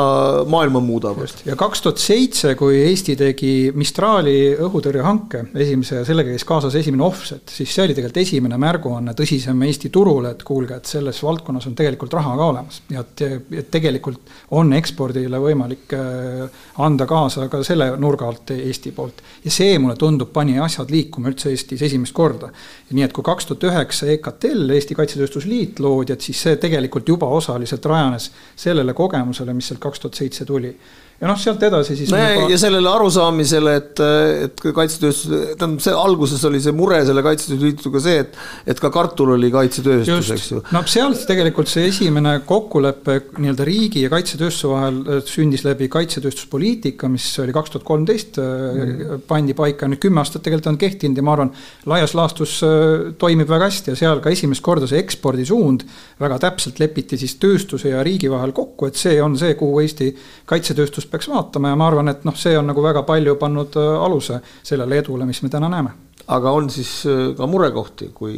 maailma 0.53 0.83
muudavad. 0.85 1.33
ja 1.49 1.57
kaks 1.57 1.81
tuhat 1.87 2.03
seitse, 2.03 2.53
kui 2.61 2.83
Eesti 2.83 3.17
tegi 3.17 3.55
Mistrali 3.75 4.53
õhutõrjehanke 4.53 5.47
esimese 5.65 6.03
ja 6.03 6.05
sellega 6.09 6.35
käis 6.35 6.45
kaasas 6.49 6.77
esimene 6.77 7.07
offset, 7.09 7.49
siis 7.57 7.73
see 7.73 7.87
oli 7.87 7.97
tegelikult 7.97 8.21
esimene 8.21 8.61
märguanne 8.61 9.17
tõsisem 9.17 9.65
Eesti 9.65 9.89
turule, 9.95 10.35
et 10.37 10.45
kuulge, 10.45 10.77
et 10.77 10.93
selles 10.93 11.23
valdkonnas 11.25 11.71
on 11.71 11.79
tegelikult 11.79 12.21
raha 12.21 12.37
ka 12.37 12.53
olemas 12.53 12.83
ja 12.93 13.01
et, 13.01 13.25
et 13.63 13.73
tegelikult 13.73 14.37
on 14.61 14.77
ekspordile 14.77 15.41
võimalik 15.41 15.97
äh, 15.97 16.63
anda 16.87 17.07
kaasa 17.07 17.49
ka 17.49 17.63
selle 17.67 17.91
nurga 18.01 18.27
alt 18.29 18.51
Eesti 18.55 18.93
poolt. 18.93 19.23
ja 19.45 19.51
see 19.51 19.79
mulle 19.79 19.97
tundub, 19.97 20.33
pani 20.33 20.59
asjad 20.61 20.91
liikuma 20.91 21.31
üldse 21.31 21.51
Eestis 21.51 21.83
esimest 21.83 22.15
korda. 22.17 22.51
nii 22.91 23.05
et 23.07 23.13
kui 23.13 23.25
kaks 23.25 23.47
tuhat 23.47 23.69
üheksa 23.71 24.11
EKTL, 24.17 24.71
Eesti 24.77 24.99
Kaitsetööstusliit 24.99 25.81
loodi, 25.81 26.13
et 26.13 26.21
siis 26.21 26.43
see 26.43 26.57
tegelikult 26.57 27.09
juba 27.09 27.29
osaliselt 27.29 27.87
rajanes 27.87 28.31
sellele 28.57 28.95
kogemusele, 28.95 29.55
mis 29.55 29.71
sealt 29.73 29.81
kaks 29.83 30.05
tuhat 30.05 30.21
seitse 30.23 30.45
tuli 30.45 30.75
ja 31.23 31.29
noh, 31.31 31.39
sealt 31.39 31.63
edasi 31.63 31.95
siis 31.95 32.11
no. 32.11 32.19
Juba... 32.19 32.49
ja 32.51 32.57
sellele 32.59 32.91
arusaamisele, 32.91 33.75
et, 33.79 34.01
et 34.49 34.63
kaitsetööstus, 34.75 35.29
tähendab 35.55 35.85
see 35.85 35.95
alguses 35.95 36.43
oli 36.49 36.59
see 36.63 36.75
mure 36.75 36.99
selle 37.07 37.23
kaitsetööstusliiduga 37.23 38.03
see, 38.03 38.25
et, 38.25 38.39
et 38.75 38.83
ka 38.83 38.91
kartul 38.95 39.31
oli 39.37 39.53
kaitsetööstus, 39.55 40.31
eks 40.35 40.49
ju. 40.51 40.63
no 40.75 40.83
seal 40.91 41.15
siis 41.15 41.29
tegelikult 41.31 41.71
see 41.71 41.87
esimene 41.93 42.35
kokkulepe 42.49 43.19
nii-öelda 43.37 43.67
riigi 43.69 44.03
ja 44.03 44.11
kaitsetööstuse 44.13 44.73
vahel 44.73 44.99
äh, 45.05 45.21
sündis 45.29 45.63
läbi 45.67 45.87
kaitsetööstuspoliitika, 45.93 47.11
mis 47.13 47.29
oli 47.45 47.55
kaks 47.55 47.77
tuhat 47.77 47.87
kolmteist 47.87 48.43
mm. 48.43 49.23
pandi 49.31 49.55
paika, 49.59 49.87
nüüd 49.91 50.03
kümme 50.03 50.25
aastat 50.25 50.43
tegelikult 50.43 50.73
on 50.73 50.81
kehtinud 50.83 51.23
ja 51.23 51.27
ma 51.27 51.37
arvan, 51.37 51.55
laias 51.87 52.17
laastus 52.19 52.57
äh, 52.67 53.13
toimib 53.23 53.51
väga 53.53 53.71
hästi 53.71 53.95
ja 53.95 54.01
seal 54.03 54.25
ka 54.25 54.35
esimest 54.35 54.65
korda 54.67 54.91
see 54.91 54.99
ekspordisuund 54.99 55.87
väga 56.23 56.43
täpselt 56.49 56.83
lepiti 56.83 57.21
siis 57.21 57.39
tööstuse 57.39 57.95
ja 57.95 58.03
riigi 58.03 58.31
vahel 58.33 58.51
kokku, 58.57 58.91
et 58.91 58.99
see 58.99 59.23
on 59.23 59.39
see, 59.39 59.55
kuhu 59.59 59.79
Eesti 59.87 60.11
kaitsetööstus 60.51 61.12
peaks 61.13 61.29
vaatama 61.31 61.73
ja 61.73 61.79
ma 61.79 61.91
arvan, 61.91 62.13
et 62.13 62.25
noh, 62.29 62.37
see 62.39 62.57
on 62.59 62.71
nagu 62.71 62.85
väga 62.85 63.05
palju 63.09 63.37
pannud 63.41 63.77
äh, 63.81 63.91
aluse 64.07 64.41
sellele 64.63 65.03
edule, 65.03 65.29
mis 65.29 65.43
me 65.45 65.53
täna 65.53 65.71
näeme. 65.73 65.95
aga 66.33 66.55
on 66.55 66.71
siis 66.71 67.03
äh, 67.07 67.29
ka 67.37 67.47
murekohti, 67.51 68.11
kui 68.15 68.37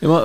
ja 0.00 0.08
ma 0.08 0.18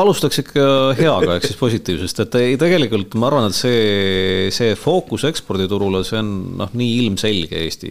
alustaks 0.00 0.40
ikka 0.42 0.66
heaga, 0.98 1.36
ehk 1.36 1.48
siis 1.48 1.58
positiivsest, 1.58 2.22
et 2.26 2.36
ei, 2.40 2.58
tegelikult 2.60 3.16
ma 3.18 3.30
arvan, 3.30 3.48
et 3.50 3.58
see, 3.58 4.50
see 4.54 4.76
fookus 4.78 5.26
eksporditurule, 5.28 6.02
see 6.06 6.20
on 6.20 6.32
noh, 6.60 6.74
nii 6.78 7.00
ilmselge 7.04 7.64
Eesti 7.64 7.90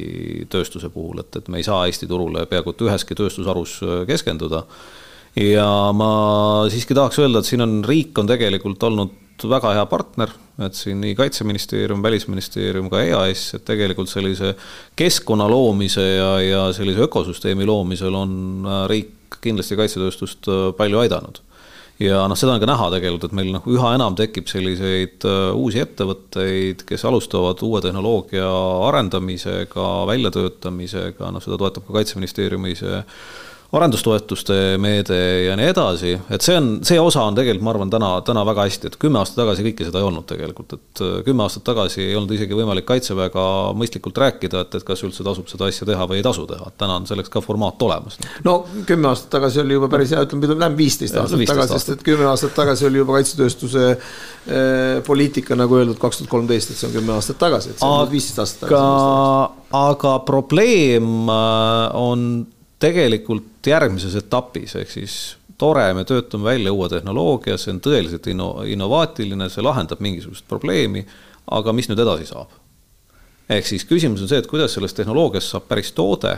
tööstuse 0.52 0.92
puhul, 0.94 1.20
et, 1.24 1.42
et 1.42 1.52
me 1.52 1.60
ei 1.60 1.68
saa 1.68 1.84
Eesti 1.90 2.08
turule 2.12 2.46
peaaegu 2.52 2.76
et 2.76 2.86
üheski 2.88 3.18
tööstusharus 3.20 3.78
äh, 3.84 3.98
keskenduda. 4.10 4.64
ja 5.36 5.68
ma 5.92 6.10
siiski 6.72 6.96
tahaks 6.96 7.20
öelda, 7.20 7.44
et 7.44 7.52
siin 7.52 7.66
on, 7.66 7.82
riik 7.88 8.16
on 8.22 8.32
tegelikult 8.32 8.88
olnud 8.88 9.22
väga 9.44 9.74
hea 9.76 9.86
partner, 9.92 10.32
et 10.66 10.78
siin 10.78 11.02
nii 11.04 11.16
Kaitseministeerium, 11.18 12.04
Välisministeerium, 12.04 12.90
ka 12.92 13.02
EAS, 13.04 13.50
et 13.58 13.66
tegelikult 13.68 14.10
sellise 14.12 14.54
keskkonna 14.96 15.48
loomise 15.52 16.06
ja, 16.16 16.30
ja 16.44 16.62
sellise 16.76 17.04
ökosüsteemi 17.08 17.68
loomisel 17.68 18.16
on 18.16 18.38
äh, 18.64 18.86
riik 18.92 19.40
kindlasti 19.44 19.78
kaitsetööstust 19.80 20.48
äh, 20.48 20.70
palju 20.78 21.02
aidanud. 21.04 21.42
ja 22.00 22.26
noh, 22.28 22.36
seda 22.36 22.56
on 22.56 22.60
ka 22.64 22.68
näha 22.68 22.90
tegelikult, 22.92 23.28
et 23.28 23.36
meil 23.40 23.54
noh, 23.56 23.68
üha 23.72 23.94
enam 23.96 24.16
tekib 24.20 24.48
selliseid 24.52 25.28
äh, 25.28 25.50
uusi 25.56 25.84
ettevõtteid, 25.84 26.84
kes 26.88 27.06
alustavad 27.08 27.64
uue 27.64 27.82
tehnoloogia 27.84 28.48
arendamisega, 28.88 29.90
väljatöötamisega, 30.12 31.32
noh, 31.32 31.44
seda 31.44 31.60
toetab 31.60 31.88
ka 31.88 32.00
Kaitseministeeriumi 32.00 32.76
see 32.80 33.04
arendustoetuste 33.76 34.56
meede 34.82 35.18
ja 35.46 35.56
nii 35.58 35.68
edasi, 35.72 36.14
et 36.32 36.46
see 36.46 36.56
on, 36.60 36.70
see 36.86 37.00
osa 37.02 37.26
on 37.28 37.36
tegelikult, 37.38 37.66
ma 37.66 37.74
arvan, 37.74 37.92
täna, 37.92 38.10
täna 38.26 38.44
väga 38.48 38.66
hästi, 38.68 38.92
et 38.92 38.98
kümme 39.02 39.20
aastat 39.20 39.42
tagasi 39.42 39.66
kõike 39.66 39.88
seda 39.88 40.02
ei 40.02 40.08
olnud 40.08 40.28
tegelikult, 40.30 40.76
et 40.78 41.04
äh, 41.04 41.18
kümme 41.26 41.46
aastat 41.46 41.66
tagasi 41.68 42.04
ei 42.06 42.16
olnud 42.16 42.32
isegi 42.36 42.58
võimalik 42.58 42.88
Kaitseväega 42.88 43.46
mõistlikult 43.78 44.20
rääkida, 44.22 44.64
et, 44.66 44.78
et 44.80 44.88
kas 44.88 45.04
üldse 45.08 45.26
tasub 45.26 45.50
seda 45.52 45.70
asja 45.72 45.88
teha 45.90 46.08
või 46.10 46.22
ei 46.22 46.26
tasu 46.26 46.46
teha, 46.50 46.70
et 46.72 46.78
täna 46.82 47.00
on 47.02 47.10
selleks 47.10 47.34
ka 47.34 47.44
formaat 47.44 47.82
olemas. 47.88 48.20
no 48.46 48.58
kümme 48.88 49.12
aastat 49.12 49.34
tagasi 49.38 49.64
oli 49.64 49.78
juba 49.80 49.92
päris 49.92 50.16
hea, 50.16 50.24
ütleme, 50.28 50.52
läheb 50.56 50.80
viisteist 50.80 51.20
aastat 51.20 51.46
tagasi, 51.52 51.76
sest 51.76 51.94
et 51.98 52.08
kümme 52.08 52.30
aastat 52.32 52.56
tagasi 52.58 52.88
oli 52.90 53.02
juba 53.04 53.20
kaitsetööstuse 53.20 53.86
äh, 53.92 55.04
poliitika, 55.06 55.58
nagu 55.60 55.82
öeldud, 55.82 56.00
kaks 56.02 56.22
tuhat 56.22 56.32
kolmteist, 56.32 56.72
et 56.72 56.82
see 56.82 56.90
on 56.92 56.98
kümme 57.00 57.16
aastat 57.18 57.42
tagasi, 57.42 57.76
et 57.76 57.84
see 57.84 57.92
on 57.92 58.12
viisteist 58.12 58.44
aastat 58.46 58.68
tagasi. 58.70 59.64
aga 59.86 60.18
probleem 60.28 61.32
äh, 61.32 61.96
on 62.00 62.30
tegelikult 62.80 63.68
järgmises 63.68 64.16
etapis, 64.20 64.76
ehk 64.80 64.92
siis 64.92 65.16
tore, 65.58 65.86
me 65.96 66.04
töötame 66.08 66.50
välja 66.50 66.74
uue 66.74 66.90
tehnoloogia, 66.92 67.58
see 67.58 67.74
on 67.76 67.80
tõeliselt 67.84 68.28
inno-, 68.32 68.66
innovaatiline, 68.68 69.48
see 69.52 69.64
lahendab 69.64 70.02
mingisugust 70.04 70.48
probleemi, 70.52 71.06
aga 71.56 71.74
mis 71.76 71.90
nüüd 71.92 72.04
edasi 72.04 72.32
saab? 72.32 72.62
ehk 73.46 73.68
siis 73.70 73.84
küsimus 73.86 74.24
on 74.26 74.30
see, 74.30 74.40
et 74.42 74.48
kuidas 74.50 74.74
sellest 74.74 74.98
tehnoloogiast 74.98 75.52
saab 75.54 75.68
päris 75.70 75.92
toode 75.94 76.32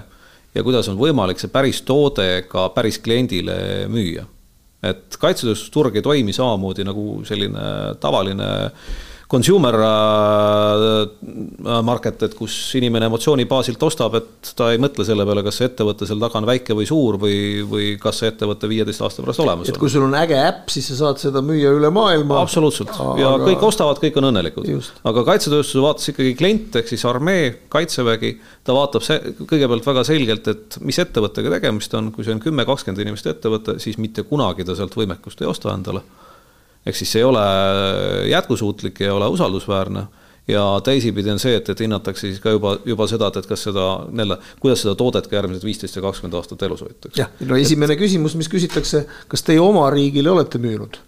ja 0.51 0.63
kuidas 0.63 0.89
on 0.91 0.97
võimalik 0.99 1.39
see 1.39 1.47
päris 1.47 1.79
toode 1.87 2.41
ka 2.51 2.65
päris 2.75 2.99
kliendile 2.99 3.87
müüa. 3.87 4.25
et 4.83 5.15
kaitsetööstusturg 5.19 5.95
ei 5.95 6.03
toimi 6.03 6.35
samamoodi 6.35 6.83
nagu 6.83 7.21
selline 7.25 7.63
tavaline 8.03 8.49
äh, 8.65 8.97
consumer 9.27 9.75
äh, 9.83 11.07
market, 11.83 12.21
et 12.23 12.35
kus 12.37 12.53
inimene 12.79 13.09
emotsiooni 13.09 13.45
baasilt 13.49 13.81
ostab, 13.83 14.15
et 14.19 14.51
ta 14.55 14.69
ei 14.71 14.79
mõtle 14.79 15.03
selle 15.07 15.25
peale, 15.27 15.43
kas 15.43 15.59
see 15.59 15.67
ettevõte 15.67 16.07
seal 16.07 16.21
taga 16.21 16.39
on 16.39 16.47
väike 16.47 16.75
või 16.77 16.87
suur 16.87 17.17
või, 17.19 17.39
või 17.67 17.89
kas 18.01 18.21
see 18.21 18.31
ettevõte 18.31 18.69
viieteist 18.71 19.03
aasta 19.03 19.25
pärast 19.25 19.43
olemas 19.43 19.67
on. 19.67 19.73
et 19.75 19.81
kui 19.81 19.91
sul 19.91 20.05
on 20.07 20.15
äge 20.15 20.37
äpp, 20.39 20.71
siis 20.71 20.87
sa 20.93 20.99
saad 21.01 21.19
seda 21.19 21.41
müüa 21.43 21.73
üle 21.75 21.91
maailma. 21.93 22.39
absoluutselt 22.39 22.93
ja 23.19 23.33
aga... 23.33 23.49
kõik 23.49 23.65
ostavad, 23.67 23.99
kõik 24.03 24.19
on 24.21 24.29
õnnelikud. 24.29 24.69
aga 25.11 25.25
kaitsetööstuse 25.33 25.83
vaates 25.83 26.13
ikkagi 26.13 26.31
klient 26.39 26.79
ehk 26.79 26.93
siis 26.93 27.03
armee, 27.09 27.49
kaitsevägi, 27.73 28.37
ta 28.63 28.77
vaatab 28.77 29.03
see 29.03 29.35
kõigepealt 29.43 29.91
väga 29.91 30.05
selgelt, 30.07 30.47
et 30.53 30.79
mis 30.87 31.01
ettevõttega 31.03 31.57
tegemist 31.57 31.99
on, 31.99 32.13
kui 32.15 32.23
see 32.23 32.37
on 32.37 32.43
kümme, 32.43 32.63
kakskümmend 32.69 33.03
inimest 33.03 33.27
ettevõte, 33.27 33.75
siis 33.83 33.99
mitte 33.99 34.23
kunagi 34.29 34.63
ta 34.67 34.77
sealt 34.77 34.95
võimekust 34.95 35.43
ei 35.43 35.51
osta 35.51 35.75
endale 35.75 36.05
ehk 36.87 36.95
siis 36.95 37.11
see 37.11 37.23
ei 37.23 37.27
ole 37.27 37.43
jätkusuutlik, 38.31 39.01
ei 39.03 39.11
ole 39.13 39.27
usaldusväärne 39.33 40.07
ja 40.47 40.63
teisipidi 40.83 41.31
on 41.33 41.41
see, 41.41 41.57
et, 41.59 41.69
et 41.69 41.83
hinnatakse 41.83 42.29
siis 42.29 42.39
ka 42.43 42.53
juba, 42.55 42.77
juba 42.87 43.07
seda, 43.11 43.29
et, 43.31 43.41
et 43.41 43.49
kas 43.49 43.65
seda 43.67 43.87
nii-öelda, 44.07 44.39
kuidas 44.63 44.83
seda 44.85 44.95
toodet 44.99 45.27
ka 45.27 45.41
järgmised 45.41 45.67
viisteist 45.67 45.99
ja 45.99 46.05
kakskümmend 46.05 46.39
aastat 46.39 46.63
elus 46.67 46.85
hoitakse. 46.85 47.19
jah, 47.19 47.33
no 47.43 47.59
esimene 47.59 47.97
et... 47.97 48.01
küsimus, 48.01 48.37
mis 48.39 48.49
küsitakse, 48.51 49.05
kas 49.27 49.45
teie 49.47 49.61
oma 49.63 49.89
riigile 49.93 50.31
olete 50.31 50.61
müünud? 50.63 50.99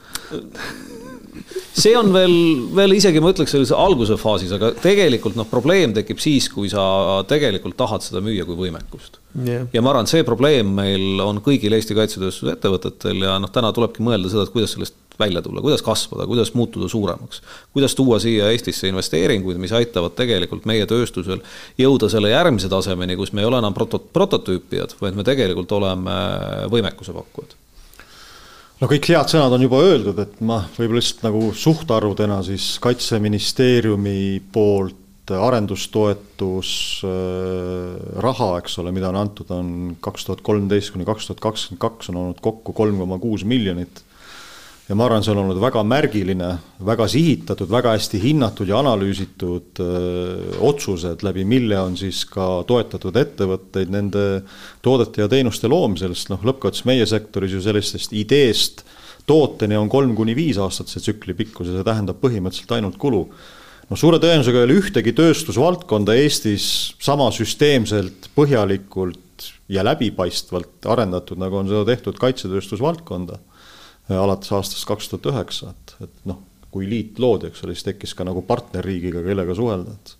see 1.80 1.94
on 1.96 2.12
veel, 2.12 2.36
veel 2.76 2.98
isegi 2.98 3.22
ma 3.24 3.32
ütleks 3.32 3.54
sellise 3.56 3.78
alguse 3.80 4.18
faasis, 4.20 4.52
aga 4.58 4.74
tegelikult 4.84 5.38
noh, 5.40 5.48
probleem 5.48 5.94
tekib 5.96 6.20
siis, 6.20 6.50
kui 6.52 6.68
sa 6.72 6.84
tegelikult 7.30 7.78
tahad 7.80 8.04
seda 8.04 8.20
müüa 8.26 8.44
kui 8.48 8.58
võimekust 8.60 9.22
yeah.. 9.46 9.70
ja 9.72 9.84
ma 9.86 9.94
arvan, 9.94 10.10
see 10.10 10.26
probleem 10.28 10.74
meil 10.82 11.22
on 11.24 11.40
kõigil 11.46 11.78
Eesti 11.78 11.96
kaitsetööstuse 11.96 12.58
ettevõtetel 12.58 13.24
ja 13.24 13.38
noh, 13.40 13.52
täna 13.56 13.72
tulebki 13.76 14.04
mõelda 14.04 14.32
seda, 14.34 14.44
et 14.44 14.56
kuidas 14.56 14.76
sellest 14.76 14.98
välja 15.20 15.42
tulla, 15.46 15.62
kuidas 15.62 15.84
kasvada, 15.86 16.28
kuidas 16.28 16.54
muutuda 16.54 16.88
suuremaks. 16.88 17.42
kuidas 17.74 17.96
tuua 17.96 18.20
siia 18.20 18.52
Eestisse 18.52 18.88
investeeringuid, 18.88 19.58
mis 19.62 19.74
aitavad 19.76 20.16
tegelikult 20.18 20.66
meie 20.70 20.86
tööstusel 20.90 21.44
jõuda 21.78 22.10
selle 22.10 22.32
järgmise 22.34 22.70
tasemeni, 22.72 23.18
kus 23.20 23.34
me 23.34 23.44
ei 23.44 23.50
ole 23.50 23.60
enam 23.60 23.76
proto-, 23.76 24.02
prototüüpijad, 24.14 24.96
vaid 25.02 25.18
me 25.18 25.28
tegelikult 25.28 25.72
oleme 25.80 26.16
võimekuse 26.72 27.16
pakkujad 27.16 27.58
no 28.80 28.88
kõik 28.88 29.12
head 29.12 29.34
sõnad 29.34 29.56
on 29.56 29.68
juba 29.68 29.82
öeldud, 29.84 30.24
et 30.24 30.40
ma 30.40 30.62
võib-olla 30.78 31.02
lihtsalt 31.02 31.28
nagu 31.28 31.44
suhtarvudena 31.56 32.40
siis 32.48 32.72
kaitseministeeriumi 32.84 34.20
poolt 34.54 34.98
arendustoetus 35.30 36.70
äh, 37.06 38.22
raha, 38.24 38.48
eks 38.64 38.80
ole, 38.82 38.94
mida 38.96 39.12
on 39.12 39.20
antud, 39.20 39.52
on 39.54 39.74
kaks 40.02 40.26
tuhat 40.26 40.42
kolmteist 40.46 40.96
kuni 40.96 41.06
kaks 41.06 41.30
tuhat 41.30 41.44
kakskümmend 41.44 41.84
kaks 41.84 42.10
on 42.10 42.22
olnud 42.24 42.40
kokku 42.42 42.74
kolm 42.74 42.98
koma 43.04 43.20
kuus 43.22 43.46
miljonit 43.46 44.02
ja 44.90 44.96
ma 44.98 45.06
arvan, 45.06 45.22
see 45.22 45.34
on 45.36 45.44
olnud 45.44 45.60
väga 45.62 45.84
märgiline, 45.86 46.50
väga 46.86 47.06
sihitatud, 47.12 47.70
väga 47.70 47.94
hästi 47.94 48.22
hinnatud 48.24 48.70
ja 48.72 48.80
analüüsitud 48.82 49.82
öö, 49.86 50.56
otsused, 50.66 51.22
läbi 51.26 51.46
mille 51.46 51.78
on 51.78 51.98
siis 52.00 52.24
ka 52.30 52.64
toetatud 52.70 53.20
ettevõtteid 53.22 53.94
nende 53.94 54.24
toodete 54.86 55.22
ja 55.22 55.30
teenuste 55.30 55.70
loomisel, 55.70 56.16
sest 56.18 56.34
noh, 56.34 56.42
lõppkokkuvõttes 56.42 56.88
meie 56.90 57.06
sektoris 57.10 57.54
ju 57.54 57.62
sellistest 57.62 58.16
ideest 58.18 58.82
tooteni 59.30 59.78
on 59.78 59.92
kolm 59.94 60.16
kuni 60.18 60.34
viis 60.34 60.58
aastat 60.58 60.90
see 60.90 61.06
tsükli 61.06 61.38
pikkus 61.38 61.70
ja 61.70 61.78
see 61.78 61.86
tähendab 61.86 62.18
põhimõtteliselt 62.24 62.74
ainult 62.80 62.98
kulu. 62.98 63.28
no 63.90 63.98
suure 63.98 64.18
tõenäosusega 64.18 64.64
ei 64.64 64.70
ole 64.72 64.80
ühtegi 64.82 65.14
tööstusvaldkonda 65.14 66.18
Eestis 66.18 66.96
sama 66.98 67.30
süsteemselt, 67.36 68.32
põhjalikult 68.34 69.52
ja 69.70 69.86
läbipaistvalt 69.86 70.90
arendatud, 70.90 71.38
nagu 71.38 71.62
on 71.62 71.70
seda 71.70 71.86
tehtud 71.92 72.18
kaitsetööstusvaldkonda 72.18 73.38
Äh, 73.38 73.49
alates 74.18 74.52
aastast 74.56 74.88
kaks 74.90 75.12
tuhat 75.12 75.30
üheksa, 75.34 75.74
et, 75.74 75.96
et 76.08 76.30
noh, 76.30 76.42
kui 76.74 76.88
liit 76.90 77.20
loodi, 77.22 77.50
eks 77.50 77.66
ole, 77.66 77.76
siis 77.76 77.88
tekkis 77.88 78.16
ka 78.18 78.26
nagu 78.28 78.44
partnerriigiga, 78.48 79.24
kellega 79.26 79.58
suhelda, 79.58 79.98
et. 79.98 80.16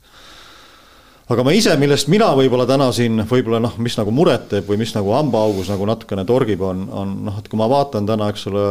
Aga 1.30 1.44
ma 1.46 1.52
ise, 1.54 1.76
millest 1.78 2.08
mina 2.10 2.32
võib-olla 2.34 2.66
täna 2.66 2.88
siin 2.90 3.22
võib-olla 3.30 3.60
noh, 3.62 3.76
mis 3.86 3.94
nagu 4.00 4.10
muret 4.18 4.48
teeb 4.50 4.66
või 4.66 4.80
mis 4.82 4.96
nagu 4.96 5.12
hambaaugus 5.14 5.68
nagu 5.70 5.86
natukene 5.86 6.24
torgib, 6.26 6.64
on, 6.66 6.88
on 6.90 7.12
noh, 7.28 7.36
et 7.38 7.46
kui 7.52 7.60
ma 7.60 7.68
vaatan 7.70 8.08
täna, 8.10 8.32
eks 8.34 8.48
ole, 8.50 8.64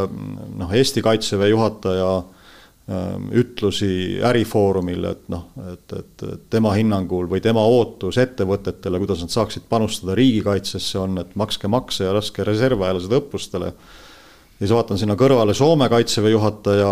noh, 0.58 0.72
Eesti 0.74 1.04
Kaitseväe 1.06 1.52
juhataja 1.52 2.08
ähm, 2.18 3.28
ütlusi 3.44 4.18
Ärifoorumil, 4.26 5.06
et 5.06 5.30
noh, 5.30 5.46
et, 5.70 5.94
et, 6.00 6.26
tema 6.50 6.74
hinnangul 6.74 7.30
või 7.30 7.38
tema 7.44 7.62
ootus 7.62 8.18
ettevõtetele, 8.18 8.98
kuidas 9.04 9.22
nad 9.22 9.36
saaksid 9.36 9.70
panustada 9.70 10.18
riigikaitsesse, 10.18 10.98
on, 10.98 11.14
et 11.22 11.38
makske 11.38 11.70
makse 11.70 12.10
ja 12.10 12.18
laske 12.18 12.42
reservväelased 12.42 13.14
õppustele 13.22 13.70
ja 14.58 14.66
siis 14.66 14.74
vaatan 14.74 14.98
sinna 14.98 15.14
kõrvale 15.14 15.54
Soome 15.54 15.86
kaitseväe 15.88 16.32
juhataja 16.32 16.88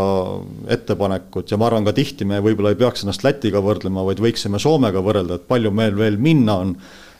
ettepanekut 0.70 1.50
ja 1.50 1.58
ma 1.58 1.66
arvan 1.66 1.86
ka 1.88 1.96
tihti 1.96 2.24
me 2.24 2.38
võib-olla 2.42 2.70
ei 2.70 2.78
peaks 2.78 3.02
ennast 3.02 3.24
Lätiga 3.26 3.58
võrdlema, 3.62 4.04
vaid 4.06 4.22
võiksime 4.22 4.60
Soomega 4.62 5.02
võrrelda, 5.02 5.40
et 5.40 5.48
palju 5.50 5.72
meil 5.74 5.98
veel 5.98 6.18
minna 6.18 6.60
on. 6.62 6.76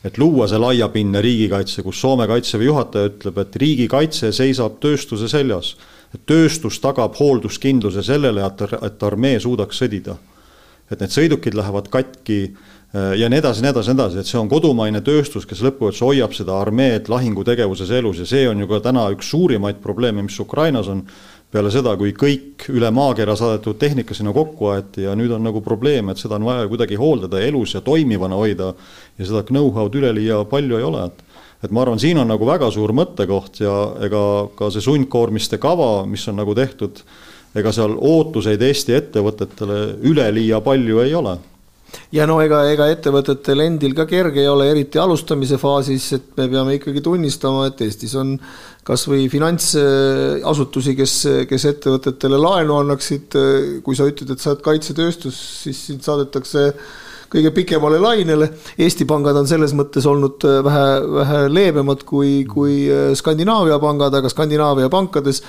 et 0.07 0.19
luua 0.23 0.47
see 0.47 0.59
laiapindne 0.59 1.19
riigikaitse, 1.19 1.83
kus 1.83 1.99
Soome 2.01 2.29
kaitseväe 2.31 2.69
juhataja 2.69 3.09
ütleb, 3.11 3.39
et 3.43 3.57
riigikaitse 3.57 4.31
seisab 4.33 4.79
tööstuse 4.79 5.29
seljas. 5.29 5.75
et 6.15 6.23
tööstus 6.27 6.79
tagab 6.79 7.19
hoolduskindluse 7.19 8.03
sellele, 8.03 8.47
et, 8.47 8.63
et 8.83 9.03
armee 9.03 9.41
suudaks 9.41 9.83
sõdida. 9.83 10.17
et 10.91 11.01
need 11.01 11.11
sõidukid 11.11 11.59
lähevad 11.59 11.89
katki 11.91 12.55
ja 13.19 13.29
nii 13.29 13.39
edasi, 13.39 13.63
nii 13.63 13.71
edasi, 13.71 13.91
nii 13.91 13.99
edasi, 13.99 14.19
et 14.23 14.29
see 14.31 14.39
on 14.41 14.49
kodumaine 14.49 15.03
tööstus, 15.05 15.47
kes 15.49 15.61
lõppkokkuvõttes 15.65 16.03
hoiab 16.07 16.35
seda 16.37 16.55
armeed 16.61 17.11
lahingutegevuses 17.13 17.91
elus 17.99 18.23
ja 18.23 18.29
see 18.29 18.47
on 18.49 18.63
ju 18.63 18.69
ka 18.71 18.81
täna 18.85 19.09
üks 19.15 19.33
suurimaid 19.33 19.83
probleeme, 19.83 20.25
mis 20.27 20.39
Ukrainas 20.41 20.89
on. 20.93 21.07
peale 21.51 21.71
seda, 21.71 21.93
kui 21.97 22.11
kõik 22.13 22.65
üle 22.75 22.89
maakera 22.91 23.37
saadetud 23.39 23.79
tehnika 23.79 24.15
sinna 24.15 24.33
kokku 24.35 24.67
aeti 24.73 25.05
ja 25.05 25.15
nüüd 25.15 25.31
on 25.31 25.45
nagu 25.47 25.61
probleem, 25.63 26.11
et 26.11 26.19
seda 26.19 26.35
on 26.37 26.45
vaja 26.45 26.67
kuidagi 26.69 26.99
hooldada 26.99 27.41
elus 27.41 27.75
ja 27.75 27.81
toimivana 27.81 28.35
hoida. 28.37 28.75
ja 29.19 29.27
seda 29.27 29.43
know-how'd 29.43 29.95
üleliia 29.95 30.45
palju 30.45 30.77
ei 30.77 30.83
ole, 30.83 31.05
et 31.07 31.23
et 31.65 31.71
ma 31.71 31.83
arvan, 31.83 31.99
siin 31.99 32.19
on 32.19 32.29
nagu 32.29 32.47
väga 32.47 32.71
suur 32.71 32.93
mõttekoht 32.93 33.61
ja 33.61 33.75
ega 34.05 34.49
ka 34.59 34.71
see 34.71 34.81
sundkoormiste 34.81 35.59
kava, 35.59 36.05
mis 36.07 36.29
on 36.29 36.37
nagu 36.37 36.55
tehtud, 36.55 37.01
ega 37.55 37.73
seal 37.73 37.97
ootuseid 37.97 38.63
Eesti 38.63 38.93
ettevõtetele 38.93 39.99
üleliia 40.03 40.61
palju 40.61 41.01
ei 41.01 41.15
ole 41.15 41.39
ja 42.15 42.27
no 42.29 42.39
ega, 42.45 42.63
ega 42.71 42.89
ettevõtetel 42.93 43.65
endil 43.67 43.95
ka 43.97 44.07
kerge 44.09 44.43
ei 44.43 44.51
ole, 44.51 44.69
eriti 44.73 45.01
alustamise 45.03 45.59
faasis, 45.61 46.09
et 46.17 46.29
me 46.39 46.49
peame 46.53 46.77
ikkagi 46.79 47.03
tunnistama, 47.05 47.67
et 47.71 47.83
Eestis 47.87 48.15
on 48.19 48.37
kasvõi 48.87 49.27
finantsasutusi, 49.31 50.95
kes, 50.99 51.17
kes 51.51 51.67
ettevõtetele 51.73 52.39
laenu 52.39 52.79
annaksid. 52.83 53.39
kui 53.85 53.99
sa 53.99 54.07
ütled, 54.07 54.31
et 54.31 54.43
sa 54.43 54.53
oled 54.53 54.63
kaitsetööstus, 54.65 55.41
siis 55.65 55.83
sind 55.89 56.07
saadetakse 56.07 56.71
kõige 57.33 57.51
pikemale 57.51 57.99
lainele. 57.99 58.51
Eesti 58.79 59.05
pangad 59.09 59.37
on 59.37 59.49
selles 59.51 59.75
mõttes 59.75 60.07
olnud 60.07 60.45
vähe, 60.65 60.91
vähe 61.21 61.41
leebemad 61.51 62.05
kui, 62.07 62.45
kui 62.47 62.85
Skandinaavia 63.19 63.81
pangad, 63.83 64.15
aga 64.15 64.31
Skandinaavia 64.31 64.91
pankades 64.93 65.43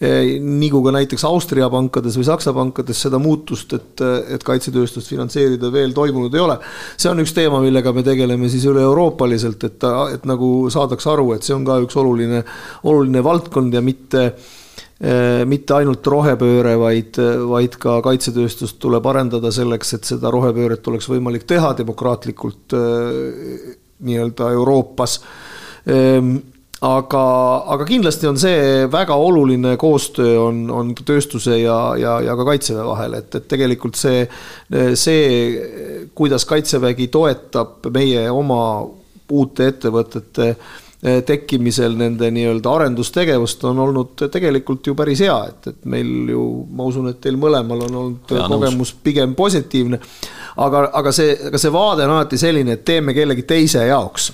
Eh, 0.00 0.38
kui 0.40 0.80
ka 0.80 0.92
näiteks 0.96 1.26
Austria 1.28 1.66
pankades 1.68 2.14
või 2.16 2.24
Saksa 2.24 2.54
pankades 2.56 3.02
seda 3.04 3.18
muutust, 3.20 3.74
et, 3.76 4.00
et 4.32 4.44
kaitsetööstust 4.48 5.10
finantseerida 5.12 5.68
veel 5.74 5.92
toimunud 5.92 6.32
ei 6.32 6.40
ole. 6.40 6.56
see 6.96 7.10
on 7.10 7.20
üks 7.20 7.34
teema, 7.36 7.58
millega 7.60 7.92
me 7.92 8.00
tegeleme 8.06 8.48
siis 8.48 8.64
üle-euroopaliselt, 8.70 9.66
et, 9.68 9.84
et 10.14 10.24
nagu 10.24 10.48
saadaks 10.72 11.04
aru, 11.12 11.34
et 11.36 11.44
see 11.44 11.52
on 11.52 11.66
ka 11.68 11.76
üks 11.84 11.98
oluline, 12.00 12.40
oluline 12.88 13.22
valdkond 13.26 13.76
ja 13.76 13.82
mitte 13.84 14.22
eh, 14.24 15.42
mitte 15.44 15.76
ainult 15.76 16.08
rohepööre, 16.14 16.78
vaid, 16.80 17.20
vaid 17.52 17.76
ka 17.82 17.98
kaitsetööstust 18.06 18.80
tuleb 18.80 19.04
arendada 19.12 19.52
selleks, 19.52 19.98
et 19.98 20.08
seda 20.14 20.32
rohepööret 20.32 20.88
oleks 20.88 21.10
võimalik 21.12 21.44
teha 21.44 21.74
demokraatlikult 21.76 22.78
eh, 22.78 23.76
nii-öelda 24.08 24.48
Euroopas 24.56 25.20
ehm, 25.84 26.38
aga, 26.80 27.22
aga 27.74 27.84
kindlasti 27.88 28.28
on 28.30 28.38
see 28.40 28.84
väga 28.92 29.16
oluline 29.20 29.74
koostöö 29.80 30.38
on, 30.46 30.62
on 30.72 30.92
tööstuse 30.96 31.58
ja, 31.60 31.78
ja, 32.00 32.16
ja 32.24 32.36
ka 32.38 32.46
kaitseväe 32.48 32.84
vahel, 32.88 33.16
et, 33.20 33.34
et 33.36 33.48
tegelikult 33.50 33.98
see, 34.00 34.22
see, 34.96 36.06
kuidas 36.16 36.46
kaitsevägi 36.48 37.10
toetab 37.12 37.90
meie 37.92 38.24
oma 38.32 38.62
uute 39.30 39.66
ettevõtete 39.70 40.46
eh, 40.48 41.18
tekkimisel 41.26 41.98
nende 42.00 42.30
nii-öelda 42.32 42.72
arendustegevust 42.78 43.66
on 43.68 43.82
olnud 43.84 44.24
tegelikult 44.32 44.88
ju 44.88 44.94
päris 44.96 45.20
hea, 45.26 45.36
et, 45.52 45.68
et 45.74 45.84
meil 45.84 46.32
ju, 46.32 46.46
ma 46.76 46.86
usun, 46.88 47.10
et 47.12 47.20
teil 47.20 47.36
mõlemal 47.40 47.84
on 47.90 47.98
olnud 48.04 48.32
ja, 48.32 48.46
kogemus 48.48 48.94
nõus. 48.94 49.02
pigem 49.04 49.36
positiivne. 49.36 50.00
aga, 50.64 50.86
aga 51.02 51.12
see, 51.12 51.36
aga 51.50 51.60
see 51.60 51.74
vaade 51.76 52.08
on 52.08 52.16
alati 52.16 52.40
selline, 52.40 52.78
et 52.78 52.88
teeme 52.88 53.14
kellegi 53.14 53.44
teise 53.44 53.84
jaoks. 53.86 54.32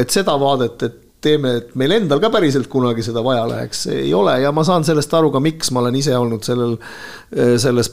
et 0.00 0.16
seda 0.16 0.38
vaadet, 0.40 0.88
et 0.88 1.04
teeme, 1.24 1.54
et 1.58 1.72
meil 1.78 1.96
endal 1.96 2.20
ka 2.22 2.30
päriselt 2.30 2.68
kunagi 2.70 3.02
seda 3.02 3.22
vaja 3.26 3.42
läheks, 3.50 3.86
ei 3.90 4.12
ole. 4.14 4.36
Ja 4.42 4.52
ma 4.54 4.62
saan 4.66 4.86
sellest 4.86 5.14
aru 5.18 5.32
ka, 5.34 5.42
miks 5.42 5.72
ma 5.74 5.82
olen 5.82 5.98
ise 5.98 6.14
olnud 6.16 6.46
sellel, 6.46 6.76
selles 7.60 7.90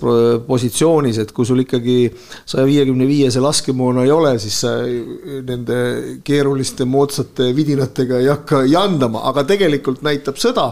positsioonis, 0.47 1.19
et 1.23 1.34
kui 1.36 1.47
sul 1.47 1.63
ikkagi 1.65 1.97
saja 2.45 2.65
viiekümne 2.67 3.07
viiese 3.09 3.41
laskemoona 3.43 4.05
ei 4.05 4.13
ole, 4.13 4.36
siis 4.39 4.59
sa 4.63 4.76
nende 4.86 5.80
keeruliste 6.26 6.86
moodsate 6.86 7.49
vidinatega 7.55 8.21
ei 8.21 8.30
hakka 8.32 8.63
jandama, 8.69 9.26
aga 9.32 9.45
tegelikult 9.49 10.03
näitab 10.05 10.39
sõda 10.41 10.69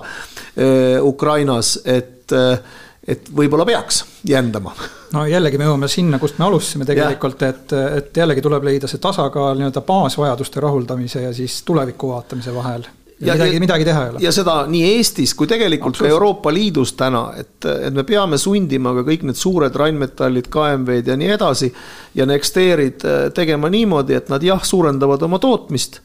eh, 0.55 0.99
Ukrainas, 1.03 1.75
et 1.85 2.33
eh, 2.33 2.79
et 3.07 3.29
võib-olla 3.35 3.65
peaks 3.67 4.03
jändama. 4.27 4.73
no 5.13 5.25
jällegi 5.27 5.59
me 5.59 5.67
jõuame 5.67 5.89
sinna, 5.91 6.19
kust 6.19 6.39
me 6.39 6.47
alustasime 6.47 6.87
tegelikult, 6.87 7.41
et, 7.43 7.75
et 7.99 8.17
jällegi 8.17 8.43
tuleb 8.43 8.67
leida 8.69 8.89
see 8.89 9.01
tasakaal 9.03 9.59
nii-öelda 9.59 9.83
baasvajaduste 9.87 10.63
rahuldamise 10.63 11.25
ja 11.27 11.33
siis 11.35 11.61
tuleviku 11.67 12.13
vaatamise 12.13 12.55
vahel. 12.55 12.85
ja 13.19 13.35
midagi, 13.35 13.59
midagi 13.59 13.87
teha 13.89 14.05
ei 14.05 14.13
ole. 14.13 14.23
ja 14.23 14.31
seda 14.35 14.55
nii 14.71 14.95
Eestis 14.95 15.35
kui 15.35 15.51
tegelikult 15.51 15.99
ka 15.99 16.07
Euroopa 16.07 16.53
Liidus 16.53 16.95
täna, 16.99 17.25
et, 17.37 17.57
et 17.73 17.93
me 17.93 18.07
peame 18.07 18.39
sundima 18.39 18.95
ka 18.95 19.05
kõik 19.11 19.27
need 19.27 19.39
suured 19.39 19.75
rainnmetallid, 19.83 20.47
KMV-d 20.53 21.13
ja 21.13 21.19
nii 21.19 21.31
edasi 21.35 21.73
ja 22.15 22.27
Nexterid 22.29 23.03
tegema 23.35 23.71
niimoodi, 23.73 24.15
et 24.15 24.31
nad 24.31 24.43
jah, 24.43 24.63
suurendavad 24.63 25.27
oma 25.27 25.43
tootmist 25.43 25.99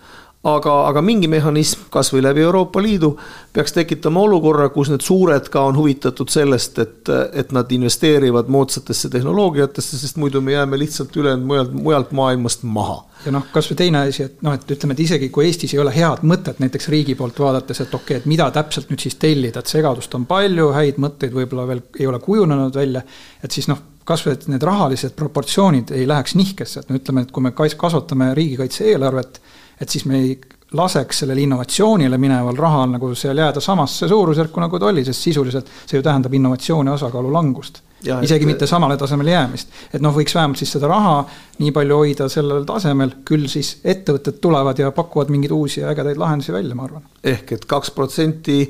aga, 0.46 0.74
aga 0.86 1.02
mingi 1.02 1.28
mehhanism, 1.30 1.88
kasvõi 1.90 2.22
läbi 2.22 2.44
Euroopa 2.44 2.82
Liidu, 2.82 3.10
peaks 3.52 3.74
tekitama 3.74 4.20
olukorra, 4.22 4.68
kus 4.70 4.90
need 4.92 5.02
suured 5.02 5.48
ka 5.50 5.64
on 5.66 5.76
huvitatud 5.78 6.30
sellest, 6.30 6.78
et, 6.78 7.10
et 7.32 7.50
nad 7.56 7.72
investeerivad 7.74 8.50
moodsatesse 8.52 9.10
tehnoloogiatesse, 9.10 9.98
sest 9.98 10.20
muidu 10.22 10.40
me 10.44 10.54
jääme 10.54 10.78
lihtsalt 10.78 11.16
ülejäänud 11.16 11.46
mujalt, 11.50 11.74
mujalt 11.74 12.14
maailmast 12.14 12.62
maha. 12.62 13.02
ja 13.26 13.34
noh, 13.34 13.50
kasvõi 13.52 13.80
teine 13.82 14.04
asi, 14.06 14.28
et 14.28 14.42
noh, 14.46 14.54
et 14.54 14.70
ütleme, 14.76 14.94
et 14.94 15.04
isegi 15.08 15.28
kui 15.34 15.48
Eestis 15.48 15.74
ei 15.74 15.82
ole 15.82 15.94
head 15.94 16.22
mõtet 16.22 16.62
näiteks 16.62 16.88
riigi 16.94 17.18
poolt 17.18 17.42
vaadates, 17.42 17.82
et 17.82 17.94
okei 17.94 18.04
okay,, 18.04 18.22
et 18.22 18.30
mida 18.30 18.50
täpselt 18.54 18.92
nüüd 18.92 19.02
siis 19.02 19.18
tellida, 19.18 19.58
et 19.64 19.74
segadust 19.74 20.14
on 20.14 20.26
palju, 20.30 20.70
häid 20.76 21.02
mõtteid 21.02 21.34
võib-olla 21.34 21.66
veel 21.66 21.82
ei 21.98 22.06
ole 22.06 22.22
kujunenud 22.22 22.78
välja, 22.78 23.02
et 23.42 23.54
siis 23.54 23.66
noh 23.68 23.82
kasvõi, 24.08 24.38
et 24.38 24.46
need 24.48 24.62
rahalised 24.64 25.12
proportsioonid 25.18 25.90
ei 25.92 26.06
läheks 26.08 26.32
nihkesse, 26.38 26.80
et 26.80 26.88
no 26.88 26.96
ütleme, 26.96 27.26
et 27.26 27.32
kui 27.34 27.44
me 27.44 27.52
kasvatame 27.52 28.30
riigikaitse 28.38 28.86
eelarvet, 28.94 29.40
et 29.80 29.88
siis 29.88 30.04
me 30.04 30.18
ei 30.18 30.38
laseks 30.76 31.22
sellel 31.22 31.38
innovatsioonile 31.40 32.18
mineval 32.20 32.56
rahal 32.56 32.90
nagu 32.92 33.14
seal 33.16 33.38
jääda 33.40 33.60
samasse 33.64 34.08
suurusjärku, 34.08 34.60
nagu 34.60 34.78
ta 34.78 34.90
oli, 34.90 35.04
sest 35.04 35.24
sisuliselt 35.30 35.70
see 35.86 35.96
ju 35.96 36.04
tähendab 36.04 36.34
innovatsiooni 36.34 36.92
osakaalu 36.92 37.32
langust. 37.32 37.80
isegi 38.04 38.44
et... 38.44 38.46
mitte 38.46 38.66
samale 38.66 38.96
tasemele 38.96 39.30
jäämist. 39.30 39.72
et 39.94 40.04
noh, 40.04 40.14
võiks 40.14 40.34
vähemalt 40.34 40.60
siis 40.60 40.72
seda 40.76 40.90
raha 40.90 41.16
nii 41.58 41.72
palju 41.72 41.96
hoida 42.02 42.28
sellel 42.28 42.68
tasemel, 42.68 43.16
küll 43.24 43.48
siis 43.48 43.78
ettevõtted 43.84 44.38
tulevad 44.44 44.78
ja 44.78 44.92
pakuvad 44.92 45.32
mingeid 45.32 45.56
uusi 45.56 45.80
ja 45.80 45.90
ägedaid 45.94 46.20
lahendusi 46.20 46.52
välja, 46.52 46.76
ma 46.76 46.84
arvan. 46.84 47.08
ehk 47.24 47.52
et 47.56 47.64
kaks 47.64 47.90
protsenti 47.96 48.60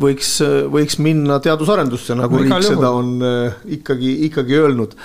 võiks, 0.00 0.38
võiks 0.72 0.98
minna 0.98 1.38
teadusarendusse, 1.44 2.16
nagu 2.18 2.40
no, 2.40 2.42
riik 2.42 2.66
seda 2.66 2.90
on 2.90 3.18
äh, 3.22 3.60
ikkagi, 3.76 4.16
ikkagi 4.30 4.58
öelnud. 4.62 4.96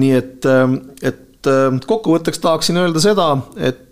nii 0.00 0.14
et, 0.16 0.46
äh, 0.46 0.78
et 1.02 1.50
äh, 1.50 1.80
kokkuvõtteks 1.86 2.40
tahaksin 2.46 2.78
öelda 2.78 3.02
seda, 3.02 3.32
et 3.58 3.86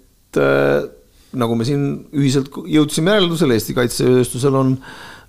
nagu 1.36 1.56
me 1.58 1.66
siin 1.68 1.84
ühiselt 2.16 2.52
jõudsime 2.68 3.12
järeldusele, 3.12 3.56
Eesti 3.58 3.76
kaitsetööstusel 3.76 4.54
on, 4.56 4.74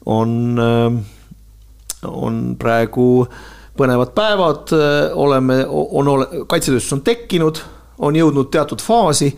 on, 0.08 0.36
on 2.08 2.38
praegu 2.60 3.08
põnevad 3.80 4.14
päevad, 4.16 4.72
oleme, 5.20 5.62
on, 5.68 6.12
kaitsetööstus 6.52 6.96
on 6.96 7.04
tekkinud, 7.08 7.60
on 8.08 8.16
jõudnud 8.16 8.52
teatud 8.52 8.84
faasi 8.84 9.34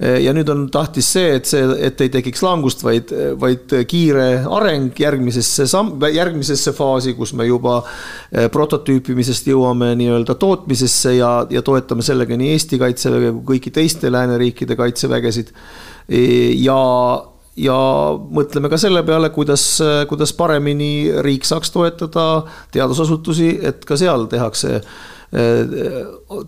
ja 0.00 0.32
nüüd 0.32 0.48
on 0.48 0.62
tahtis 0.72 1.10
see, 1.12 1.34
et 1.36 1.48
see, 1.48 1.60
et 1.84 2.00
ei 2.00 2.08
tekiks 2.12 2.40
langust, 2.44 2.84
vaid, 2.84 3.12
vaid 3.40 3.74
kiire 3.88 4.28
areng 4.48 4.96
järgmisesse 4.96 5.66
samm, 5.68 6.00
järgmisesse 6.14 6.72
faasi, 6.76 7.12
kus 7.18 7.34
me 7.36 7.44
juba 7.48 7.80
eh, 7.82 8.48
prototüüpimisest 8.52 9.50
jõuame 9.52 9.92
nii-öelda 10.00 10.38
tootmisesse 10.40 11.16
ja, 11.18 11.34
ja 11.52 11.64
toetame 11.66 12.06
sellega 12.06 12.38
nii 12.40 12.54
Eesti 12.54 12.80
kaitseväge 12.80 13.34
kui 13.34 13.44
kõiki 13.52 13.74
teiste 13.76 14.12
lääneriikide 14.12 14.78
kaitsevägesid. 14.80 15.52
Eh, 16.08 16.56
ja 16.64 16.80
ja 17.60 17.76
mõtleme 18.16 18.70
ka 18.72 18.78
selle 18.80 19.02
peale, 19.04 19.28
kuidas, 19.34 19.62
kuidas 20.08 20.32
paremini 20.38 21.10
riik 21.20 21.44
saaks 21.44 21.72
toetada 21.74 22.46
teadusasutusi, 22.72 23.50
et 23.68 23.84
ka 23.84 23.98
seal 24.00 24.28
tehakse 24.30 24.78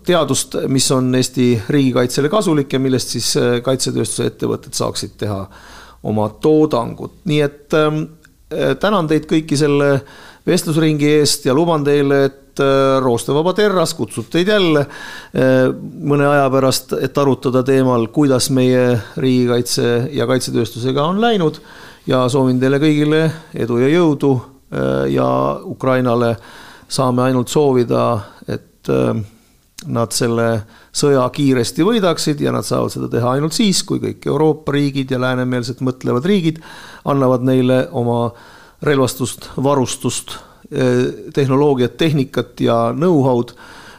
teadust, 0.03 0.57
mis 0.67 0.91
on 0.91 1.15
Eesti 1.15 1.47
riigikaitsele 1.69 2.29
kasulik 2.29 2.73
ja 2.73 2.81
millest 2.83 3.15
siis 3.15 3.31
äh, 3.39 3.57
kaitsetööstuse 3.63 4.27
ettevõtted 4.33 4.75
saaksid 4.75 5.15
teha 5.21 5.39
oma 6.03 6.27
toodangut, 6.43 7.21
nii 7.29 7.41
et 7.45 7.75
ähm, 7.79 8.01
äh, 8.51 8.73
tänan 8.79 9.07
teid 9.07 9.27
kõiki 9.29 9.55
selle 9.59 10.01
vestlusringi 10.47 11.13
eest 11.21 11.47
ja 11.47 11.55
luban 11.55 11.85
teile, 11.87 12.25
et 12.27 12.59
äh, 12.59 12.97
Roostevaba 13.03 13.53
Terras 13.55 13.95
kutsub 13.95 14.27
teid 14.31 14.51
jälle 14.51 14.83
mõne 15.33 16.27
aja 16.27 16.49
pärast, 16.51 16.91
et 16.99 17.17
arutada 17.17 17.63
teemal, 17.63 18.09
kuidas 18.13 18.49
meie 18.53 18.83
riigikaitse 19.15 20.09
ja 20.11 20.27
kaitsetööstusega 20.27 21.07
on 21.07 21.23
läinud. 21.23 21.61
ja 22.07 22.25
soovin 22.27 22.59
teile 22.59 22.81
kõigile 22.83 23.23
edu 23.55 23.79
ja 23.79 23.87
jõudu 23.87 24.33
ja 25.07 25.27
Ukrainale 25.63 26.35
saame 26.89 27.21
ainult 27.23 27.47
soovida, 27.47 28.19
et 28.47 28.72
et 28.83 28.91
äh, 28.91 29.23
nad 29.87 30.15
selle 30.15 30.47
sõja 30.95 31.25
kiiresti 31.33 31.83
võidaksid 31.83 32.41
ja 32.43 32.53
nad 32.55 32.65
saavad 32.67 32.93
seda 32.93 33.09
teha 33.11 33.35
ainult 33.35 33.55
siis, 33.55 33.81
kui 33.87 33.99
kõik 33.99 34.27
Euroopa 34.27 34.75
riigid 34.75 35.11
ja 35.11 35.19
läänemeelselt 35.19 35.83
mõtlevad 35.83 36.25
riigid 36.27 36.61
annavad 37.09 37.43
neile 37.47 37.87
oma 37.91 38.31
relvastust, 38.83 39.49
varustust, 39.63 40.35
äh, 40.71 41.31
tehnoloogiat, 41.33 41.97
tehnikat 41.97 42.59
ja 42.61 42.91
know-how'd 42.95 43.55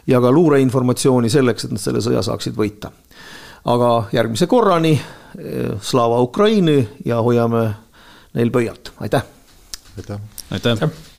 ja 0.07 0.21
ka 0.21 0.33
luureinformatsiooni 0.33 1.31
selleks, 1.33 1.65
et 1.65 1.73
nad 1.73 1.81
selle 1.81 2.05
sõja 2.05 2.23
saaksid 2.23 2.57
võita. 2.57 2.93
aga 3.65 4.05
järgmise 4.13 4.47
korrani, 4.47 4.93
äh, 5.01 5.81
Slava 5.81 6.21
Ukraini 6.21 6.89
ja 7.05 7.23
hoiame 7.23 7.75
neil 8.35 8.51
pöialt, 8.51 8.93
aitäh! 9.01 9.25
aitäh! 9.99 10.21
aitäh! 10.51 11.13